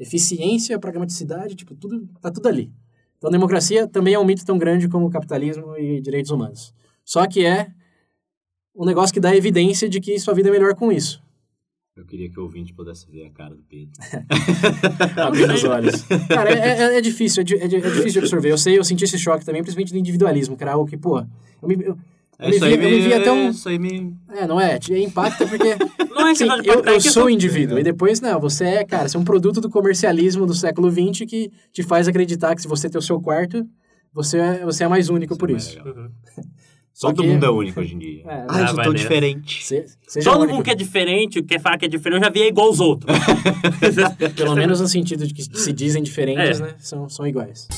Eficiência, 0.00 0.78
pragmaticidade, 0.78 1.54
tipo, 1.54 1.74
tudo, 1.74 2.08
tá 2.22 2.30
tudo 2.30 2.48
ali. 2.48 2.72
Então, 3.18 3.28
a 3.28 3.32
democracia 3.32 3.86
também 3.86 4.14
é 4.14 4.18
um 4.18 4.24
mito 4.24 4.44
tão 4.44 4.56
grande 4.56 4.88
como 4.88 5.06
o 5.06 5.10
capitalismo 5.10 5.76
e 5.76 6.00
direitos 6.00 6.30
humanos. 6.30 6.72
Só 7.04 7.26
que 7.26 7.44
é 7.44 7.68
um 8.74 8.84
negócio 8.84 9.12
que 9.12 9.20
dá 9.20 9.34
evidência 9.34 9.88
de 9.88 10.00
que 10.00 10.18
sua 10.18 10.34
vida 10.34 10.48
é 10.48 10.52
melhor 10.52 10.74
com 10.74 10.90
isso. 10.92 11.20
Eu 11.96 12.04
queria 12.04 12.30
que 12.30 12.38
o 12.38 12.44
ouvinte 12.44 12.72
pudesse 12.72 13.10
ver 13.10 13.26
a 13.26 13.30
cara 13.30 13.56
do 13.56 13.62
Pedro. 13.64 13.90
Abrir 15.20 15.50
os 15.50 15.64
olhos. 15.64 16.02
Cara, 16.28 16.50
é, 16.50 16.94
é, 16.94 16.98
é 16.98 17.00
difícil, 17.00 17.42
é, 17.42 17.54
é 17.54 17.64
é 17.64 17.66
difícil 17.66 18.12
de 18.12 18.18
absorver. 18.20 18.52
Eu 18.52 18.58
sei, 18.58 18.78
eu 18.78 18.84
senti 18.84 19.04
esse 19.04 19.18
choque 19.18 19.44
também, 19.44 19.62
principalmente 19.62 19.92
do 19.92 19.98
individualismo, 19.98 20.56
que 20.56 20.62
era 20.62 20.74
algo 20.74 20.88
que, 20.88 20.96
pô, 20.96 21.18
eu 21.18 21.68
me, 21.68 21.74
eu 21.82 21.98
É, 22.38 22.48
me 22.48 22.56
isso, 22.56 22.64
aí 22.64 22.76
via, 22.76 22.88
eu 22.88 23.18
me 23.18 23.24
tão... 23.24 23.50
isso 23.50 23.68
aí 23.68 23.78
me... 23.78 24.14
É, 24.30 24.46
não 24.46 24.60
é? 24.60 24.78
Te 24.78 24.94
impacta 24.94 25.46
porque... 25.46 25.74
Não 26.18 26.26
é 26.28 26.34
Sim, 26.34 26.46
eu, 26.64 26.84
é 26.84 26.96
eu 26.96 27.00
sou 27.00 27.26
um 27.26 27.30
indivíduo. 27.30 27.78
E 27.78 27.82
depois, 27.84 28.20
não, 28.20 28.40
você 28.40 28.64
é, 28.64 28.84
cara, 28.84 29.08
você 29.08 29.16
é 29.16 29.20
um 29.20 29.24
produto 29.24 29.60
do 29.60 29.70
comercialismo 29.70 30.44
do 30.46 30.54
século 30.54 30.90
XX 30.90 31.24
que 31.28 31.50
te 31.72 31.82
faz 31.84 32.08
acreditar 32.08 32.54
que 32.56 32.62
se 32.62 32.66
você 32.68 32.90
ter 32.90 32.98
o 32.98 33.02
seu 33.02 33.20
quarto, 33.20 33.64
você 34.12 34.38
é, 34.38 34.64
você 34.64 34.82
é 34.82 34.88
mais 34.88 35.08
único 35.10 35.36
por 35.38 35.48
mais 35.48 35.68
isso. 35.68 35.78
Uhum. 35.84 36.08
Só 36.92 37.08
Todo 37.12 37.22
que- 37.22 37.28
mundo 37.28 37.46
é 37.46 37.50
único 37.50 37.78
hoje 37.80 37.94
em 37.94 37.98
dia. 37.98 38.22
É, 38.26 38.46
ah, 38.48 38.60
eu 38.62 38.68
sou 38.68 38.82
tão 38.82 38.92
diferente. 38.94 39.64
Se- 39.64 39.84
seja 40.08 40.28
Todo 40.28 40.40
único. 40.40 40.54
mundo 40.56 40.64
que 40.64 40.70
é 40.72 40.74
diferente, 40.74 41.40
quer 41.44 41.60
falar 41.60 41.78
que 41.78 41.84
é 41.84 41.88
diferente, 41.88 42.18
eu 42.20 42.24
já 42.24 42.30
vi 42.32 42.42
é 42.42 42.48
igual 42.48 42.66
aos 42.66 42.80
outros. 42.80 43.16
Pelo 44.34 44.56
menos 44.56 44.80
no 44.80 44.88
sentido 44.88 45.24
de 45.24 45.32
que 45.32 45.42
se 45.44 45.72
dizem 45.72 46.02
diferentes, 46.02 46.58
É. 46.58 46.62
né? 46.64 46.74
São, 46.78 47.08
são 47.08 47.24
iguais. 47.28 47.68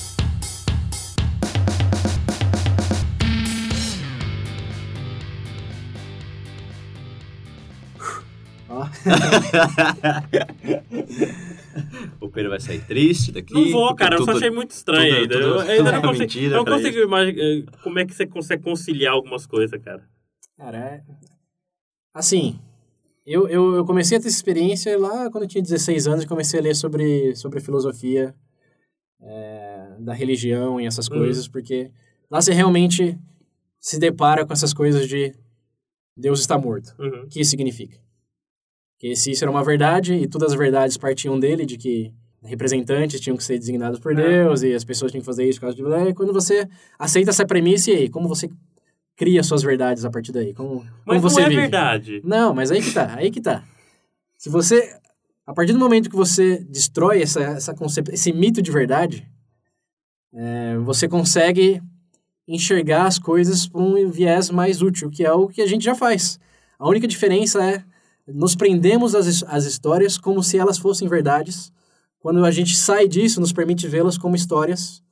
O 12.20 12.28
Pedro 12.28 12.51
vai 12.51 12.61
sair 12.61 12.80
triste 12.84 13.32
daqui. 13.32 13.55
Não 13.55 13.70
vou, 13.70 13.94
cara, 13.94 14.16
eu 14.16 14.20
só 14.20 14.26
tudo- 14.26 14.36
achei 14.36 14.51
muito 14.51 14.70
estranho 14.72 15.11
tudo- 15.11 15.22
ainda. 15.22 15.34
tudo- 15.34 15.55
eu 15.55 15.61
ainda 15.78 15.92
não 15.92 15.98
é 15.98 16.03
consigo, 16.03 16.18
mentira 16.20 16.57
não 16.57 16.64
consigo 16.64 16.98
imaginar 16.98 17.72
como 17.82 17.98
é 17.98 18.05
que 18.07 18.14
você 18.14 18.26
consegue 18.26 18.62
conciliar 18.62 19.12
algumas 19.14 19.46
coisas, 19.46 19.80
cara. 19.82 20.03
Cara, 20.57 20.78
é... 20.78 21.03
Assim, 22.12 22.59
eu, 23.24 23.48
eu, 23.48 23.76
eu 23.76 23.84
comecei 23.84 24.18
a 24.18 24.20
ter 24.20 24.28
essa 24.28 24.36
experiência 24.36 24.98
lá 24.98 25.30
quando 25.30 25.44
eu 25.44 25.48
tinha 25.48 25.62
16 25.62 26.07
anos 26.07 26.24
e 26.24 26.26
comecei 26.26 26.61
a 26.61 26.62
ler 26.62 26.74
sobre, 26.74 27.34
sobre 27.36 27.61
filosofia 27.61 28.34
é, 29.22 29.94
da 30.01 30.12
religião 30.12 30.80
e 30.80 30.86
essas 30.86 31.09
Uhum. 31.09 31.18
coisas, 31.18 31.48
porque 31.48 31.90
lá 32.30 32.40
você 32.42 32.53
realmente 32.53 33.18
se 33.78 33.98
depara 33.98 34.44
com 34.44 34.53
essas 34.53 34.74
coisas 34.74 35.09
de 35.09 35.34
Deus 36.16 36.40
está 36.40 36.59
morto. 36.59 36.94
Uhum. 36.98 37.22
O 37.24 37.28
que 37.28 37.40
isso 37.40 37.51
significa? 37.51 37.96
Que 39.01 39.16
se 39.16 39.32
isso 39.32 39.42
era 39.42 39.51
uma 39.51 39.64
verdade 39.64 40.14
e 40.14 40.28
todas 40.28 40.53
as 40.53 40.59
verdades 40.59 40.96
partiam 40.96 41.40
dele, 41.40 41.66
de 41.66 41.76
que 41.76 42.12
representantes 42.42 43.18
tinham 43.20 43.36
que 43.36 43.42
ser 43.42 43.59
designados 43.59 43.98
por 43.98 44.12
É. 44.12 44.14
Deus 44.44 44.62
e 44.62 44.74
as 44.74 44.84
pessoas 44.84 45.11
tinham 45.11 45.22
que 45.22 45.26
fazer 45.26 45.48
isso 45.48 45.59
por 45.59 45.66
causa 45.72 45.76
de... 45.76 46.11
E 46.11 46.14
quando 46.14 46.32
você 46.32 46.68
aceita 46.98 47.30
essa 47.30 47.44
premissa, 47.46 47.90
e 47.90 47.94
aí? 47.96 48.09
Como 48.09 48.28
você 48.28 48.48
cria 49.16 49.42
suas 49.42 49.62
verdades 49.62 50.05
a 50.05 50.11
partir 50.11 50.32
daí? 50.32 50.55
Como, 50.55 50.80
como 50.80 50.86
Mas 51.07 51.20
você 51.22 51.40
não 51.40 51.46
é 51.46 51.48
vive? 51.48 51.61
verdade. 51.62 52.20
Não, 52.24 52.55
mas 52.55 52.70
aí 52.70 52.80
que 52.82 52.92
tá, 52.92 53.14
aí 53.16 53.30
que 53.30 53.40
tá. 53.40 53.64
Se 54.38 54.48
você... 54.48 54.94
A 55.46 55.53
partir 55.55 55.72
do 55.72 55.78
momento 55.78 56.09
que 56.09 56.16
você 56.16 56.59
destrói 56.68 57.22
essa, 57.22 57.40
essa 57.40 57.74
concep... 57.74 58.09
esse 58.12 58.32
mito 58.32 58.62
de 58.62 58.70
verdade, 58.70 59.26
é, 60.32 60.76
você 60.78 61.09
consegue 61.09 61.82
enxergar 62.46 63.07
as 63.07 63.18
coisas 63.18 63.66
por 63.66 63.80
um 63.82 64.11
viés 64.11 64.51
mais 64.51 64.80
útil, 64.82 65.11
que 65.11 65.24
é 65.24 65.32
o 65.32 65.48
que 65.48 65.62
a 65.62 65.66
gente 65.66 65.84
já 65.84 65.94
faz. 65.94 66.38
A 66.78 66.88
única 66.88 67.09
diferença 67.09 67.64
é 67.64 67.82
nos 68.35 68.55
prendemos 68.57 69.14
às, 69.14 69.43
às 69.45 69.64
histórias 69.64 70.16
como 70.18 70.43
se 70.43 70.59
elas 70.59 70.78
fossem 70.78 71.09
verdades. 71.09 71.72
Quando 72.20 72.45
a 72.45 72.51
gente 72.51 72.76
sai 72.76 73.09
disso, 73.09 73.41
nos 73.41 73.53
permite 73.53 73.87
vê-las 73.89 74.18
como 74.18 74.37
histórias 74.37 75.03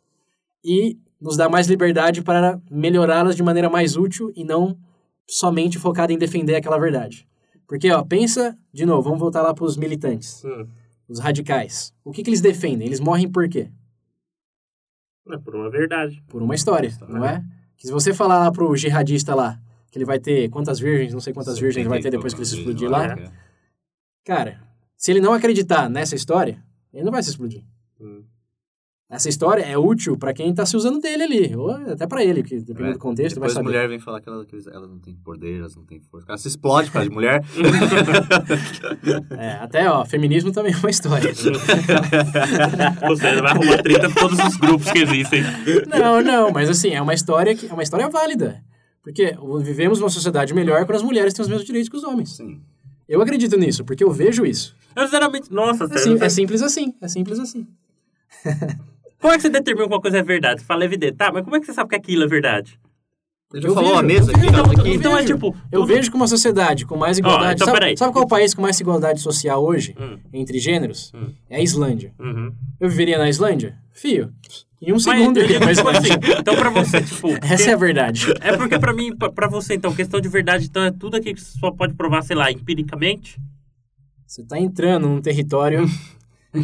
e 0.64 0.98
nos 1.20 1.36
dá 1.36 1.48
mais 1.48 1.66
liberdade 1.66 2.22
para 2.22 2.60
melhorá-las 2.70 3.34
de 3.34 3.42
maneira 3.42 3.68
mais 3.70 3.96
útil 3.96 4.30
e 4.36 4.44
não 4.44 4.78
somente 5.26 5.78
focada 5.78 6.12
em 6.12 6.18
defender 6.18 6.54
aquela 6.54 6.78
verdade. 6.78 7.26
Porque, 7.66 7.90
ó, 7.90 8.02
pensa, 8.02 8.56
de 8.72 8.86
novo, 8.86 9.02
vamos 9.02 9.18
voltar 9.18 9.42
lá 9.42 9.52
para 9.52 9.64
os 9.64 9.76
militantes, 9.76 10.42
Hum. 10.44 10.66
os 11.08 11.18
radicais. 11.18 11.92
O 12.04 12.12
que, 12.12 12.22
que 12.22 12.30
eles 12.30 12.40
defendem? 12.40 12.86
Eles 12.86 13.00
morrem 13.00 13.28
por 13.30 13.48
quê? 13.48 13.70
É 15.30 15.36
por 15.38 15.54
uma 15.54 15.70
verdade. 15.70 16.22
Por 16.28 16.42
uma 16.42 16.54
história, 16.54 16.90
não 17.08 17.24
é? 17.24 17.44
Que 17.76 17.86
se 17.86 17.92
você 17.92 18.14
falar 18.14 18.38
lá 18.38 18.50
pro 18.50 18.74
jihadista 18.74 19.34
lá, 19.34 19.60
ele 19.98 20.04
vai 20.04 20.18
ter 20.18 20.48
quantas 20.48 20.78
virgens, 20.80 21.12
não 21.12 21.20
sei 21.20 21.32
quantas 21.32 21.58
virgens 21.58 21.82
ele 21.82 21.88
vai 21.88 22.00
ter 22.00 22.10
depois 22.10 22.32
que 22.32 22.40
ele 22.40 22.46
se 22.46 22.56
explodir 22.56 22.88
lá, 22.88 23.14
né? 23.14 23.30
cara, 24.24 24.60
se 24.96 25.10
ele 25.10 25.20
não 25.20 25.32
acreditar 25.32 25.90
nessa 25.90 26.14
história, 26.14 26.62
ele 26.92 27.04
não 27.04 27.12
vai 27.12 27.22
se 27.22 27.30
explodir. 27.30 27.62
Hum. 28.00 28.22
Essa 29.10 29.30
história 29.30 29.62
é 29.62 29.78
útil 29.78 30.18
para 30.18 30.34
quem 30.34 30.52
tá 30.52 30.66
se 30.66 30.76
usando 30.76 31.00
dele 31.00 31.22
ali, 31.22 31.56
ou 31.56 31.70
até 31.70 32.06
para 32.06 32.22
ele, 32.22 32.42
que 32.42 32.60
dependendo 32.60 32.92
do 32.92 32.98
contexto, 32.98 33.40
vai 33.40 33.48
Depois 33.48 33.52
a 33.52 33.54
saber. 33.54 33.66
mulher 33.66 33.88
vem 33.88 33.98
falar 33.98 34.20
que 34.20 34.28
ela, 34.28 34.44
que 34.44 34.54
elas 34.54 34.90
não 34.90 34.98
têm 34.98 35.14
poder, 35.16 35.60
elas 35.60 35.74
não 35.74 35.86
têm 35.86 35.98
força. 35.98 36.26
Ela 36.28 36.36
se 36.36 36.48
explode 36.48 36.88
por 36.88 36.94
causa 36.94 37.08
de 37.08 37.14
mulher. 37.14 37.42
É, 39.30 39.52
até, 39.52 39.90
ó, 39.90 40.04
feminismo 40.04 40.52
também 40.52 40.74
é 40.74 40.76
uma 40.76 40.90
história. 40.90 41.32
Você 41.32 41.50
vai 43.16 43.38
arrumar 43.38 43.82
treta 43.82 44.08
com 44.08 44.14
todos 44.14 44.38
os 44.40 44.56
grupos 44.56 44.90
que 44.90 44.98
existem. 44.98 45.42
não, 45.86 46.20
não, 46.20 46.50
mas 46.50 46.68
assim, 46.68 46.90
é 46.90 47.00
uma 47.00 47.14
história 47.14 47.54
que 47.54 47.66
é 47.66 47.72
uma 47.72 47.82
história 47.82 48.08
válida. 48.10 48.62
Porque 49.02 49.34
vivemos 49.62 49.98
numa 50.00 50.10
sociedade 50.10 50.52
melhor 50.54 50.84
quando 50.84 50.96
as 50.96 51.02
mulheres 51.02 51.32
têm 51.32 51.42
os 51.42 51.48
mesmos 51.48 51.66
direitos 51.66 51.88
que 51.88 51.96
os 51.96 52.04
homens. 52.04 52.36
Sim. 52.36 52.60
Eu 53.08 53.22
acredito 53.22 53.56
nisso, 53.56 53.84
porque 53.84 54.04
eu 54.04 54.10
vejo 54.10 54.44
isso. 54.44 54.76
Eu 54.94 55.04
sinceramente, 55.04 55.52
nossa, 55.52 55.84
É, 55.84 55.88
sério. 55.88 56.02
sim- 56.18 56.24
é 56.24 56.28
simples 56.28 56.62
assim, 56.62 56.94
é 57.00 57.08
simples 57.08 57.38
assim. 57.38 57.66
Como 59.20 59.32
é 59.32 59.36
que 59.36 59.42
você 59.42 59.48
determina 59.48 59.88
que 59.88 59.92
uma 59.94 60.00
coisa 60.00 60.18
é 60.18 60.22
verdade? 60.22 60.60
Você 60.60 60.66
fala 60.66 60.84
evidente, 60.84 61.16
tá, 61.16 61.32
mas 61.32 61.42
como 61.42 61.56
é 61.56 61.60
que 61.60 61.66
você 61.66 61.72
sabe 61.72 61.90
que 61.90 61.96
aquilo 61.96 62.22
é 62.22 62.26
verdade? 62.28 62.78
Ele 63.52 63.66
Eu 63.66 63.74
falou 63.74 63.88
vejo, 63.90 64.00
a 64.00 64.02
mesa 64.02 64.30
aqui, 64.30 64.40
vejo, 64.40 64.60
aqui. 64.80 64.90
Então 64.90 65.16
é 65.18 65.24
tipo. 65.24 65.56
Eu 65.72 65.80
tudo- 65.80 65.86
vejo 65.86 66.10
que 66.10 66.16
uma 66.16 66.28
sociedade 66.28 66.84
com 66.86 66.96
mais 66.96 67.18
igualdade. 67.18 67.54
então 67.54 67.66
sabe, 67.66 67.78
peraí. 67.80 67.96
sabe 67.96 68.12
qual 68.12 68.22
é 68.22 68.26
o 68.26 68.28
país 68.28 68.54
com 68.54 68.60
mais 68.62 68.78
igualdade 68.78 69.20
social 69.20 69.64
hoje, 69.64 69.96
Hum, 69.98 70.18
entre 70.32 70.58
gêneros? 70.60 71.10
Hum. 71.14 71.32
É 71.50 71.56
a 71.56 71.60
Islândia. 71.60 72.12
uhum. 72.20 72.52
Eu 72.78 72.88
viveria 72.90 73.18
na 73.18 73.28
Islândia? 73.28 73.76
Fio, 74.00 74.32
em 74.80 74.92
um 74.92 74.94
Mas, 74.94 75.02
segundo 75.02 75.38
iria 75.40 75.58
digo, 75.58 75.64
pra 75.64 75.74
tipo 75.74 75.88
assim, 75.88 76.38
então 76.38 76.54
pra 76.54 76.70
você, 76.70 77.02
tipo. 77.02 77.28
Essa 77.42 77.70
é 77.70 77.74
a 77.74 77.76
verdade. 77.76 78.26
É 78.40 78.56
porque 78.56 78.78
pra 78.78 78.92
mim, 78.92 79.14
pra, 79.16 79.30
pra 79.30 79.48
você, 79.48 79.74
então, 79.74 79.92
questão 79.94 80.20
de 80.20 80.28
verdade, 80.28 80.66
então 80.66 80.84
é 80.84 80.92
tudo 80.92 81.16
aqui 81.16 81.34
que 81.34 81.40
você 81.40 81.58
só 81.58 81.70
pode 81.72 81.94
provar, 81.94 82.22
sei 82.22 82.36
lá, 82.36 82.50
empiricamente. 82.50 83.40
Você 84.24 84.44
tá 84.44 84.58
entrando 84.58 85.08
num 85.08 85.20
território 85.20 85.84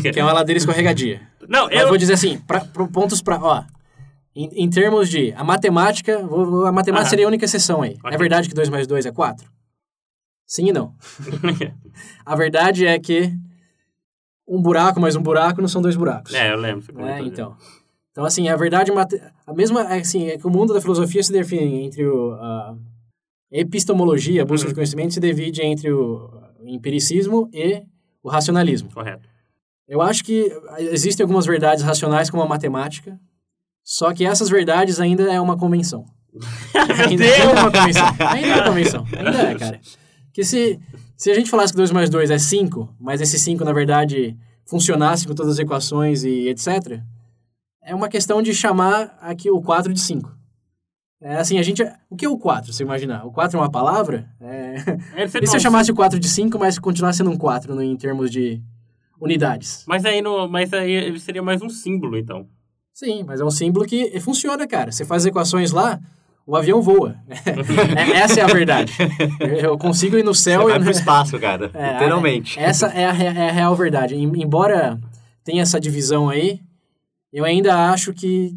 que 0.01 0.21
é 0.21 0.23
uma 0.23 0.33
ladeira 0.33 0.59
escorregadia. 0.59 1.23
Não, 1.49 1.67
Mas 1.67 1.81
eu. 1.81 1.89
vou 1.89 1.97
dizer 1.97 2.13
assim, 2.13 2.39
pra, 2.39 2.61
pro 2.61 2.87
pontos 2.89 3.21
pra... 3.21 3.39
Ó, 3.43 3.65
em, 4.35 4.65
em 4.65 4.71
termos 4.71 5.09
de... 5.09 5.33
A 5.33 5.43
matemática... 5.43 6.19
a 6.19 6.73
matemática 6.73 6.93
Aham. 6.93 7.11
seria 7.11 7.25
a 7.25 7.29
única 7.29 7.45
exceção 7.45 7.83
aí. 7.83 7.97
Ok. 8.03 8.15
É 8.15 8.17
verdade 8.17 8.49
que 8.49 8.55
2 8.55 8.69
mais 8.69 8.87
2 8.87 9.07
é 9.07 9.13
4? 9.13 9.47
Sim 10.47 10.69
e 10.69 10.73
não. 10.73 10.95
A 12.25 12.37
verdade 12.37 12.87
é 12.87 12.99
que 12.99 13.33
um 14.47 14.61
buraco 14.61 15.01
mais 15.01 15.17
um 15.17 15.23
buraco 15.23 15.61
não 15.61 15.69
são 15.69 15.81
dois 15.83 15.97
buracos. 15.97 16.35
é, 16.35 16.53
eu 16.53 16.57
lembro. 16.57 16.85
É, 17.07 17.21
então. 17.21 17.57
Então, 18.11 18.25
assim, 18.25 18.49
a 18.49 18.57
verdade... 18.57 18.93
A 19.47 19.53
mesma... 19.53 19.83
é, 19.93 19.99
Assim, 19.99 20.29
é 20.29 20.39
que 20.39 20.47
o 20.47 20.51
mundo 20.51 20.73
da 20.73 20.81
filosofia 20.81 21.23
se 21.23 21.33
define 21.33 21.85
entre 21.85 22.07
o... 22.07 22.33
A 22.35 22.75
epistemologia, 23.51 24.43
a 24.43 24.45
busca 24.45 24.67
Uhum. 24.67 24.71
de 24.71 24.75
conhecimento, 24.75 25.15
se 25.15 25.21
divide 25.21 25.63
entre 25.63 25.93
o 25.93 26.31
empiricismo 26.65 27.49
e 27.53 27.83
o 28.23 28.29
racionalismo. 28.29 28.91
Correto. 28.93 29.29
Eu 29.87 30.01
acho 30.01 30.25
que 30.25 30.51
existem 30.79 31.23
algumas 31.25 31.45
verdades 31.47 31.85
racionais, 31.85 32.31
como 32.31 32.43
a 32.43 32.49
matemática, 32.49 33.19
só 33.85 34.13
que 34.15 34.25
essas 34.25 34.49
verdades 34.49 34.99
ainda 35.01 35.25
é 35.33 35.41
uma 35.41 35.57
convenção. 35.59 36.05
ainda 37.09 37.25
é 37.25 37.45
uma 37.47 37.71
convenção. 37.71 38.07
Ainda 38.31 38.49
é 38.49 38.55
uma 38.55 38.65
convenção. 38.65 39.05
Ainda 39.17 39.43
é, 39.43 39.55
cara. 39.57 39.81
Que 40.35 40.43
se, 40.43 40.81
se 41.17 41.31
a 41.31 41.35
gente 41.35 41.49
falasse 41.49 41.73
que 41.73 41.77
2 41.77 41.93
mais 41.93 42.11
2 42.11 42.29
é 42.29 42.39
5, 42.39 42.97
mas 42.99 43.21
esse 43.21 43.39
5, 43.39 43.65
na 43.65 43.73
verdade, 43.73 44.37
funcionasse 44.67 45.29
com 45.29 45.35
todas 45.35 45.53
as 45.53 45.59
equações 45.61 46.25
e 46.25 46.49
etc., 46.49 47.01
é 47.81 47.95
uma 47.95 48.09
questão 48.09 48.43
de 48.43 48.53
chamar 48.53 49.17
aqui 49.21 49.49
o 49.49 49.63
4 49.63 49.93
de 49.93 50.01
5. 50.01 50.35
É 51.21 51.37
assim, 51.37 51.57
a 51.59 51.63
gente... 51.63 51.85
O 52.11 52.17
que 52.17 52.25
é 52.25 52.29
o 52.29 52.37
4, 52.37 52.73
se 52.73 52.83
imaginar? 52.83 53.25
O 53.25 53.31
4 53.31 53.57
é 53.57 53.63
uma 53.63 53.71
palavra? 53.71 54.29
É... 54.41 55.23
É, 55.23 55.29
você 55.29 55.39
E 55.45 55.47
se 55.47 55.57
eu 55.57 55.61
chamasse 55.61 55.93
o 55.93 55.95
4 55.95 56.19
de 56.19 56.29
5, 56.29 56.59
mas 56.59 56.81
continuasse 56.81 57.19
sendo 57.19 57.31
um 57.31 57.39
4 57.39 57.73
no, 57.73 57.83
em 57.83 57.97
termos 57.97 58.29
de 58.29 58.61
unidades? 59.21 59.85
Mas 59.87 60.05
aí, 60.05 60.21
no, 60.21 60.49
mas 60.49 60.73
aí 60.73 60.91
ele 60.91 61.21
seria 61.21 61.43
mais 61.43 61.63
um 61.63 61.69
símbolo, 61.69 62.19
então. 62.19 62.49
Sim, 62.93 63.23
mas 63.23 63.41
é 63.41 63.45
um 63.45 63.51
símbolo 63.51 63.87
que 63.87 64.19
funciona, 64.19 64.67
cara. 64.67 64.91
Você 64.91 65.05
faz 65.05 65.23
as 65.23 65.27
equações 65.27 65.71
lá, 65.71 66.01
o 66.47 66.57
avião 66.57 66.81
voa. 66.83 67.17
É- 67.97 68.19
essa 68.19 68.41
é 68.41 68.43
a 68.43 68.47
verdade. 68.47 68.93
Eu 69.63 69.77
consigo 69.79 70.17
ir 70.19 70.25
no 70.25 70.35
céu 70.35 70.63
Você 70.63 70.69
e... 70.69 70.71
vai 70.73 70.81
pro 70.81 70.91
espaço, 70.99 71.39
cara. 71.39 71.71
É, 71.75 71.93
literalmente. 71.95 72.59
Essa 72.59 72.87
é 72.89 73.05
a, 73.07 73.15
é 73.15 73.49
a 73.51 73.53
real 73.53 73.75
verdade. 73.75 74.15
Em- 74.15 74.43
Embora 74.43 74.99
tenha 75.43 75.63
essa 75.63 75.81
divisão 75.81 76.29
aí, 76.29 76.61
eu 77.33 77.45
ainda 77.45 77.91
acho 77.91 78.13
que 78.13 78.55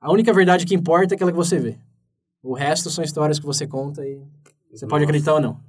a 0.00 0.10
única 0.12 0.32
verdade 0.32 0.64
que 0.66 0.74
importa 0.74 1.14
é 1.14 1.16
aquela 1.16 1.30
que 1.30 1.36
você 1.36 1.58
vê. 1.58 1.76
O 2.42 2.54
resto 2.54 2.90
são 2.90 3.04
histórias 3.04 3.38
que 3.38 3.46
você 3.46 3.66
conta 3.66 4.04
e 4.04 4.18
você 4.70 4.86
pode 4.86 5.02
Nossa. 5.02 5.04
acreditar 5.04 5.34
ou 5.34 5.40
não. 5.40 5.60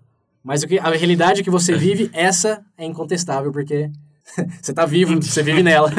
Mas 0.44 0.64
o 0.64 0.68
que, 0.68 0.80
a 0.80 0.89
realidade 0.89 1.44
que 1.44 1.50
você 1.50 1.76
vive, 1.78 2.10
essa 2.14 2.64
é 2.78 2.84
incontestável, 2.86 3.52
porque 3.52 3.89
você 4.62 4.74
tá 4.74 4.86
vivo, 4.86 5.22
você 5.22 5.44
vive 5.44 5.62
nela. 5.64 5.91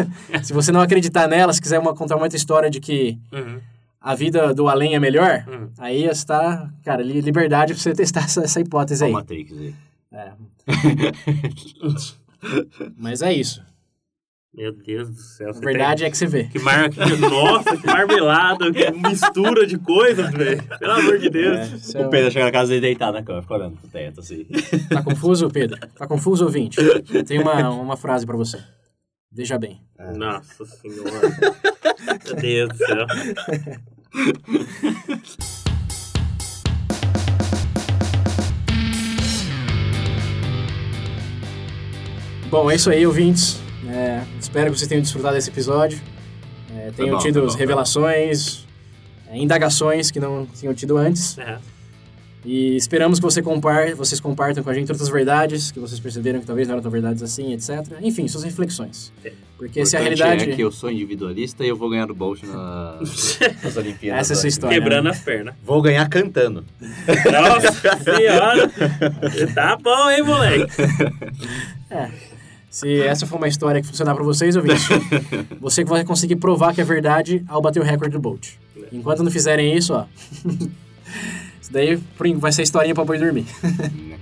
Se 0.43 0.53
você 0.53 0.73
não 0.73 0.81
acreditar 0.81 1.29
nela, 1.29 1.53
se 1.53 1.61
quiser 1.63 1.79
uma, 1.79 1.95
contar 1.95 2.17
uma 2.17 2.25
outra 2.25 2.37
história 2.37 2.69
de 2.69 2.81
que 2.81 3.19
Uhum. 3.33 3.61
A 4.05 4.15
vida 4.15 4.53
do 4.55 4.69
além 4.69 4.95
é 4.95 5.01
melhor, 5.01 5.45
Hum. 5.49 5.69
aí 5.79 6.05
está, 6.05 6.71
cara, 6.85 7.03
li- 7.03 7.21
liberdade 7.23 7.73
pra 7.75 7.83
você 7.83 7.93
testar 7.95 8.25
essa, 8.25 8.43
essa 8.43 8.61
hipótese 8.61 9.03
Ó 9.03 9.07
aí. 9.07 9.13
Matrix 9.13 9.53
aí. 9.53 9.75
É. 10.13 10.33
Mas 12.97 13.23
é 13.23 13.33
isso. 13.33 13.63
Meu 14.57 14.71
Deus 14.73 15.09
do 15.11 15.17
céu. 15.17 15.51
A 15.51 15.59
verdade 15.59 16.05
é 16.05 16.11
que 16.11 16.17
você 16.17 16.27
vê. 16.27 16.43
tem- 16.45 16.51
Que 16.53 16.59
mar... 16.61 16.89
Nossa, 17.19 17.77
que 17.77 17.85
marmelada, 17.87 18.73
que 18.73 18.89
mistura 18.93 19.67
de 19.67 19.77
coisas, 19.79 20.31
velho. 20.31 20.63
Pelo 20.79 20.93
amor 20.93 21.19
de 21.19 21.29
Deus. 21.29 21.93
É, 21.95 22.03
é 22.03 22.07
O 22.07 22.11
Pedro 22.11 22.31
chega 22.31 22.45
na 22.45 22.53
casa 22.53 22.69
dele 22.69 22.81
deitado 22.83 23.15
na 23.19 23.25
cama, 23.25 23.43
fica 23.43 23.55
olhando 23.55 23.77
pro 23.79 23.89
teto, 23.89 24.21
assim. 24.21 24.45
Tá 24.89 25.03
confuso, 25.03 25.49
Pedro? 25.51 25.77
Tá 25.97 26.07
confuso, 26.07 26.45
ouvinte? 26.45 26.77
Tenho 27.27 27.43
uma, 27.43 27.69
uma 27.71 27.97
frase 27.97 28.25
pra 28.25 28.37
você. 28.37 28.63
Veja 29.33 29.59
bem. 29.59 29.81
Nossa 30.15 30.65
senhora. 30.67 31.11
Meu 32.25 32.37
Deus 32.37 32.69
do 32.69 32.77
céu. 32.77 33.07
Bom, 42.49 42.71
é 42.71 42.77
isso 42.77 42.89
aí, 42.89 43.05
ouvintes. 43.05 43.61
É, 43.89 44.23
espero 44.41 44.71
que 44.71 44.79
vocês 44.79 44.89
tenham 44.89 45.03
desfrutado 45.03 45.35
desse 45.35 45.51
episódio. 45.51 46.01
É, 46.77 46.93
tenham 46.93 47.17
bom, 47.17 47.23
tido 47.23 47.45
bom, 47.45 47.53
revelações, 47.53 48.65
é, 49.29 49.37
indagações 49.37 50.13
que 50.13 50.21
não 50.21 50.47
tinham 50.47 50.73
tido 50.73 50.97
antes. 50.97 51.37
É. 51.37 51.59
E 52.45 52.77
esperamos 52.77 53.19
que 53.19 53.23
você 53.23 53.41
compar, 53.41 53.95
vocês 53.95 54.21
compartam 54.21 54.63
com 54.63 54.69
a 54.69 54.75
gente 54.75 54.91
outras 54.93 55.09
verdades 55.09 55.73
que 55.73 55.81
vocês 55.81 55.99
perceberam 55.99 56.41
que 56.41 56.47
talvez 56.47 56.69
não 56.69 56.75
eram 56.75 56.83
tão 56.83 56.91
verdades 56.91 57.23
assim, 57.23 57.55
etc. 57.55 57.71
Enfim, 58.03 58.29
suas 58.29 58.45
reflexões. 58.45 59.13
Porque 59.57 59.87
se 59.87 59.97
a 59.97 60.01
realidade. 60.01 60.51
é 60.51 60.55
que 60.55 60.61
eu 60.61 60.71
sou 60.71 60.91
individualista 60.91 61.65
e 61.65 61.69
eu 61.69 61.77
vou 61.77 61.89
ganhar 61.89 62.07
do 62.07 62.15
Bolt 62.15 62.43
na... 62.43 62.99
nas 63.63 63.77
Olimpíadas. 63.77 64.21
Essa 64.21 64.33
é 64.33 64.37
a 64.37 64.41
sua 64.41 64.49
história. 64.49 64.79
Quebrando 64.79 65.09
as 65.09 65.21
pernas. 65.21 65.55
Vou 65.65 65.81
ganhar 65.81 66.07
cantando. 66.09 66.65
Nossa 67.33 67.97
senhora. 68.03 68.71
Tá 69.55 69.77
bom, 69.77 70.11
hein, 70.11 70.23
moleque? 70.23 70.73
Se 72.69 73.01
essa 73.03 73.27
for 73.27 73.37
uma 73.37 73.49
história 73.49 73.81
que 73.81 73.87
funcionar 73.87 74.15
pra 74.15 74.25
vocês, 74.25 74.57
ouvintes, 74.57 74.85
você 75.61 75.85
que 75.85 75.89
vai 75.89 76.05
conseguir 76.05 76.37
provar 76.37 76.75
que 76.75 76.81
é 76.81 76.85
verdade 76.85 77.43
ao 77.47 77.63
bater 77.63 77.81
o 77.81 77.85
recorde 77.85 78.13
do 78.13 78.21
Bolt. 78.21 78.55
Enquanto 78.93 79.23
não 79.23 79.31
fizerem 79.31 79.77
isso, 79.77 79.95
ó. 79.95 80.07
Isso 81.65 81.73
daí 81.73 81.99
vai 82.37 82.53
ser 82.53 82.63
historinha 82.63 82.95
pra 82.95 83.05
boi 83.05 83.19
dormir. 83.19 83.47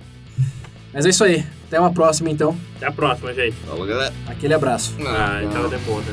Mas 0.94 1.04
é 1.04 1.08
isso 1.08 1.24
aí. 1.24 1.44
Até 1.66 1.80
uma 1.80 1.92
próxima, 1.92 2.30
então. 2.30 2.56
Até 2.76 2.86
a 2.86 2.92
próxima, 2.92 3.34
gente. 3.34 3.56
Falou, 3.66 3.84
galera. 3.84 4.14
Aquele 4.28 4.54
abraço. 4.54 4.94
Ah, 5.00 5.40
então 5.42 5.68
demora. 5.68 6.04